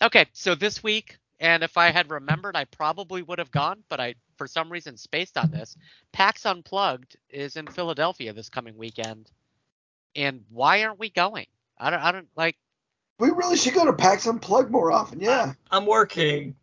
Okay. 0.00 0.26
So 0.32 0.54
this 0.54 0.82
week, 0.82 1.18
and 1.40 1.62
if 1.62 1.76
I 1.76 1.90
had 1.90 2.10
remembered, 2.10 2.54
I 2.54 2.64
probably 2.66 3.22
would 3.22 3.38
have 3.38 3.50
gone, 3.50 3.82
but 3.88 3.98
I, 3.98 4.14
for 4.36 4.46
some 4.46 4.70
reason, 4.70 4.96
spaced 4.96 5.38
on 5.38 5.50
this. 5.50 5.76
PAX 6.12 6.44
Unplugged 6.44 7.16
is 7.30 7.56
in 7.56 7.66
Philadelphia 7.66 8.32
this 8.32 8.50
coming 8.50 8.76
weekend, 8.76 9.30
and 10.14 10.44
why 10.50 10.84
aren't 10.84 10.98
we 10.98 11.08
going? 11.08 11.46
I 11.78 11.90
don't. 11.90 12.00
I 12.00 12.12
don't 12.12 12.28
like. 12.36 12.56
We 13.18 13.30
really 13.30 13.56
should 13.56 13.74
go 13.74 13.86
to 13.86 13.92
PAX 13.92 14.26
Unplugged 14.26 14.70
more 14.70 14.92
often. 14.92 15.20
Yeah. 15.20 15.54
I'm 15.70 15.86
working. 15.86 16.54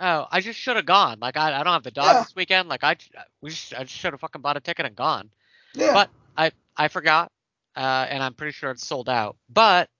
Oh, 0.00 0.26
I 0.30 0.40
just 0.40 0.58
should 0.58 0.76
have 0.76 0.86
gone. 0.86 1.18
Like 1.20 1.36
I, 1.36 1.58
I 1.60 1.64
don't 1.64 1.72
have 1.72 1.82
the 1.82 1.90
dog 1.90 2.06
yeah. 2.06 2.22
this 2.22 2.36
weekend. 2.36 2.68
Like 2.68 2.84
I, 2.84 2.96
we 3.40 3.50
just, 3.50 3.74
I 3.74 3.84
should 3.84 4.12
have 4.12 4.20
fucking 4.20 4.42
bought 4.42 4.56
a 4.56 4.60
ticket 4.60 4.86
and 4.86 4.94
gone. 4.94 5.30
Yeah. 5.74 5.92
But 5.92 6.10
I, 6.36 6.52
I 6.76 6.88
forgot, 6.88 7.32
uh, 7.76 8.06
and 8.08 8.22
I'm 8.22 8.34
pretty 8.34 8.52
sure 8.52 8.70
it's 8.70 8.86
sold 8.86 9.08
out. 9.08 9.36
But 9.50 9.90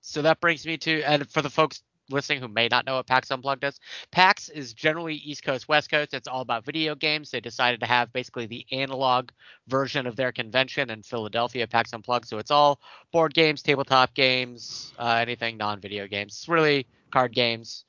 so 0.00 0.22
that 0.22 0.40
brings 0.40 0.64
me 0.64 0.78
to, 0.78 1.02
and 1.02 1.30
for 1.30 1.42
the 1.42 1.50
folks 1.50 1.82
listening 2.12 2.40
who 2.40 2.48
may 2.48 2.68
not 2.68 2.86
know 2.86 2.96
what 2.96 3.06
PAX 3.06 3.30
Unplugged 3.30 3.64
is, 3.64 3.80
PAX 4.10 4.48
is 4.48 4.72
generally 4.72 5.14
East 5.14 5.42
Coast, 5.44 5.68
West 5.68 5.90
Coast. 5.90 6.14
It's 6.14 6.28
all 6.28 6.40
about 6.40 6.64
video 6.64 6.94
games. 6.94 7.30
They 7.30 7.40
decided 7.40 7.80
to 7.80 7.86
have 7.86 8.12
basically 8.12 8.46
the 8.46 8.66
analog 8.70 9.30
version 9.68 10.06
of 10.06 10.16
their 10.16 10.32
convention 10.32 10.90
in 10.90 11.02
Philadelphia, 11.02 11.66
PAX 11.66 11.92
Unplugged. 11.92 12.28
So 12.28 12.38
it's 12.38 12.50
all 12.50 12.80
board 13.12 13.34
games, 13.34 13.62
tabletop 13.62 14.14
games, 14.14 14.92
uh, 14.98 15.18
anything 15.20 15.56
non-video 15.56 16.06
games. 16.06 16.34
It's 16.34 16.48
really 16.48 16.86
card 17.10 17.34
games 17.34 17.84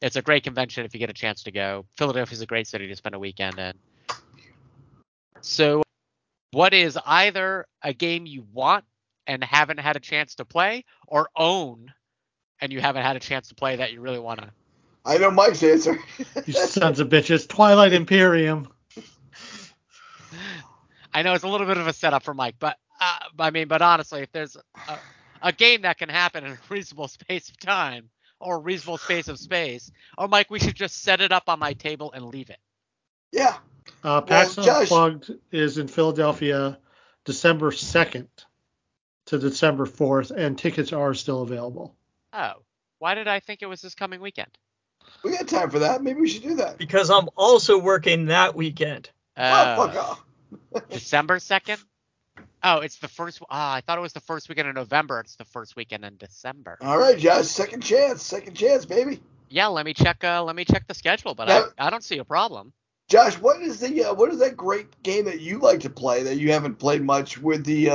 it's 0.00 0.16
a 0.16 0.22
great 0.22 0.44
convention 0.44 0.84
if 0.84 0.94
you 0.94 1.00
get 1.00 1.10
a 1.10 1.14
chance 1.14 1.42
to 1.42 1.50
go. 1.50 1.84
Philadelphia 1.96 2.34
is 2.34 2.40
a 2.40 2.46
great 2.46 2.66
city 2.66 2.88
to 2.88 2.96
spend 2.96 3.14
a 3.14 3.18
weekend 3.18 3.58
in. 3.58 3.74
So, 5.42 5.82
what 6.52 6.74
is 6.74 6.98
either 7.06 7.66
a 7.82 7.92
game 7.92 8.26
you 8.26 8.44
want 8.52 8.84
and 9.26 9.44
haven't 9.44 9.78
had 9.78 9.96
a 9.96 10.00
chance 10.00 10.34
to 10.36 10.44
play, 10.44 10.84
or 11.06 11.28
own 11.36 11.92
and 12.60 12.72
you 12.72 12.80
haven't 12.80 13.02
had 13.02 13.16
a 13.16 13.20
chance 13.20 13.48
to 13.48 13.54
play 13.54 13.76
that 13.76 13.92
you 13.92 14.00
really 14.00 14.18
want 14.18 14.40
to? 14.40 14.50
I 15.04 15.18
know 15.18 15.30
Mike's 15.30 15.62
answer. 15.62 15.98
you 16.46 16.52
sons 16.52 17.00
of 17.00 17.08
bitches. 17.08 17.48
Twilight 17.48 17.92
Imperium. 17.92 18.68
I 21.14 21.22
know 21.22 21.34
it's 21.34 21.44
a 21.44 21.48
little 21.48 21.66
bit 21.66 21.78
of 21.78 21.86
a 21.86 21.92
setup 21.92 22.22
for 22.22 22.34
Mike, 22.34 22.56
but 22.58 22.76
uh, 23.00 23.18
I 23.38 23.50
mean, 23.50 23.68
but 23.68 23.82
honestly, 23.82 24.20
if 24.20 24.30
there's 24.32 24.56
a, 24.88 24.98
a 25.42 25.52
game 25.52 25.82
that 25.82 25.98
can 25.98 26.08
happen 26.08 26.44
in 26.44 26.52
a 26.52 26.58
reasonable 26.68 27.08
space 27.08 27.48
of 27.48 27.58
time, 27.58 28.10
or 28.40 28.58
reasonable 28.58 28.98
space 28.98 29.28
of 29.28 29.38
space. 29.38 29.92
Or 30.18 30.26
Mike, 30.26 30.50
we 30.50 30.58
should 30.58 30.74
just 30.74 31.02
set 31.02 31.20
it 31.20 31.30
up 31.30 31.44
on 31.48 31.58
my 31.58 31.74
table 31.74 32.10
and 32.12 32.24
leave 32.24 32.50
it. 32.50 32.58
Yeah. 33.32 33.56
Uh, 34.02 34.22
PAX 34.22 34.56
well, 34.56 34.80
Unplugged 34.80 35.30
is 35.52 35.78
in 35.78 35.88
Philadelphia 35.88 36.78
December 37.24 37.70
2nd 37.70 38.28
to 39.26 39.38
December 39.38 39.86
4th, 39.86 40.30
and 40.30 40.58
tickets 40.58 40.92
are 40.92 41.14
still 41.14 41.42
available. 41.42 41.94
Oh, 42.32 42.52
why 42.98 43.14
did 43.14 43.28
I 43.28 43.40
think 43.40 43.62
it 43.62 43.66
was 43.66 43.80
this 43.80 43.94
coming 43.94 44.20
weekend? 44.20 44.50
We 45.22 45.32
got 45.32 45.48
time 45.48 45.70
for 45.70 45.80
that. 45.80 46.02
Maybe 46.02 46.20
we 46.20 46.28
should 46.28 46.42
do 46.42 46.56
that. 46.56 46.78
Because 46.78 47.10
I'm 47.10 47.28
also 47.36 47.78
working 47.78 48.26
that 48.26 48.54
weekend. 48.54 49.10
Uh, 49.36 49.76
oh, 49.78 49.86
fuck 49.86 49.96
off. 49.96 50.24
December 50.90 51.38
2nd? 51.38 51.82
Oh, 52.62 52.78
it's 52.78 52.98
the 52.98 53.08
first. 53.08 53.40
Ah, 53.50 53.74
I 53.74 53.80
thought 53.80 53.98
it 53.98 54.02
was 54.02 54.12
the 54.12 54.20
first 54.20 54.48
weekend 54.48 54.68
in 54.68 54.74
November. 54.74 55.20
It's 55.20 55.36
the 55.36 55.44
first 55.44 55.76
weekend 55.76 56.04
in 56.04 56.16
December. 56.16 56.78
All 56.80 56.98
right, 56.98 57.18
Josh. 57.18 57.46
Second 57.46 57.82
chance. 57.82 58.22
Second 58.22 58.54
chance, 58.54 58.84
baby. 58.84 59.20
Yeah, 59.48 59.68
let 59.68 59.86
me 59.86 59.94
check. 59.94 60.22
Uh, 60.22 60.42
let 60.42 60.54
me 60.54 60.64
check 60.64 60.86
the 60.86 60.94
schedule, 60.94 61.34
but 61.34 61.48
now, 61.48 61.66
I, 61.78 61.86
I 61.86 61.90
don't 61.90 62.04
see 62.04 62.18
a 62.18 62.24
problem. 62.24 62.72
Josh, 63.08 63.38
what 63.38 63.60
is 63.62 63.80
the 63.80 64.04
uh, 64.04 64.14
what 64.14 64.30
is 64.30 64.38
that 64.38 64.56
great 64.56 65.02
game 65.02 65.24
that 65.24 65.40
you 65.40 65.58
like 65.58 65.80
to 65.80 65.90
play 65.90 66.22
that 66.22 66.36
you 66.36 66.52
haven't 66.52 66.76
played 66.76 67.02
much 67.02 67.38
with 67.38 67.64
the 67.64 67.90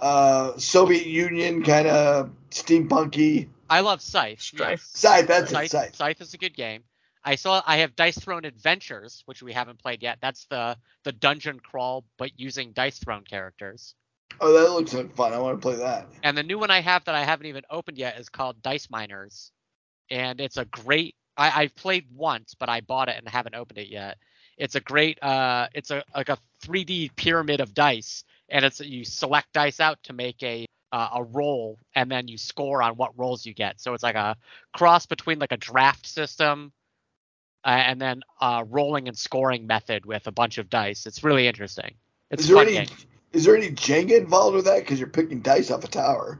uh, 0.00 0.56
Soviet 0.58 1.06
Union 1.06 1.62
kind 1.62 1.88
of 1.88 2.30
steampunky? 2.50 3.48
I 3.70 3.80
love 3.80 4.00
Scythe. 4.00 4.40
Strife. 4.40 4.82
Scythe, 4.94 5.26
that's 5.26 5.50
Scythe, 5.50 5.64
it. 5.64 5.70
Scythe. 5.70 5.96
Scythe 5.96 6.20
is 6.20 6.34
a 6.34 6.38
good 6.38 6.56
game. 6.56 6.84
I 7.24 7.34
saw 7.34 7.62
I 7.66 7.78
have 7.78 7.96
Dice 7.96 8.18
Throne 8.18 8.44
Adventures, 8.44 9.22
which 9.26 9.42
we 9.42 9.52
haven't 9.52 9.80
played 9.80 10.02
yet. 10.02 10.18
That's 10.22 10.46
the 10.46 10.76
the 11.04 11.12
dungeon 11.12 11.60
crawl, 11.60 12.04
but 12.16 12.38
using 12.38 12.72
Dice 12.72 12.98
Throne 12.98 13.24
characters. 13.24 13.94
Oh, 14.40 14.52
that 14.52 14.70
looks 14.70 14.94
like 14.94 15.14
fun. 15.14 15.32
I 15.32 15.38
want 15.38 15.60
to 15.60 15.62
play 15.62 15.76
that. 15.76 16.06
And 16.22 16.36
the 16.38 16.42
new 16.42 16.58
one 16.58 16.70
I 16.70 16.80
have 16.80 17.04
that 17.04 17.14
I 17.14 17.24
haven't 17.24 17.46
even 17.46 17.64
opened 17.70 17.98
yet 17.98 18.18
is 18.18 18.28
called 18.28 18.62
Dice 18.62 18.88
Miners, 18.88 19.52
and 20.10 20.40
it's 20.40 20.56
a 20.56 20.64
great. 20.64 21.16
I, 21.36 21.62
I've 21.62 21.74
played 21.74 22.06
once, 22.14 22.54
but 22.54 22.68
I 22.68 22.80
bought 22.80 23.08
it 23.08 23.16
and 23.18 23.28
haven't 23.28 23.54
opened 23.54 23.78
it 23.78 23.88
yet. 23.88 24.18
It's 24.56 24.74
a 24.74 24.80
great. 24.80 25.22
Uh, 25.22 25.68
it's 25.74 25.90
a 25.90 26.02
like 26.14 26.28
a 26.28 26.38
3D 26.64 27.14
pyramid 27.16 27.60
of 27.60 27.74
dice, 27.74 28.24
and 28.48 28.64
it's 28.64 28.80
you 28.80 29.04
select 29.04 29.52
dice 29.52 29.80
out 29.80 30.02
to 30.04 30.12
make 30.12 30.42
a 30.42 30.66
uh, 30.92 31.08
a 31.16 31.22
roll, 31.22 31.78
and 31.94 32.10
then 32.10 32.28
you 32.28 32.38
score 32.38 32.82
on 32.82 32.94
what 32.96 33.18
rolls 33.18 33.44
you 33.44 33.54
get. 33.54 33.80
So 33.80 33.94
it's 33.94 34.02
like 34.02 34.14
a 34.14 34.36
cross 34.72 35.06
between 35.06 35.38
like 35.38 35.52
a 35.52 35.56
draft 35.56 36.06
system 36.06 36.72
uh, 37.64 37.68
and 37.68 38.00
then 38.00 38.22
uh, 38.40 38.64
rolling 38.68 39.08
and 39.08 39.16
scoring 39.16 39.66
method 39.66 40.06
with 40.06 40.26
a 40.26 40.32
bunch 40.32 40.58
of 40.58 40.70
dice. 40.70 41.06
It's 41.06 41.22
really 41.22 41.46
interesting. 41.46 41.94
It's 42.30 42.44
is 42.44 42.48
there 42.48 42.58
any 42.58 42.72
game. 42.72 42.86
is 43.32 43.44
there 43.44 43.56
any 43.56 43.70
Jenga 43.70 44.16
involved 44.18 44.56
with 44.56 44.64
that? 44.66 44.78
Because 44.78 44.98
you're 44.98 45.08
picking 45.08 45.40
dice 45.40 45.70
off 45.70 45.84
a 45.84 45.88
tower. 45.88 46.38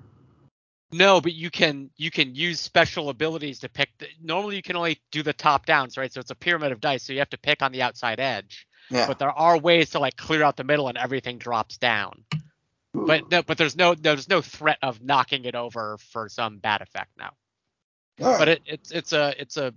No, 0.90 1.20
but 1.20 1.34
you 1.34 1.50
can 1.50 1.90
you 1.96 2.10
can 2.10 2.34
use 2.34 2.60
special 2.60 3.10
abilities 3.10 3.58
to 3.60 3.68
pick. 3.68 3.90
The, 3.98 4.06
normally, 4.22 4.56
you 4.56 4.62
can 4.62 4.76
only 4.76 4.98
do 5.10 5.22
the 5.22 5.34
top 5.34 5.66
downs, 5.66 5.98
right? 5.98 6.10
So 6.10 6.20
it's 6.20 6.30
a 6.30 6.34
pyramid 6.34 6.72
of 6.72 6.80
dice, 6.80 7.02
so 7.02 7.12
you 7.12 7.18
have 7.18 7.30
to 7.30 7.38
pick 7.38 7.62
on 7.62 7.72
the 7.72 7.82
outside 7.82 8.20
edge. 8.20 8.66
Yeah. 8.90 9.06
But 9.06 9.18
there 9.18 9.30
are 9.30 9.58
ways 9.58 9.90
to 9.90 9.98
like 9.98 10.16
clear 10.16 10.42
out 10.42 10.56
the 10.56 10.64
middle 10.64 10.88
and 10.88 10.98
everything 10.98 11.38
drops 11.38 11.78
down. 11.78 12.24
Ooh. 12.96 13.06
But 13.06 13.30
no, 13.30 13.42
but 13.42 13.58
there's 13.58 13.76
no 13.76 13.94
there's 13.94 14.28
no 14.28 14.40
threat 14.40 14.78
of 14.82 15.02
knocking 15.02 15.44
it 15.44 15.54
over 15.54 15.98
for 15.98 16.28
some 16.28 16.58
bad 16.58 16.80
effect 16.82 17.10
now. 17.18 17.32
Right. 18.18 18.38
But 18.38 18.48
it, 18.48 18.62
it's 18.66 18.90
it's 18.90 19.12
a 19.12 19.34
it's 19.40 19.56
a 19.56 19.74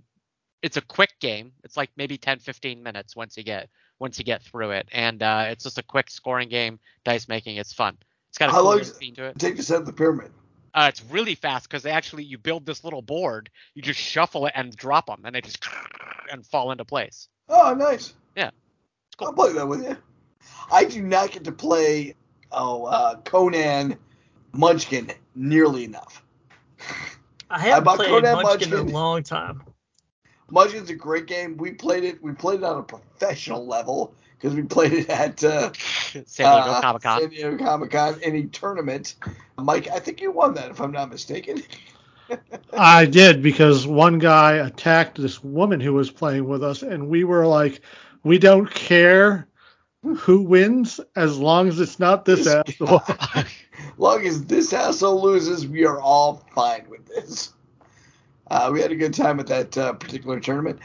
it's 0.62 0.76
a 0.76 0.80
quick 0.80 1.10
game. 1.20 1.52
It's 1.64 1.76
like 1.76 1.90
maybe 1.96 2.16
10, 2.16 2.38
15 2.38 2.82
minutes 2.82 3.16
once 3.16 3.36
you 3.36 3.42
get 3.42 3.68
once 3.98 4.18
you 4.18 4.24
get 4.24 4.42
through 4.42 4.72
it, 4.72 4.88
and 4.92 5.22
uh, 5.22 5.46
it's 5.48 5.64
just 5.64 5.78
a 5.78 5.82
quick 5.82 6.10
scoring 6.10 6.48
game, 6.48 6.80
dice 7.04 7.28
making. 7.28 7.56
It's 7.56 7.72
fun. 7.72 7.96
It's 8.30 8.38
got 8.38 8.48
a 8.48 8.52
How 8.52 8.62
long 8.62 8.82
scene 8.82 9.14
to 9.16 9.26
it. 9.26 9.38
Take 9.38 9.60
set 9.60 9.78
up 9.78 9.84
the 9.84 9.92
pyramid. 9.92 10.32
Uh, 10.74 10.86
it's 10.88 11.04
really 11.04 11.34
fast 11.34 11.68
because 11.68 11.84
actually 11.84 12.24
you 12.24 12.38
build 12.38 12.64
this 12.64 12.82
little 12.82 13.02
board, 13.02 13.50
you 13.74 13.82
just 13.82 14.00
shuffle 14.00 14.46
it 14.46 14.52
and 14.56 14.74
drop 14.74 15.06
them, 15.06 15.20
and 15.24 15.34
they 15.34 15.42
just 15.42 15.62
and 16.32 16.46
fall 16.46 16.72
into 16.72 16.84
place. 16.84 17.28
Oh, 17.48 17.74
nice. 17.74 18.14
Yeah. 19.20 19.26
Cool. 19.26 19.28
I'll 19.28 19.34
play 19.34 19.52
that 19.52 19.68
with 19.68 19.82
you. 19.82 19.96
I 20.70 20.84
do 20.84 21.02
not 21.02 21.30
get 21.30 21.44
to 21.44 21.52
play 21.52 22.14
oh 22.50 22.84
uh, 22.84 23.16
Conan 23.20 23.96
Munchkin 24.52 25.10
nearly 25.34 25.84
enough. 25.84 26.22
I 27.50 27.58
haven't 27.58 27.88
I 27.88 27.96
played 27.96 28.08
Conan 28.08 28.42
Munchkin, 28.42 28.70
Munchkin 28.70 28.88
in 28.88 28.94
a 28.94 28.98
long 28.98 29.22
time. 29.22 29.62
Munchkin's 30.50 30.90
a 30.90 30.94
great 30.94 31.26
game. 31.26 31.56
We 31.56 31.72
played 31.72 32.04
it. 32.04 32.22
We 32.22 32.32
played 32.32 32.60
it 32.60 32.64
on 32.64 32.78
a 32.78 32.82
professional 32.82 33.66
level 33.66 34.14
because 34.38 34.54
we 34.56 34.62
played 34.62 34.92
it 34.92 35.08
at 35.08 35.42
uh, 35.44 35.72
San 35.76 36.22
Diego 36.24 36.46
uh, 36.46 36.80
Comic 36.80 37.02
Con. 37.02 37.20
San 37.20 37.30
Diego 37.30 37.56
Comic 37.58 37.90
Con 37.90 38.18
any 38.22 38.44
tournament. 38.46 39.14
Mike, 39.58 39.88
I 39.88 39.98
think 39.98 40.20
you 40.20 40.30
won 40.30 40.54
that 40.54 40.70
if 40.70 40.80
I'm 40.80 40.92
not 40.92 41.10
mistaken. 41.10 41.62
I 42.72 43.06
did 43.06 43.42
because 43.42 43.86
one 43.86 44.18
guy 44.18 44.54
attacked 44.54 45.20
this 45.20 45.42
woman 45.44 45.80
who 45.80 45.92
was 45.94 46.10
playing 46.10 46.46
with 46.48 46.62
us, 46.62 46.82
and 46.82 47.08
we 47.08 47.24
were 47.24 47.46
like, 47.46 47.80
we 48.24 48.38
don't 48.38 48.70
care 48.70 49.48
who 50.02 50.42
wins 50.42 51.00
as 51.16 51.38
long 51.38 51.68
as 51.68 51.78
it's 51.78 51.98
not 51.98 52.24
this, 52.24 52.44
this 52.44 52.54
asshole. 52.54 53.02
as 53.34 53.46
long 53.98 54.26
as 54.26 54.44
this 54.46 54.72
asshole 54.72 55.22
loses, 55.22 55.66
we 55.66 55.84
are 55.84 56.00
all 56.00 56.44
fine 56.54 56.84
with 56.88 57.06
this. 57.06 57.52
Uh, 58.50 58.70
we 58.72 58.80
had 58.80 58.90
a 58.90 58.96
good 58.96 59.14
time 59.14 59.40
at 59.40 59.46
that 59.46 59.78
uh, 59.78 59.92
particular 59.94 60.40
tournament. 60.40 60.78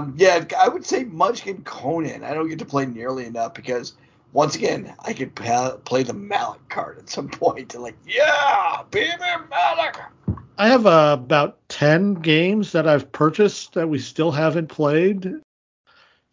Um, 0.00 0.14
yeah, 0.16 0.44
I 0.58 0.68
would 0.68 0.84
say 0.84 1.04
Munchkin 1.04 1.62
Conan. 1.62 2.24
I 2.24 2.34
don't 2.34 2.48
get 2.48 2.58
to 2.58 2.64
play 2.64 2.86
nearly 2.86 3.26
enough 3.26 3.54
because 3.54 3.94
once 4.32 4.56
again, 4.56 4.92
I 5.00 5.12
could 5.12 5.34
pa- 5.34 5.76
play 5.84 6.02
the 6.02 6.12
Malak 6.12 6.68
card 6.68 6.98
at 6.98 7.08
some 7.08 7.28
point. 7.30 7.74
And 7.74 7.82
like, 7.82 7.96
yeah, 8.06 8.82
baby 8.90 9.12
Malak. 9.50 10.10
I 10.56 10.68
have 10.68 10.86
uh, 10.86 11.16
about 11.20 11.58
ten 11.68 12.14
games 12.14 12.72
that 12.72 12.88
I've 12.88 13.10
purchased 13.12 13.74
that 13.74 13.88
we 13.88 13.98
still 13.98 14.32
haven't 14.32 14.68
played. 14.68 15.34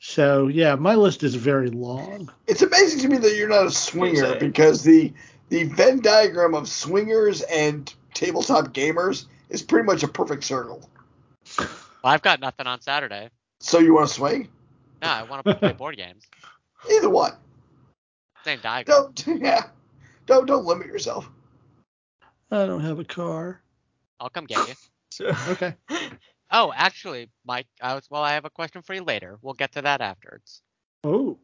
So 0.03 0.47
yeah, 0.47 0.73
my 0.73 0.95
list 0.95 1.21
is 1.21 1.35
very 1.35 1.69
long. 1.69 2.31
It's 2.47 2.63
amazing 2.63 3.01
to 3.01 3.07
me 3.07 3.17
that 3.19 3.35
you're 3.35 3.47
not 3.47 3.67
a 3.67 3.71
swinger 3.71 4.35
because 4.39 4.83
the 4.83 5.13
the 5.49 5.65
Venn 5.65 6.01
diagram 6.01 6.55
of 6.55 6.67
swingers 6.67 7.43
and 7.43 7.93
tabletop 8.15 8.73
gamers 8.73 9.25
is 9.49 9.61
pretty 9.61 9.85
much 9.85 10.01
a 10.01 10.07
perfect 10.07 10.43
circle. 10.43 10.89
Well, 11.59 11.69
I've 12.03 12.23
got 12.23 12.39
nothing 12.39 12.65
on 12.65 12.81
Saturday. 12.81 13.29
So 13.59 13.77
you 13.77 13.93
want 13.93 14.07
to 14.07 14.13
swing? 14.15 14.47
No, 15.03 15.07
I 15.07 15.21
want 15.21 15.45
to 15.45 15.53
play 15.53 15.73
board 15.77 15.97
games. 15.97 16.23
Either 16.91 17.09
one. 17.09 17.33
Same 18.43 18.59
diagram. 18.59 19.13
Don't 19.13 19.27
yeah. 19.39 19.65
Don't 20.25 20.47
don't 20.47 20.65
limit 20.65 20.87
yourself. 20.87 21.29
I 22.49 22.65
don't 22.65 22.81
have 22.81 22.97
a 22.97 23.05
car. 23.05 23.61
I'll 24.19 24.31
come 24.31 24.45
get 24.45 24.67
you. 25.19 25.27
okay. 25.49 25.75
Oh, 26.51 26.73
actually, 26.75 27.29
Mike, 27.45 27.67
I 27.81 27.95
was 27.95 28.09
well. 28.09 28.21
I 28.21 28.33
have 28.33 28.45
a 28.45 28.49
question 28.49 28.81
for 28.81 28.93
you 28.93 29.03
later. 29.03 29.37
We'll 29.41 29.53
get 29.53 29.73
to 29.73 29.81
that 29.83 30.01
afterwards. 30.01 30.61
Oh, 31.03 31.37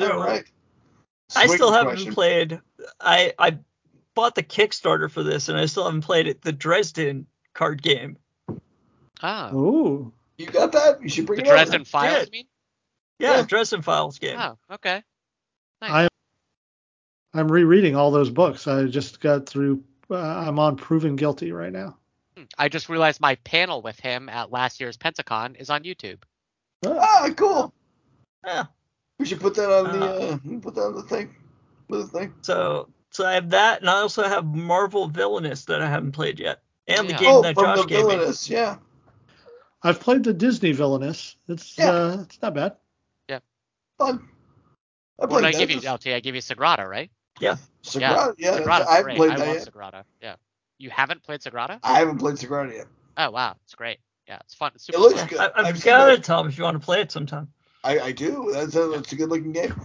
all 0.00 0.18
right. 0.18 0.44
I 1.34 1.46
still 1.46 1.72
haven't 1.72 1.94
question. 1.94 2.14
played. 2.14 2.60
I 3.00 3.32
I 3.38 3.58
bought 4.14 4.34
the 4.34 4.42
Kickstarter 4.42 5.10
for 5.10 5.22
this, 5.22 5.48
and 5.48 5.58
I 5.58 5.66
still 5.66 5.84
haven't 5.84 6.02
played 6.02 6.26
it. 6.26 6.42
The 6.42 6.52
Dresden 6.52 7.26
card 7.54 7.82
game. 7.82 8.18
Ah. 9.22 9.52
Ooh. 9.52 10.12
You 10.38 10.46
got 10.46 10.72
that? 10.72 11.02
You 11.02 11.08
should 11.08 11.26
bring 11.26 11.40
it. 11.40 11.44
the 11.44 11.50
it 11.50 11.54
Dresden 11.54 11.80
over. 11.82 11.84
Files. 11.84 12.26
Yeah. 12.26 12.30
Mean? 12.30 12.46
Yeah, 13.18 13.36
yeah, 13.36 13.42
Dresden 13.42 13.82
Files 13.82 14.18
game. 14.18 14.38
Oh, 14.38 14.58
okay. 14.72 15.02
Nice. 15.80 15.90
I 15.90 16.08
I'm 17.34 17.50
rereading 17.50 17.96
all 17.96 18.10
those 18.10 18.30
books. 18.30 18.66
I 18.66 18.84
just 18.84 19.20
got 19.20 19.46
through. 19.46 19.82
Uh, 20.10 20.18
I'm 20.18 20.58
on 20.58 20.76
Proven 20.76 21.16
Guilty 21.16 21.52
right 21.52 21.72
now. 21.72 21.96
I 22.58 22.68
just 22.68 22.88
realized 22.88 23.20
my 23.20 23.36
panel 23.36 23.82
with 23.82 23.98
him 24.00 24.28
at 24.28 24.50
last 24.50 24.80
year's 24.80 24.96
Pensacon 24.96 25.60
is 25.60 25.70
on 25.70 25.82
YouTube. 25.82 26.18
Ah, 26.84 27.28
cool. 27.36 27.72
Yeah. 28.44 28.64
We 29.18 29.26
should 29.26 29.40
put 29.40 29.54
that 29.54 29.70
on 29.70 29.98
the 29.98 30.04
uh, 30.04 30.08
uh 30.08 30.60
put 30.60 30.74
that 30.74 30.82
on 30.82 30.94
the 30.94 31.02
thing. 31.02 31.34
The 31.88 32.06
thing. 32.06 32.34
So 32.42 32.88
so 33.10 33.26
I 33.26 33.34
have 33.34 33.50
that, 33.50 33.80
and 33.80 33.90
I 33.90 34.00
also 34.00 34.22
have 34.22 34.44
Marvel 34.46 35.06
Villainous 35.06 35.66
that 35.66 35.82
I 35.82 35.88
haven't 35.88 36.12
played 36.12 36.40
yet, 36.40 36.62
and 36.88 37.08
the 37.08 37.14
game 37.14 37.30
oh, 37.30 37.42
that 37.42 37.54
from 37.54 37.64
Josh 37.64 37.80
the 37.82 37.86
gave 37.86 37.98
Villainous, 37.98 38.48
me. 38.48 38.56
yeah. 38.56 38.76
I've 39.82 40.00
played 40.00 40.24
the 40.24 40.32
Disney 40.32 40.72
Villainous. 40.72 41.36
It's 41.48 41.76
yeah. 41.76 41.90
uh, 41.90 42.22
it's 42.22 42.40
not 42.40 42.54
bad. 42.54 42.76
Yeah. 43.28 43.40
Fun. 43.98 44.26
I 45.20 45.26
what 45.26 45.42
did 45.42 45.54
I 45.54 45.58
give 45.58 45.70
you, 45.70 45.78
LT? 45.78 46.08
I 46.08 46.20
give 46.20 46.34
you 46.34 46.40
Sagrada, 46.40 46.88
right? 46.88 47.10
Yeah. 47.38 47.56
Sagrada, 47.82 48.34
yeah. 48.38 48.58
Sagrada's 48.58 48.86
I 48.88 49.02
great. 49.02 49.16
played 49.16 49.32
I 49.32 49.36
that 49.36 49.46
love 49.46 49.56
yet. 49.56 49.68
Sagrada. 49.68 50.04
Yeah. 50.20 50.36
You 50.82 50.90
haven't 50.90 51.22
played 51.22 51.40
Sagrada? 51.40 51.78
I 51.84 52.00
haven't 52.00 52.18
played 52.18 52.34
Sagrada 52.34 52.76
yet. 52.76 52.86
Oh 53.16 53.30
wow, 53.30 53.54
it's 53.62 53.76
great. 53.76 53.98
Yeah, 54.26 54.38
it's 54.40 54.54
fun. 54.54 54.72
It's 54.74 54.88
it 54.88 54.98
looks 54.98 55.20
fun. 55.20 55.28
good. 55.28 55.38
I, 55.38 55.66
have 55.68 55.84
got 55.84 56.10
it, 56.10 56.24
Tom. 56.24 56.48
If 56.48 56.58
you 56.58 56.64
want 56.64 56.74
to 56.74 56.84
play 56.84 57.00
it 57.00 57.12
sometime. 57.12 57.52
I, 57.84 58.00
I 58.00 58.12
do. 58.12 58.50
That's 58.52 58.74
a, 58.74 58.88
that's 58.88 59.12
a 59.12 59.16
good 59.16 59.28
looking 59.28 59.52
game. 59.52 59.80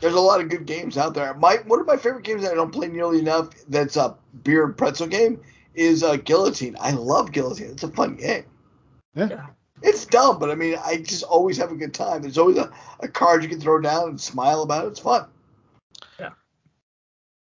There's 0.00 0.14
a 0.14 0.20
lot 0.20 0.40
of 0.40 0.48
good 0.48 0.66
games 0.66 0.98
out 0.98 1.14
there. 1.14 1.32
My 1.34 1.58
one 1.66 1.78
of 1.78 1.86
my 1.86 1.96
favorite 1.96 2.24
games 2.24 2.42
that 2.42 2.50
I 2.50 2.54
don't 2.56 2.72
play 2.72 2.88
nearly 2.88 3.20
enough. 3.20 3.50
That's 3.68 3.96
a 3.96 4.16
beer 4.42 4.64
and 4.64 4.76
pretzel 4.76 5.06
game. 5.06 5.40
Is 5.76 6.02
uh, 6.02 6.16
Guillotine. 6.16 6.76
I 6.80 6.90
love 6.90 7.30
Guillotine. 7.30 7.70
It's 7.70 7.84
a 7.84 7.88
fun 7.88 8.16
game. 8.16 8.46
Yeah. 9.14 9.46
It's 9.80 10.06
dumb, 10.06 10.40
but 10.40 10.50
I 10.50 10.56
mean, 10.56 10.76
I 10.84 10.96
just 10.96 11.22
always 11.22 11.56
have 11.58 11.70
a 11.70 11.76
good 11.76 11.94
time. 11.94 12.22
There's 12.22 12.38
always 12.38 12.56
a, 12.56 12.72
a 12.98 13.06
card 13.06 13.44
you 13.44 13.48
can 13.48 13.60
throw 13.60 13.80
down 13.80 14.08
and 14.08 14.20
smile 14.20 14.62
about 14.62 14.86
it. 14.86 14.88
It's 14.88 15.00
fun. 15.00 15.28
Yeah. 16.18 16.30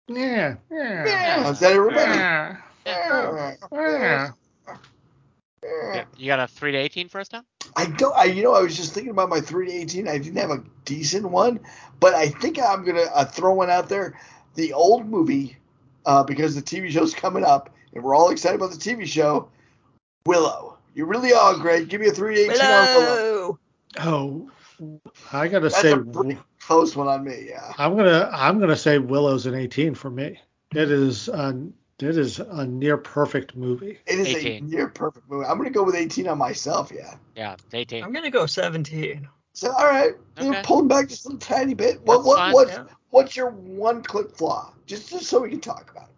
Yeah. 0.09 0.57
Yeah. 0.71 1.05
yeah. 1.07 1.51
Is 1.51 1.61
that 1.61 1.73
everybody? 1.73 2.13
Yeah. 2.13 2.57
Yeah. 2.91 3.57
yeah. 3.73 4.31
yeah. 5.63 6.05
You 6.17 6.27
got 6.27 6.41
a 6.41 6.47
three 6.47 6.73
to 6.73 6.79
eighteen 6.79 7.09
for 7.09 7.21
us 7.21 7.33
now? 7.33 7.45
I 7.77 7.87
don't. 7.87 8.15
I 8.17 8.25
you 8.25 8.43
know 8.43 8.55
I 8.55 8.63
was 8.63 8.77
just 8.77 8.93
thinking 8.95 9.11
about 9.11 9.29
my 9.29 9.41
three 9.41 9.67
to 9.67 9.73
eighteen. 9.73 10.09
I 10.09 10.19
didn't 10.19 10.39
have 10.39 10.51
a 10.51 10.63
decent 10.85 11.29
one, 11.29 11.61
but 12.01 12.15
I 12.15 12.29
think 12.29 12.59
I'm 12.59 12.85
gonna 12.85 13.07
uh, 13.15 13.25
throw 13.25 13.55
one 13.55 13.71
out 13.71 13.89
there. 13.89 14.19
The 14.55 14.73
old 14.73 15.07
movie, 15.07 15.57
uh, 16.07 16.25
because 16.25 16.55
the 16.55 16.63
TV 16.63 16.91
show's 16.91 17.15
coming 17.15 17.45
up, 17.45 17.71
and 17.95 18.03
we're 18.03 18.15
all 18.15 18.31
excited 18.31 18.57
about 18.57 18.73
the 18.73 18.79
TV 18.79 19.07
show. 19.07 19.49
Willow. 20.27 20.77
You 20.95 21.07
really 21.07 21.33
are, 21.33 21.55
Greg. 21.55 21.89
Give 21.89 22.01
me 22.01 22.09
a 22.09 22.13
three 22.13 22.35
to 22.35 22.41
eighteen 22.43 22.67
Willow. 22.67 23.59
Oh, 23.99 24.51
I 25.33 25.49
gotta 25.49 25.69
That's 25.69 25.81
say, 25.81 25.93
a 25.93 26.39
close 26.59 26.97
one 26.97 27.09
on 27.09 27.25
me. 27.25 27.49
Yeah. 27.49 27.73
I'm 27.79 27.97
gonna 27.97 28.31
I'm 28.33 28.59
gonna 28.59 28.77
say 28.77 28.99
Willow's 28.99 29.47
an 29.47 29.55
18 29.55 29.95
for 29.95 30.11
me. 30.11 30.39
It 30.75 30.91
is 30.91 31.29
an 31.29 31.75
it 32.03 32.17
is 32.17 32.39
a 32.39 32.67
near 32.67 32.97
perfect 32.97 33.57
movie. 33.57 33.99
It 34.07 34.19
is 34.19 34.29
18. 34.29 34.65
a 34.65 34.67
near 34.69 34.89
perfect 34.89 35.29
movie. 35.31 35.47
I'm 35.47 35.59
gonna 35.59 35.71
go 35.71 35.83
with 35.83 35.95
18 35.95 36.29
on 36.29 36.39
myself. 36.39 36.93
Yeah. 36.95 37.15
Yeah, 37.37 37.57
18. 37.73 38.05
I'm 38.05 38.13
gonna 38.13 38.31
go 38.31 38.47
17. 38.47 39.29
So 39.53 39.73
all 39.73 39.87
right, 39.87 40.13
okay. 40.39 40.47
you're 40.47 40.63
pulling 40.63 40.89
back 40.89 41.09
just 41.09 41.25
a 41.25 41.29
little 41.29 41.41
tiny 41.41 41.75
bit. 41.75 42.01
What 42.03 42.19
That's 42.19 42.27
what 42.27 42.39
fine, 42.39 42.53
what's 42.53 42.73
yeah. 42.73 42.85
what's 43.11 43.37
your 43.37 43.51
one 43.51 44.03
click 44.03 44.37
flaw? 44.37 44.73
Just 44.87 45.11
just 45.11 45.27
so 45.27 45.41
we 45.41 45.51
can 45.51 45.61
talk 45.61 45.91
about 45.91 46.09
it. 46.09 46.15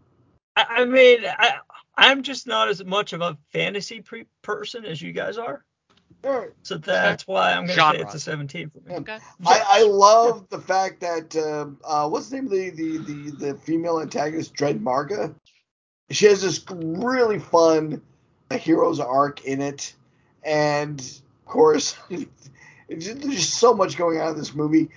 I, 0.56 0.82
I 0.82 0.84
mean, 0.84 1.20
I 1.24 1.54
I'm 1.96 2.22
just 2.22 2.46
not 2.46 2.68
as 2.68 2.84
much 2.84 3.12
of 3.12 3.20
a 3.20 3.36
fantasy 3.52 4.00
pre- 4.00 4.26
person 4.42 4.84
as 4.84 5.00
you 5.00 5.12
guys 5.12 5.38
are. 5.38 5.64
Right. 6.22 6.50
So 6.62 6.78
that's 6.78 7.26
why 7.26 7.52
I'm 7.52 7.66
going 7.66 7.78
to 7.78 7.98
say 7.98 8.02
it's 8.02 8.14
a 8.14 8.20
17 8.20 8.70
for 8.70 8.88
me. 8.88 8.94
Okay. 8.96 9.18
I, 9.44 9.64
I 9.68 9.82
love 9.82 10.48
the 10.50 10.60
fact 10.60 11.00
that 11.00 11.34
um, 11.36 11.78
uh, 11.84 12.08
what's 12.08 12.28
the 12.28 12.36
name 12.36 12.44
of 12.44 12.52
the, 12.52 12.70
the, 12.70 12.98
the, 12.98 13.30
the 13.46 13.54
female 13.58 14.00
antagonist, 14.00 14.54
Dread 14.54 14.80
Marga? 14.80 15.34
She 16.12 16.26
has 16.26 16.42
this 16.42 16.64
really 16.70 17.38
fun 17.38 18.02
hero's 18.50 19.00
arc 19.00 19.44
in 19.44 19.60
it, 19.60 19.94
and 20.42 21.00
of 21.00 21.46
course, 21.46 21.96
there's 22.88 23.14
just 23.14 23.54
so 23.54 23.74
much 23.74 23.96
going 23.96 24.20
on 24.20 24.32
in 24.32 24.36
this 24.36 24.54
movie. 24.54 24.90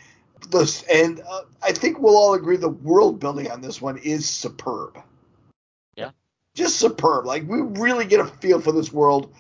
This 0.49 0.83
and 0.83 1.21
uh, 1.21 1.41
I 1.63 1.71
think 1.71 1.99
we'll 1.99 2.17
all 2.17 2.33
agree 2.33 2.57
the 2.57 2.69
world 2.69 3.19
building 3.19 3.49
on 3.49 3.61
this 3.61 3.81
one 3.81 3.97
is 3.97 4.27
superb. 4.27 5.01
Yeah. 5.95 6.11
Just 6.53 6.77
superb. 6.77 7.25
Like 7.25 7.47
we 7.47 7.61
really 7.61 8.05
get 8.05 8.19
a 8.19 8.25
feel 8.25 8.61
for 8.61 8.71
this 8.71 8.91
world 8.93 9.33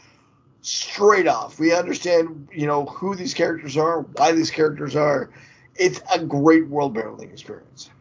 straight 0.61 1.27
off. 1.27 1.59
We 1.59 1.73
understand, 1.73 2.47
you 2.51 2.65
know, 2.65 2.85
who 2.85 3.15
these 3.15 3.33
characters 3.33 3.77
are, 3.77 4.01
why 4.01 4.31
these 4.31 4.49
characters 4.49 4.95
are. 4.95 5.29
It's 5.75 6.01
a 6.11 6.23
great 6.23 6.67
world 6.67 6.93
building 6.93 7.29
experience. 7.29 7.91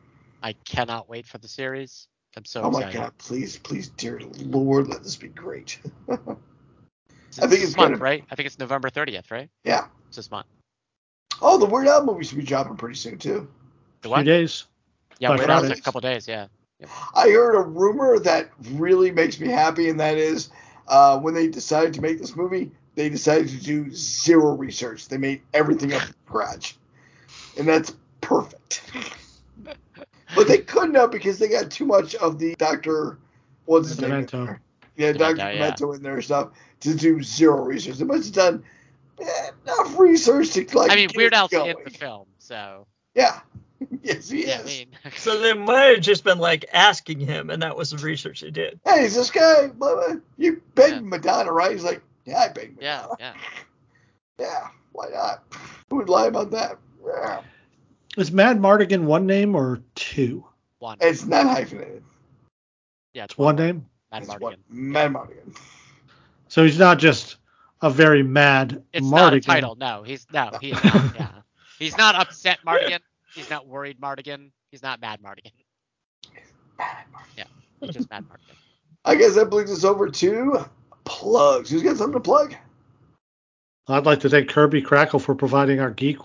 I 0.42 0.52
cannot 0.52 1.08
wait 1.08 1.26
for 1.26 1.38
the 1.38 1.48
series. 1.48 2.08
I'm 2.36 2.44
so 2.44 2.62
oh 2.62 2.68
excited. 2.68 2.86
my 2.98 3.04
god! 3.04 3.18
Please, 3.18 3.58
please, 3.58 3.88
dear 3.88 4.20
Lord, 4.38 4.88
let 4.88 5.02
this 5.02 5.16
be 5.16 5.28
great. 5.28 5.78
I 6.08 6.16
think 6.16 7.50
this 7.50 7.64
it's 7.64 7.76
month, 7.76 7.92
gonna- 7.92 8.02
right? 8.02 8.24
I 8.30 8.34
think 8.34 8.46
it's 8.46 8.58
November 8.58 8.90
30th, 8.90 9.30
right? 9.30 9.48
yeah. 9.64 9.86
It's 10.08 10.16
this 10.16 10.30
month. 10.30 10.46
Oh, 11.42 11.58
the 11.58 11.66
Weird 11.66 11.88
Al 11.88 12.04
movie 12.04 12.24
should 12.24 12.38
be 12.38 12.44
dropping 12.44 12.76
pretty 12.76 12.94
soon 12.96 13.18
too. 13.18 13.48
The 14.02 14.08
Few 14.14 14.22
days. 14.24 14.64
Yeah, 15.18 15.28
By 15.30 15.36
we're 15.36 15.42
out 15.50 15.62
in 15.64 15.68
Friday. 15.68 15.80
a 15.80 15.82
couple 15.82 16.00
days. 16.00 16.28
Yeah. 16.28 16.46
I 17.14 17.30
heard 17.30 17.56
a 17.56 17.62
rumor 17.62 18.18
that 18.20 18.50
really 18.72 19.10
makes 19.10 19.38
me 19.40 19.48
happy, 19.48 19.88
and 19.88 19.98
that 20.00 20.16
is 20.18 20.50
uh, 20.88 21.18
when 21.18 21.34
they 21.34 21.48
decided 21.48 21.94
to 21.94 22.00
make 22.00 22.18
this 22.18 22.36
movie, 22.36 22.70
they 22.94 23.08
decided 23.08 23.48
to 23.48 23.56
do 23.62 23.90
zero 23.92 24.54
research. 24.56 25.08
They 25.08 25.16
made 25.18 25.40
everything 25.54 25.92
up 25.92 26.02
from 26.02 26.14
scratch, 26.26 26.76
and 27.58 27.66
that's 27.66 27.94
perfect. 28.20 28.60
But 30.34 30.48
they 30.48 30.58
couldn't 30.58 30.94
have 30.94 31.10
because 31.10 31.38
they 31.38 31.48
got 31.48 31.70
too 31.70 31.86
much 31.86 32.14
of 32.16 32.38
the 32.38 32.54
Doctor. 32.56 33.18
What's 33.66 33.88
his 33.88 34.00
name? 34.00 34.12
in 34.12 34.26
Demento. 34.26 34.46
there. 34.46 34.60
Yeah, 34.96 35.12
Doctor 35.12 35.42
Demento, 35.42 35.54
yeah. 35.54 35.70
Demento 35.72 35.96
in 35.96 36.02
there 36.02 36.14
and 36.14 36.24
stuff 36.24 36.50
to 36.80 36.94
do 36.94 37.22
zero 37.22 37.64
research. 37.64 37.96
They 37.96 38.04
must 38.04 38.26
have 38.26 38.34
done 38.34 38.64
eh, 39.20 39.50
enough 39.64 39.98
research 39.98 40.50
to 40.52 40.60
like. 40.76 40.90
I 40.90 40.96
mean, 40.96 41.08
get 41.08 41.16
Weird 41.16 41.32
it 41.32 41.36
Al's 41.36 41.52
in 41.52 41.76
the 41.84 41.90
film, 41.90 42.26
so 42.38 42.86
Yeah. 43.14 43.40
yes, 44.02 44.28
he 44.28 44.46
yeah. 44.46 44.60
I 44.60 44.64
mean, 44.64 44.88
So 45.16 45.40
they 45.40 45.54
might 45.54 45.94
have 45.94 46.00
just 46.00 46.24
been 46.24 46.38
like 46.38 46.64
asking 46.72 47.20
him, 47.20 47.50
and 47.50 47.62
that 47.62 47.76
was 47.76 47.90
the 47.90 47.98
research 47.98 48.40
they 48.40 48.50
did. 48.50 48.78
hey, 48.84 49.04
is 49.04 49.14
this 49.14 49.30
guy? 49.30 49.68
Blah, 49.68 49.94
blah. 49.94 50.16
You 50.36 50.62
begged 50.74 50.94
Yeah. 50.94 51.00
Madonna, 51.00 51.52
right? 51.52 51.72
He's 51.72 51.84
like, 51.84 52.02
yeah, 52.24 52.38
I 52.38 52.48
begged 52.48 52.80
yeah, 52.82 53.06
yeah. 53.18 53.34
Yeah, 54.38 54.68
why 54.92 55.08
not? 55.10 55.44
Who 55.90 55.96
would 55.96 56.08
lie 56.08 56.26
about 56.26 56.50
that? 56.52 56.78
Yeah. 57.06 57.42
Is 58.16 58.30
Mad 58.32 58.58
Mardigan 58.58 59.04
one 59.04 59.26
name 59.26 59.54
or 59.54 59.80
two? 59.94 60.44
One. 60.78 60.98
It's 61.00 61.24
not 61.24 61.46
hyphenated. 61.46 62.02
yeah, 63.12 63.24
It's 63.24 63.36
one 63.38 63.56
name. 63.56 63.86
Mad 64.12 64.22
It's 64.22 64.30
Mardigan. 64.32 64.40
one. 64.40 64.56
Mad 64.68 65.12
Mardigan. 65.12 65.56
So 66.48 66.62
he's 66.64 66.78
not 66.78 66.98
just 66.98 67.36
a 67.82 67.90
very 67.90 68.22
mad 68.22 68.82
It's 68.92 69.04
Mardigan. 69.06 69.10
not 69.10 69.34
a 69.34 69.40
title. 69.40 69.74
No, 69.76 70.02
he's 70.04 70.26
no, 70.32 70.50
he 70.60 70.70
is 70.72 70.84
not. 70.84 71.14
Yeah, 71.16 71.28
he's 71.78 71.96
not 71.98 72.14
upset 72.14 72.58
Mardigan. 72.66 73.00
He's 73.34 73.50
not 73.50 73.66
worried 73.66 74.00
Mardigan. 74.00 74.50
He's 74.70 74.82
not 74.82 75.00
mad 75.00 75.20
Mardigan. 75.20 75.50
Yeah, 77.36 77.44
he's 77.80 77.90
just 77.94 78.10
mad 78.10 78.24
Mardigan. 78.28 78.56
I 79.04 79.16
guess 79.16 79.34
that 79.34 79.50
brings 79.50 79.70
us 79.72 79.84
over 79.84 80.08
to 80.08 80.64
plugs. 81.04 81.70
Who's 81.70 81.82
got 81.82 81.96
something 81.96 82.14
to 82.14 82.20
plug? 82.20 82.54
I'd 83.88 84.06
like 84.06 84.20
to 84.20 84.30
thank 84.30 84.48
Kirby 84.48 84.80
Crackle 84.82 85.18
for 85.18 85.34
providing 85.34 85.80
our 85.80 85.90
geek 85.90 86.18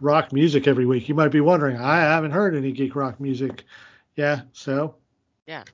rock 0.00 0.32
music 0.32 0.66
every 0.66 0.86
week. 0.86 1.08
You 1.08 1.14
might 1.14 1.28
be 1.28 1.40
wondering, 1.40 1.76
I 1.76 2.00
haven't 2.00 2.32
heard 2.32 2.54
any 2.54 2.72
geek 2.72 2.96
rock 2.96 3.20
music. 3.20 3.64
Yeah, 4.16 4.42
so 4.52 4.96
Yeah. 5.46 5.64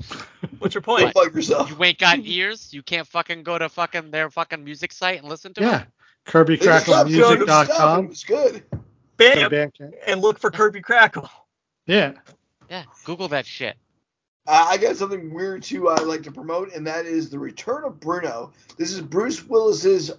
What's 0.58 0.74
your 0.74 0.82
point? 0.82 1.12
plug 1.12 1.34
yourself. 1.34 1.70
You 1.70 1.84
ain't 1.84 1.98
got 1.98 2.20
ears. 2.20 2.72
You 2.72 2.82
can't 2.82 3.06
fucking 3.06 3.42
go 3.42 3.58
to 3.58 3.68
fucking 3.68 4.10
their 4.10 4.30
fucking 4.30 4.64
music 4.64 4.92
site 4.92 5.18
and 5.18 5.28
listen 5.28 5.54
to 5.54 5.60
yeah, 5.60 5.82
it. 5.82 6.46
They 6.46 6.56
just 6.56 6.86
stopped 6.86 7.10
showing 7.10 7.40
them 7.40 7.46
stuff, 7.46 7.68
and 7.68 7.78
KirbyCracklemusic.com. 7.78 8.04
It 8.04 8.08
was 8.08 8.24
good. 8.24 8.62
Bam, 9.16 9.50
Bandcamp. 9.50 9.92
and 10.06 10.20
look 10.20 10.38
for 10.38 10.50
Kirby 10.50 10.80
Crackle. 10.80 11.28
Yeah, 11.86 12.12
Yeah, 12.70 12.84
Google 13.04 13.28
that 13.28 13.46
shit. 13.46 13.76
Uh, 14.46 14.66
I 14.68 14.76
got 14.76 14.96
something 14.96 15.34
weird 15.34 15.62
too 15.62 15.88
I'd 15.90 16.02
like 16.02 16.22
to 16.22 16.32
promote, 16.32 16.72
and 16.74 16.86
that 16.86 17.04
is 17.04 17.28
the 17.28 17.38
return 17.38 17.84
of 17.84 17.98
Bruno. 18.00 18.52
This 18.76 18.92
is 18.92 19.00
Bruce 19.00 19.44
Willis's 19.44 20.12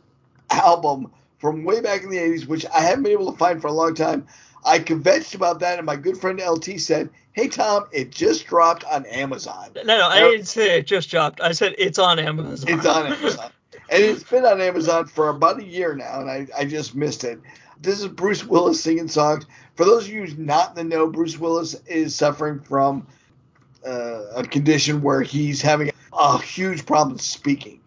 album 0.52 1.12
from 1.40 1.64
way 1.64 1.82
back 1.82 2.04
in 2.04 2.10
the 2.10 2.18
80s, 2.18 2.46
which 2.46 2.66
I 2.68 2.82
haven't 2.82 3.04
been 3.04 3.14
able 3.14 3.32
to 3.32 3.38
find 3.38 3.62
for 3.62 3.68
a 3.68 3.74
long 3.74 3.96
time. 3.96 4.28
I 4.66 4.80
convinced 4.80 5.36
about 5.36 5.60
that, 5.62 5.78
and 5.78 5.86
my 5.86 5.96
good 5.96 6.18
friend 6.18 6.42
LT 6.46 6.80
said, 6.80 7.10
Hey, 7.32 7.48
Tom, 7.48 7.86
it 7.92 8.12
just 8.12 8.46
dropped 8.46 8.84
on 8.84 9.06
Amazon. 9.06 9.72
No, 9.76 9.84
no, 9.84 10.08
I 10.08 10.20
didn't 10.20 10.48
say 10.48 10.78
it 10.78 10.86
just 10.86 11.10
dropped. 11.10 11.40
I 11.40 11.54
said 11.54 11.76
it's 11.78 11.98
on 11.98 12.20
Amazon. 12.20 12.68
It's 12.70 12.86
on 12.86 13.08
Amazon. 13.08 13.52
and 13.90 14.04
it's 14.04 14.24
been 14.24 14.46
on 14.46 14.60
Amazon 14.60 15.08
for 15.08 15.30
about 15.30 15.60
a 15.60 15.64
year 15.64 15.96
now, 15.96 16.20
and 16.20 16.30
I, 16.30 16.48
I 16.58 16.66
just 16.66 16.96
missed 16.96 17.24
it. 17.24 17.40
This 17.82 18.02
is 18.02 18.10
Bruce 18.10 18.44
Willis 18.44 18.82
singing 18.82 19.08
songs. 19.08 19.46
For 19.76 19.86
those 19.86 20.06
of 20.08 20.14
you 20.14 20.28
not 20.36 20.72
in 20.72 20.76
the 20.76 20.96
know, 20.96 21.08
Bruce 21.08 21.38
Willis 21.38 21.76
is 21.86 22.14
suffering 22.14 22.60
from 22.60 23.08
uh, 23.88 24.24
a 24.36 24.44
condition 24.44 25.02
where 25.02 25.22
he's 25.22 25.62
having 25.62 25.92
a 26.12 26.42
huge 26.42 26.86
problem 26.86 27.18
speaking. 27.18 27.80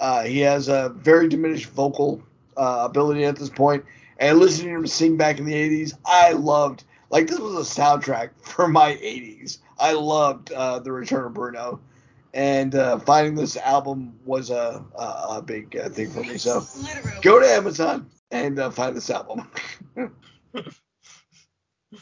Uh, 0.00 0.22
he 0.22 0.40
has 0.40 0.68
a 0.68 0.88
very 0.96 1.28
diminished 1.28 1.66
vocal 1.66 2.22
uh, 2.56 2.82
ability 2.88 3.24
at 3.24 3.36
this 3.36 3.50
point, 3.50 3.84
and 4.18 4.38
listening 4.38 4.68
to 4.68 4.80
him 4.80 4.86
sing 4.86 5.16
back 5.16 5.38
in 5.38 5.44
the 5.44 5.54
80s, 5.54 5.94
I 6.04 6.32
loved. 6.32 6.84
Like 7.10 7.26
this 7.26 7.38
was 7.38 7.54
a 7.54 7.80
soundtrack 7.80 8.30
for 8.42 8.68
my 8.68 8.94
80s. 8.94 9.58
I 9.78 9.92
loved 9.92 10.52
uh, 10.52 10.78
the 10.78 10.92
Return 10.92 11.26
of 11.26 11.34
Bruno 11.34 11.80
and 12.34 12.74
uh, 12.74 12.98
finding 12.98 13.36
this 13.36 13.56
album 13.56 14.18
was 14.24 14.50
a, 14.50 14.84
a, 14.98 15.26
a 15.36 15.42
big 15.42 15.76
uh, 15.76 15.88
thing 15.88 16.10
for 16.10 16.20
me. 16.20 16.36
So 16.36 16.66
go 17.22 17.40
to 17.40 17.46
Amazon 17.46 18.10
and 18.30 18.58
uh, 18.58 18.70
find 18.70 18.96
this 18.96 19.08
album. 19.08 19.48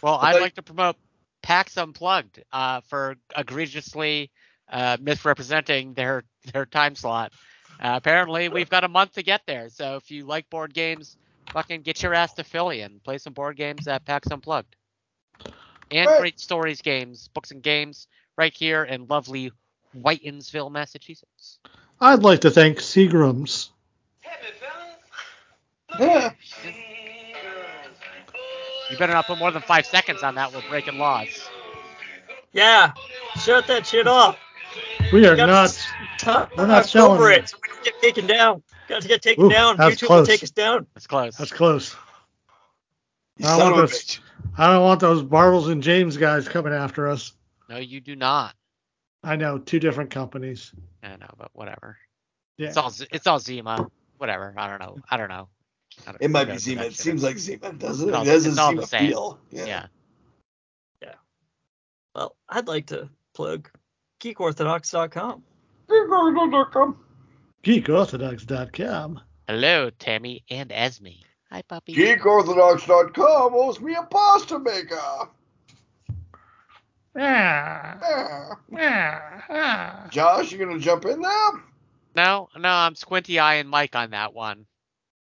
well, 0.03 0.19
I'd 0.21 0.41
like 0.41 0.55
to 0.55 0.63
promote 0.63 0.97
PAX 1.43 1.77
Unplugged 1.77 2.43
uh, 2.51 2.81
for 2.81 3.17
egregiously 3.37 4.31
uh, 4.71 4.97
misrepresenting 5.01 5.93
their 5.93 6.25
their 6.53 6.65
time 6.65 6.97
slot. 6.97 7.33
Uh, 7.83 7.95
apparently, 7.97 8.49
we've 8.49 8.71
got 8.71 8.85
a 8.85 8.89
month 8.89 9.15
to 9.15 9.25
get 9.25 9.43
there. 9.45 9.69
So 9.69 9.97
if 9.97 10.09
you 10.09 10.25
like 10.25 10.49
board 10.49 10.73
games, 10.73 11.17
fucking 11.53 11.83
get 11.83 12.01
your 12.01 12.15
ass 12.15 12.33
to 12.35 12.45
Philly 12.45 12.83
and 12.83 13.03
play 13.03 13.19
some 13.19 13.33
board 13.33 13.57
games 13.57 13.89
at 13.89 14.05
PAX 14.05 14.29
Unplugged. 14.31 14.77
And 15.91 16.07
right. 16.09 16.21
great 16.21 16.39
stories 16.41 16.81
games, 16.81 17.29
books 17.35 17.51
and 17.51 17.61
games 17.61 18.07
right 18.39 18.55
here 18.55 18.85
in 18.85 19.07
lovely 19.09 19.51
Whitinsville, 19.99 20.71
Massachusetts. 20.71 21.59
I'd 22.01 22.23
like 22.23 22.41
to 22.43 22.51
thank 22.51 22.79
Seagram's. 22.79 23.71
Yeah. 25.99 26.33
You 28.91 28.97
better 28.97 29.13
not 29.13 29.27
put 29.27 29.39
more 29.39 29.51
than 29.51 29.63
five 29.63 29.87
seconds 29.87 30.23
on 30.23 30.37
that. 30.37 30.53
We're 30.53 30.63
breaking 30.69 30.99
laws. 30.99 31.49
Yeah, 32.53 32.93
shut 33.37 33.67
that 33.67 33.87
shit 33.87 34.07
off. 34.07 34.39
We 35.13 35.27
are 35.27 35.37
not. 35.37 35.71
T- 36.19 36.31
we're 36.57 36.67
not 36.67 36.87
selling 36.87 37.19
over 37.19 37.31
it. 37.31 37.53
So 37.83 37.91
we 37.91 37.91
get 37.91 38.03
taken 38.03 38.27
down. 38.27 38.63
Got 38.89 39.03
to 39.03 39.09
get 39.09 39.23
taken 39.23 39.45
Ooh, 39.45 39.51
down. 39.51 39.77
YouTube 39.77 40.07
close. 40.07 40.21
will 40.21 40.27
take 40.27 40.43
us 40.43 40.51
down. 40.51 40.87
That's 40.95 41.07
close. 41.07 41.37
That's 41.37 41.53
close. 41.53 41.97
I 43.43 43.59
don't, 43.59 43.73
want 43.73 43.91
those, 43.91 44.21
I 44.59 44.73
don't 44.73 44.83
want 44.83 45.01
those 45.01 45.23
Bartles 45.23 45.71
and 45.71 45.83
Jaymes 45.83 46.19
guys 46.19 46.49
coming 46.49 46.73
after 46.73 47.09
us. 47.09 47.33
No, 47.69 47.79
you 47.79 48.01
do 48.01 48.15
not. 48.15 48.55
I 49.25 49.37
know 49.37 49.59
two 49.59 49.81
different 49.81 50.11
companies. 50.11 50.73
I 51.03 51.17
know, 51.17 51.31
but 51.39 51.51
whatever. 51.55 51.97
Yeah. 52.59 52.69
It's 52.69 52.77
all 52.77 52.93
it's 53.11 53.27
all 53.27 53.39
Zima. 53.39 53.89
Whatever. 54.19 54.55
I 54.57 54.69
don't 54.69 54.81
know. 54.81 54.99
I 55.11 55.17
don't 55.17 55.29
know. 55.29 55.49
I 56.07 56.13
don't 56.13 56.23
it 56.23 56.31
might 56.31 56.45
be 56.45 56.59
Zima. 56.59 56.83
It 56.83 56.95
seems 56.95 57.23
like 57.23 57.39
Zima, 57.39 57.73
doesn't 57.73 58.09
it? 58.09 58.13
It 58.13 58.25
does 58.25 58.47
a 58.47 58.53
Zima 58.53 58.87
feel. 58.87 59.39
Yeah. 59.51 59.65
yeah. 59.65 59.87
Yeah. 61.03 61.15
Well, 62.15 62.37
I'd 62.49 62.69
like 62.69 62.87
to 62.87 63.09
plug 63.35 63.71
geekorthodox.com. 64.21 65.43
Geekorthodox.com. 65.89 66.97
Geekorthodox.com. 67.65 69.21
Hello, 69.47 69.91
Tammy 69.91 70.45
and 70.51 70.73
Esme. 70.73 71.23
Hi, 71.51 71.63
puppy. 71.63 71.95
Geekorthodox.com 71.95 73.55
owes 73.55 73.81
me 73.81 73.95
a 73.95 74.03
pasta 74.03 74.59
maker. 74.59 75.29
Ah. 77.15 78.59
Ah. 78.79 80.07
Josh, 80.11 80.51
you 80.51 80.59
gonna 80.59 80.79
jump 80.79 81.05
in 81.05 81.21
there? 81.21 81.51
No, 82.17 82.49
no, 82.57 82.69
I'm 82.69 82.95
squinty 82.95 83.39
eye 83.39 83.55
and 83.55 83.69
Mike 83.69 83.95
on 83.95 84.11
that 84.11 84.35
one. 84.35 84.67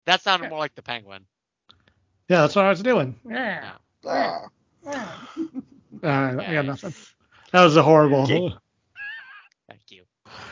That 0.05 0.20
sounded 0.20 0.51
more 0.51 0.59
like 0.59 0.74
the 0.74 0.82
penguin. 0.82 1.26
Yeah, 2.28 2.43
that's 2.43 2.57
what 2.57 2.64
I 2.64 2.70
was 2.70 2.82
doing. 2.82 3.18
Yeah. 3.28 3.72
Ah. 4.05 4.41
Ah. 4.87 5.32
I 6.03 6.34
got 6.34 6.66
nothing. 6.66 6.95
That 7.53 7.64
was 7.64 7.76
a 7.76 7.82
horrible. 7.82 8.59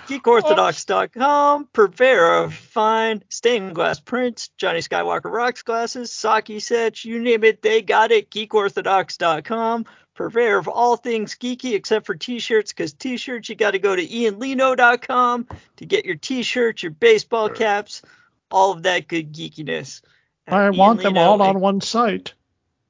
GeekOrthodox.com, 0.07 1.69
purveyor 1.73 2.35
of 2.45 2.55
fine 2.55 3.23
stained 3.29 3.75
glass 3.75 4.01
prints, 4.01 4.51
Johnny 4.59 4.81
Skywalker 4.81 5.33
rocks 5.33 5.63
glasses, 5.63 6.13
sake 6.13 6.61
sets, 6.61 7.05
you 7.05 7.21
name 7.21 7.45
it, 7.45 7.63
they 7.63 7.81
got 7.83 8.11
it. 8.11 8.31
GeekOrthodox.com, 8.31 9.87
purveyor 10.15 10.59
of 10.59 10.69
all 10.69 10.97
things 10.97 11.35
geeky 11.35 11.75
except 11.75 12.07
for 12.07 12.15
t-shirts 12.15 12.73
because 12.73 12.93
t-shirts 12.93 13.49
you 13.49 13.55
got 13.55 13.73
to 13.73 13.79
go 13.79 13.97
to 13.97 14.07
ianlino.com 14.07 15.49
to 15.77 15.87
get 15.87 16.05
your 16.05 16.17
t-shirts 16.17 16.83
your 16.83 16.93
baseball 16.93 17.49
caps 17.49 18.03
all 18.51 18.73
of 18.73 18.85
that 18.85 19.09
good 19.09 19.33
geekiness. 19.33 20.03
I 20.47 20.71
want 20.71 21.03
them 21.03 21.17
all 21.17 21.41
on 21.41 21.61
one 21.61 21.81
site 21.81 22.35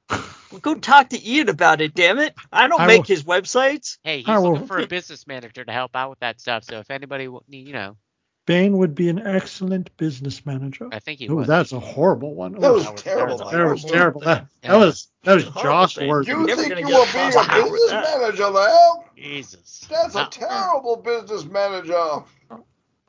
well, 0.09 0.61
go 0.61 0.75
talk 0.75 1.09
to 1.09 1.29
ian 1.29 1.49
about 1.49 1.81
it 1.81 1.93
damn 1.93 2.19
it 2.19 2.33
i 2.51 2.67
don't 2.67 2.81
I 2.81 2.87
make 2.87 2.97
will, 2.97 3.03
his 3.03 3.23
websites 3.23 3.97
hey 4.03 4.21
he's 4.21 4.39
looking 4.39 4.67
for 4.67 4.79
a 4.79 4.87
business 4.87 5.27
manager 5.27 5.63
to 5.65 5.71
help 5.71 5.95
out 5.95 6.09
with 6.09 6.19
that 6.19 6.39
stuff 6.39 6.63
so 6.63 6.79
if 6.79 6.91
anybody 6.91 7.23
you 7.49 7.73
know 7.73 7.97
Bane 8.45 8.77
would 8.77 8.93
be 8.93 9.09
an 9.09 9.25
excellent 9.25 9.95
business 9.97 10.45
manager. 10.45 10.87
I 10.91 10.99
think 10.99 11.19
he 11.19 11.27
Ooh, 11.27 11.37
would. 11.37 11.47
That's 11.47 11.71
a 11.71 11.79
horrible 11.79 12.35
one. 12.35 12.53
That 12.53 12.71
was, 12.71 12.83
terrible. 13.01 13.49
That 13.49 13.65
was 13.65 13.83
terrible. 13.83 14.21
That, 14.21 14.45
that 14.61 14.75
was 14.75 15.07
that 15.23 15.35
was 15.35 15.45
Josh 15.45 15.97
word. 15.97 16.27
You 16.27 16.45
think 16.55 16.79
you 16.79 16.85
will 16.85 17.05
be 17.05 17.19
a 17.19 17.33
business 17.33 17.91
manager, 17.91 18.51
now? 18.51 19.03
Jesus. 19.17 19.87
That's 19.89 20.13
no. 20.13 20.21
a 20.21 20.29
terrible 20.29 20.97
business 20.97 21.45
manager. 21.45 21.95
All 21.95 22.25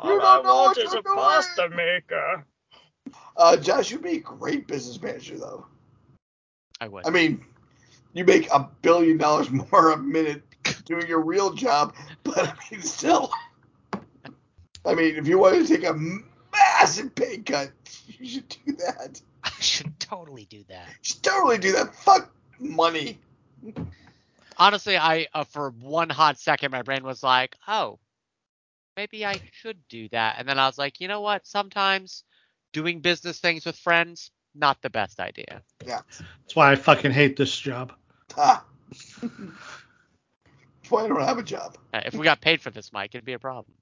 you 0.05 0.21
don't 0.21 0.45
know 0.45 0.55
what 0.55 0.77
you're 0.79 0.87
a 0.87 1.03
doing. 1.03 1.17
pasta 1.17 1.69
maker. 1.69 2.47
Uh, 3.37 3.57
Josh, 3.59 3.91
you'd 3.91 4.03
be 4.03 4.13
a 4.13 4.21
great 4.21 4.67
business 4.67 5.01
manager, 5.01 5.39
though. 5.39 5.67
I 6.81 6.89
would. 6.89 7.07
I 7.07 7.11
mean, 7.11 7.45
you 8.13 8.25
make 8.25 8.51
a 8.51 8.69
billion 8.83 9.19
dollars 9.19 9.51
more 9.51 9.93
a 9.93 9.97
minute 9.97 10.43
doing 10.85 11.07
your 11.07 11.21
real 11.21 11.53
job, 11.53 11.95
but 12.23 12.39
I 12.39 12.55
mean, 12.71 12.83
still. 12.83 13.31
I 14.85 14.95
mean, 14.95 15.17
if 15.17 15.27
you 15.27 15.39
want 15.39 15.67
to 15.67 15.67
take 15.67 15.85
a 15.85 15.95
massive 16.53 17.15
pay 17.15 17.39
cut, 17.39 17.73
you 18.07 18.27
should 18.27 18.49
do 18.49 18.73
that. 18.77 19.21
I 19.43 19.51
should 19.61 19.99
totally 19.99 20.47
do 20.47 20.65
that. 20.69 20.87
You 20.89 20.95
should 21.03 21.23
totally 21.23 21.59
do 21.59 21.73
that. 21.73 21.95
Fuck 21.95 22.31
money. 22.59 23.19
Honestly, 24.57 24.97
I 24.97 25.27
uh, 25.35 25.45
for 25.45 25.71
one 25.71 26.09
hot 26.09 26.39
second, 26.39 26.71
my 26.71 26.83
brain 26.83 27.05
was 27.05 27.23
like, 27.23 27.57
"Oh, 27.67 27.99
maybe 28.97 29.27
I 29.27 29.41
should 29.53 29.79
do 29.89 30.09
that," 30.11 30.37
and 30.39 30.49
then 30.49 30.59
I 30.59 30.67
was 30.67 30.79
like, 30.79 31.01
"You 31.01 31.09
know 31.09 31.21
what? 31.21 31.47
Sometimes 31.47 32.25
doing 32.73 33.01
business 33.01 33.41
things 33.41 33.67
with 33.67 33.77
friends 33.77 34.31
not 34.59 34.83
the 34.83 34.91
best 34.91 35.21
idea." 35.21 35.63
Yeah. 35.85 36.01
That's 36.19 36.55
why 36.57 36.73
I 36.73 36.77
fucking 36.77 37.13
hate 37.13 37.37
this 37.37 37.57
job. 37.57 37.93
Ah. 38.37 38.65
That's 38.91 39.31
why 40.91 41.05
I 41.05 41.09
don't 41.09 41.23
have 41.23 41.39
a 41.39 41.43
job. 41.43 41.77
Uh, 41.93 42.01
if 42.05 42.15
we 42.15 42.25
got 42.25 42.41
paid 42.41 42.61
for 42.61 42.71
this, 42.71 42.93
Mike, 42.93 43.15
it'd 43.15 43.25
be 43.25 43.35
a 43.35 43.39
problem. 43.39 43.75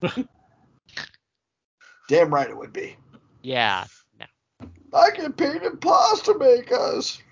Damn 2.08 2.32
right 2.32 2.48
it 2.48 2.56
would 2.56 2.72
be. 2.72 2.96
Yeah. 3.42 3.84
No. 4.18 4.26
I 4.94 5.10
get 5.10 5.36
paid 5.36 5.62
in 5.62 5.76
pasta 5.76 6.34
makers. 6.38 7.22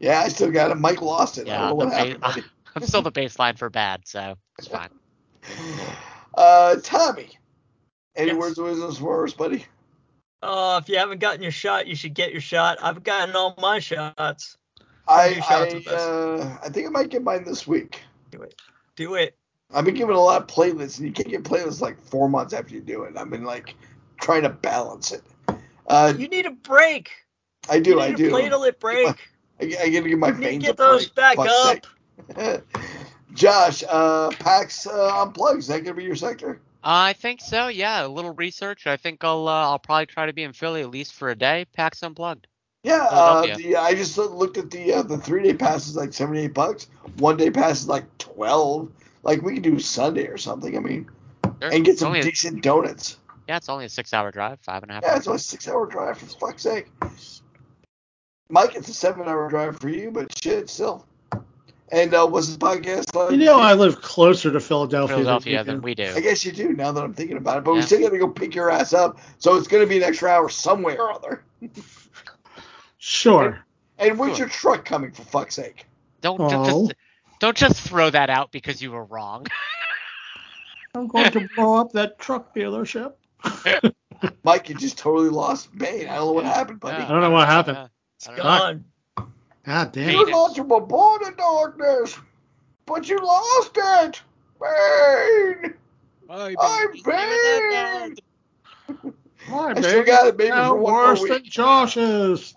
yeah, 0.00 0.20
I 0.20 0.28
still 0.28 0.50
got 0.50 0.70
it. 0.70 0.76
Mike 0.76 1.02
lost 1.02 1.38
it. 1.38 1.46
Yeah, 1.46 1.56
I 1.56 1.68
don't 1.68 1.78
know 1.78 1.84
what 1.84 1.92
happened. 1.92 2.20
Ba- 2.20 2.44
I'm 2.76 2.82
still 2.86 3.02
the 3.02 3.12
baseline 3.12 3.58
for 3.58 3.70
bad, 3.70 4.02
so 4.06 4.36
it's 4.58 4.68
fine. 4.68 4.90
Uh, 6.36 6.74
Tommy, 6.82 7.30
any 8.16 8.32
yes. 8.32 8.36
words 8.36 8.58
of 8.58 8.64
wisdom 8.64 8.92
for 8.92 9.22
us, 9.22 9.32
buddy? 9.32 9.66
Uh, 10.44 10.78
if 10.82 10.90
you 10.90 10.98
haven't 10.98 11.20
gotten 11.20 11.42
your 11.42 11.50
shot, 11.50 11.86
you 11.86 11.96
should 11.96 12.12
get 12.12 12.32
your 12.32 12.40
shot. 12.40 12.76
I've 12.82 13.02
gotten 13.02 13.34
all 13.34 13.54
my 13.58 13.78
shots. 13.78 14.58
I 15.08 15.42
I, 15.48 15.90
uh, 15.90 16.58
I 16.62 16.68
think 16.68 16.86
I 16.86 16.90
might 16.90 17.08
get 17.08 17.22
mine 17.22 17.44
this 17.44 17.66
week. 17.66 18.02
Do 18.30 18.42
it. 18.42 18.60
Do 18.94 19.14
it. 19.14 19.36
I've 19.72 19.86
been 19.86 19.94
giving 19.94 20.14
a 20.14 20.20
lot 20.20 20.42
of 20.42 20.46
platelets, 20.46 20.98
and 20.98 21.06
you 21.06 21.12
can't 21.12 21.28
get 21.28 21.44
platelets 21.44 21.80
like 21.80 21.98
four 21.98 22.28
months 22.28 22.52
after 22.52 22.74
you 22.74 22.82
do 22.82 23.04
it. 23.04 23.16
I've 23.16 23.30
been 23.30 23.44
like 23.44 23.74
trying 24.20 24.42
to 24.42 24.50
balance 24.50 25.12
it. 25.12 25.22
Uh, 25.86 26.12
you 26.16 26.28
need 26.28 26.44
a 26.44 26.50
break. 26.50 27.10
I 27.70 27.80
do. 27.80 27.98
I 28.00 28.12
do. 28.12 28.30
Platelet 28.30 28.78
break. 28.78 29.06
I, 29.60 29.64
I 29.64 29.66
got 29.66 30.02
to 30.02 30.08
get 30.08 30.18
my 30.18 30.28
you 30.28 30.34
veins. 30.34 30.64
Get 30.64 30.76
those 30.76 31.08
break, 31.08 31.36
back 31.36 31.82
up. 32.38 32.62
Josh, 33.32 33.82
uh, 33.88 34.30
PAX 34.38 34.86
uh, 34.86 35.22
unplugged. 35.22 35.60
Is 35.60 35.66
that 35.68 35.84
gonna 35.84 35.96
be 35.96 36.04
your 36.04 36.16
sector? 36.16 36.60
I 36.84 37.14
think 37.14 37.40
so. 37.40 37.68
Yeah, 37.68 38.06
a 38.06 38.08
little 38.08 38.32
research. 38.32 38.86
I 38.86 38.96
think 38.96 39.24
I'll 39.24 39.48
uh, 39.48 39.70
I'll 39.70 39.78
probably 39.78 40.06
try 40.06 40.26
to 40.26 40.32
be 40.32 40.42
in 40.42 40.52
Philly 40.52 40.82
at 40.82 40.90
least 40.90 41.14
for 41.14 41.30
a 41.30 41.34
day. 41.34 41.66
PAX 41.72 42.02
unplugged. 42.02 42.46
Yeah, 42.82 43.06
uh, 43.10 43.56
the, 43.56 43.76
I 43.76 43.94
just 43.94 44.18
looked 44.18 44.58
at 44.58 44.70
the 44.70 44.92
uh, 44.92 45.02
the 45.02 45.16
three 45.16 45.42
day 45.42 45.54
pass 45.54 45.88
is 45.88 45.96
like 45.96 46.12
seventy 46.12 46.40
eight 46.40 46.52
bucks. 46.52 46.88
One 47.16 47.38
day 47.38 47.50
pass 47.50 47.80
is 47.80 47.88
like 47.88 48.04
twelve. 48.18 48.92
Like 49.22 49.40
we 49.40 49.54
could 49.54 49.62
do 49.62 49.78
Sunday 49.78 50.26
or 50.26 50.36
something. 50.36 50.76
I 50.76 50.80
mean, 50.80 51.08
sure. 51.42 51.72
and 51.72 51.82
get 51.84 51.98
some 51.98 52.12
decent 52.12 52.58
a, 52.58 52.60
donuts. 52.60 53.16
Yeah, 53.48 53.56
it's 53.56 53.70
only 53.70 53.86
a 53.86 53.88
six-hour 53.88 54.30
drive, 54.30 54.60
five 54.60 54.82
and 54.82 54.90
a 54.90 54.94
half. 54.94 55.02
Yeah, 55.02 55.16
it's 55.16 55.26
only 55.26 55.36
a 55.36 55.40
six-hour 55.40 55.86
drive 55.86 56.18
for 56.18 56.26
fuck's 56.26 56.62
sake. 56.62 56.90
Mike, 58.48 58.74
it's 58.74 58.88
a 58.88 58.94
seven-hour 58.94 59.48
drive 59.48 59.78
for 59.78 59.88
you, 59.88 60.10
but 60.10 60.38
shit, 60.42 60.68
still. 60.70 61.06
And 61.92 62.14
uh, 62.14 62.26
what's 62.26 62.46
his 62.46 62.56
podcast 62.56 63.14
like? 63.14 63.32
You 63.32 63.44
know, 63.44 63.60
I 63.60 63.74
live 63.74 64.00
closer 64.00 64.50
to 64.50 64.58
Philadelphia, 64.58 65.16
Philadelphia 65.16 65.64
than, 65.64 65.76
than 65.76 65.82
we 65.82 65.94
do. 65.94 66.12
I 66.14 66.20
guess 66.20 66.44
you 66.44 66.52
do 66.52 66.72
now 66.72 66.92
that 66.92 67.04
I'm 67.04 67.12
thinking 67.12 67.36
about 67.36 67.58
it. 67.58 67.64
But 67.64 67.72
yeah. 67.72 67.76
we 67.76 67.82
still 67.82 68.00
got 68.00 68.10
to 68.10 68.18
go 68.18 68.28
pick 68.28 68.54
your 68.54 68.70
ass 68.70 68.92
up. 68.92 69.18
So 69.38 69.56
it's 69.56 69.68
going 69.68 69.82
to 69.82 69.88
be 69.88 69.98
an 69.98 70.02
extra 70.02 70.30
hour 70.30 70.48
somewhere 70.48 71.00
or 71.00 71.12
other. 71.12 71.44
sure. 72.98 73.64
And, 73.98 74.10
and 74.10 74.18
where's 74.18 74.36
sure. 74.36 74.46
your 74.46 74.48
truck 74.48 74.84
coming, 74.84 75.12
for 75.12 75.22
fuck's 75.22 75.54
sake? 75.54 75.86
Don't, 76.22 76.40
oh. 76.40 76.88
just, 76.88 76.94
don't 77.38 77.56
just 77.56 77.80
throw 77.80 78.08
that 78.08 78.30
out 78.30 78.50
because 78.50 78.80
you 78.80 78.90
were 78.90 79.04
wrong. 79.04 79.46
I'm 80.94 81.08
going 81.08 81.30
to 81.32 81.48
blow 81.54 81.74
up 81.74 81.92
that 81.92 82.18
truck 82.18 82.54
dealership. 82.54 83.14
Mike, 84.44 84.68
you 84.68 84.74
just 84.74 84.96
totally 84.96 85.28
lost 85.28 85.76
Bane. 85.76 86.08
I 86.08 86.16
don't 86.16 86.26
know 86.26 86.32
what 86.32 86.44
happened, 86.44 86.80
buddy. 86.80 87.02
I 87.02 87.08
don't 87.08 87.20
know 87.20 87.30
what 87.30 87.46
happened. 87.48 87.90
It's 88.16 88.28
gone. 88.28 88.84
God 89.64 89.92
damn. 89.92 90.12
You 90.12 90.30
lost 90.30 90.56
your 90.56 90.66
born 90.66 91.26
in 91.26 91.34
darkness, 91.36 92.18
but 92.86 93.08
you 93.08 93.18
lost 93.18 93.76
it. 93.76 94.22
Bane. 94.60 95.74
I'm 96.30 96.92
Bane. 97.02 98.16
My 99.48 99.70
I 99.70 99.80
still 99.80 100.04
got 100.04 100.26
it, 100.26 100.36
baby, 100.36 100.50
for 100.56 100.76
one 100.76 100.94
worse 100.94 101.28
than 101.28 101.44
Josh's. 101.44 102.54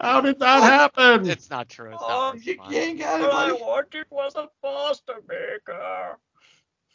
How 0.00 0.20
did 0.20 0.38
that 0.40 0.62
happen? 0.62 1.28
It's 1.28 1.48
not 1.50 1.68
true. 1.68 1.92
It's 1.92 2.02
oh, 2.02 2.32
not 2.32 2.46
you, 2.46 2.58
you 2.70 2.78
ain't 2.78 2.98
got 2.98 3.20
it, 3.20 3.30
buddy. 3.30 3.50
I 3.50 3.64
wanted 3.64 4.06
was 4.10 4.34
a 4.36 4.48
foster 4.60 5.22
maker. 5.28 6.18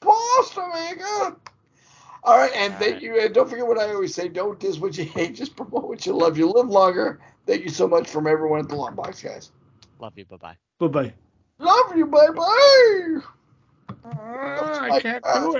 Foster 0.01 0.67
maker. 0.73 1.37
All 2.23 2.37
right, 2.37 2.51
and 2.55 2.73
All 2.73 2.79
thank 2.79 2.93
right. 2.95 3.01
you. 3.01 3.19
And 3.19 3.33
don't 3.33 3.49
forget 3.49 3.65
what 3.65 3.79
I 3.79 3.93
always 3.93 4.13
say: 4.13 4.27
don't 4.27 4.59
diss 4.59 4.77
what 4.77 4.97
you 4.97 5.05
hate, 5.05 5.35
just 5.35 5.55
promote 5.55 5.87
what 5.87 6.05
you 6.05 6.13
love. 6.13 6.37
You 6.37 6.51
live 6.51 6.69
longer. 6.69 7.19
Thank 7.45 7.63
you 7.63 7.69
so 7.69 7.87
much 7.87 8.09
from 8.09 8.27
everyone 8.27 8.59
at 8.59 8.69
the 8.69 8.75
Long 8.75 8.95
Box, 8.95 9.21
guys. 9.21 9.51
Love 9.99 10.13
you. 10.15 10.25
Bye 10.25 10.37
bye. 10.37 10.57
Bye 10.79 10.87
bye. 10.87 11.13
Love 11.59 11.95
you. 11.95 12.05
Bye 12.07 12.29
bye. 12.35 13.17
Uh, 14.03 14.89
I 14.91 14.99
can't 15.01 15.23
do 15.23 15.55
it. 15.55 15.59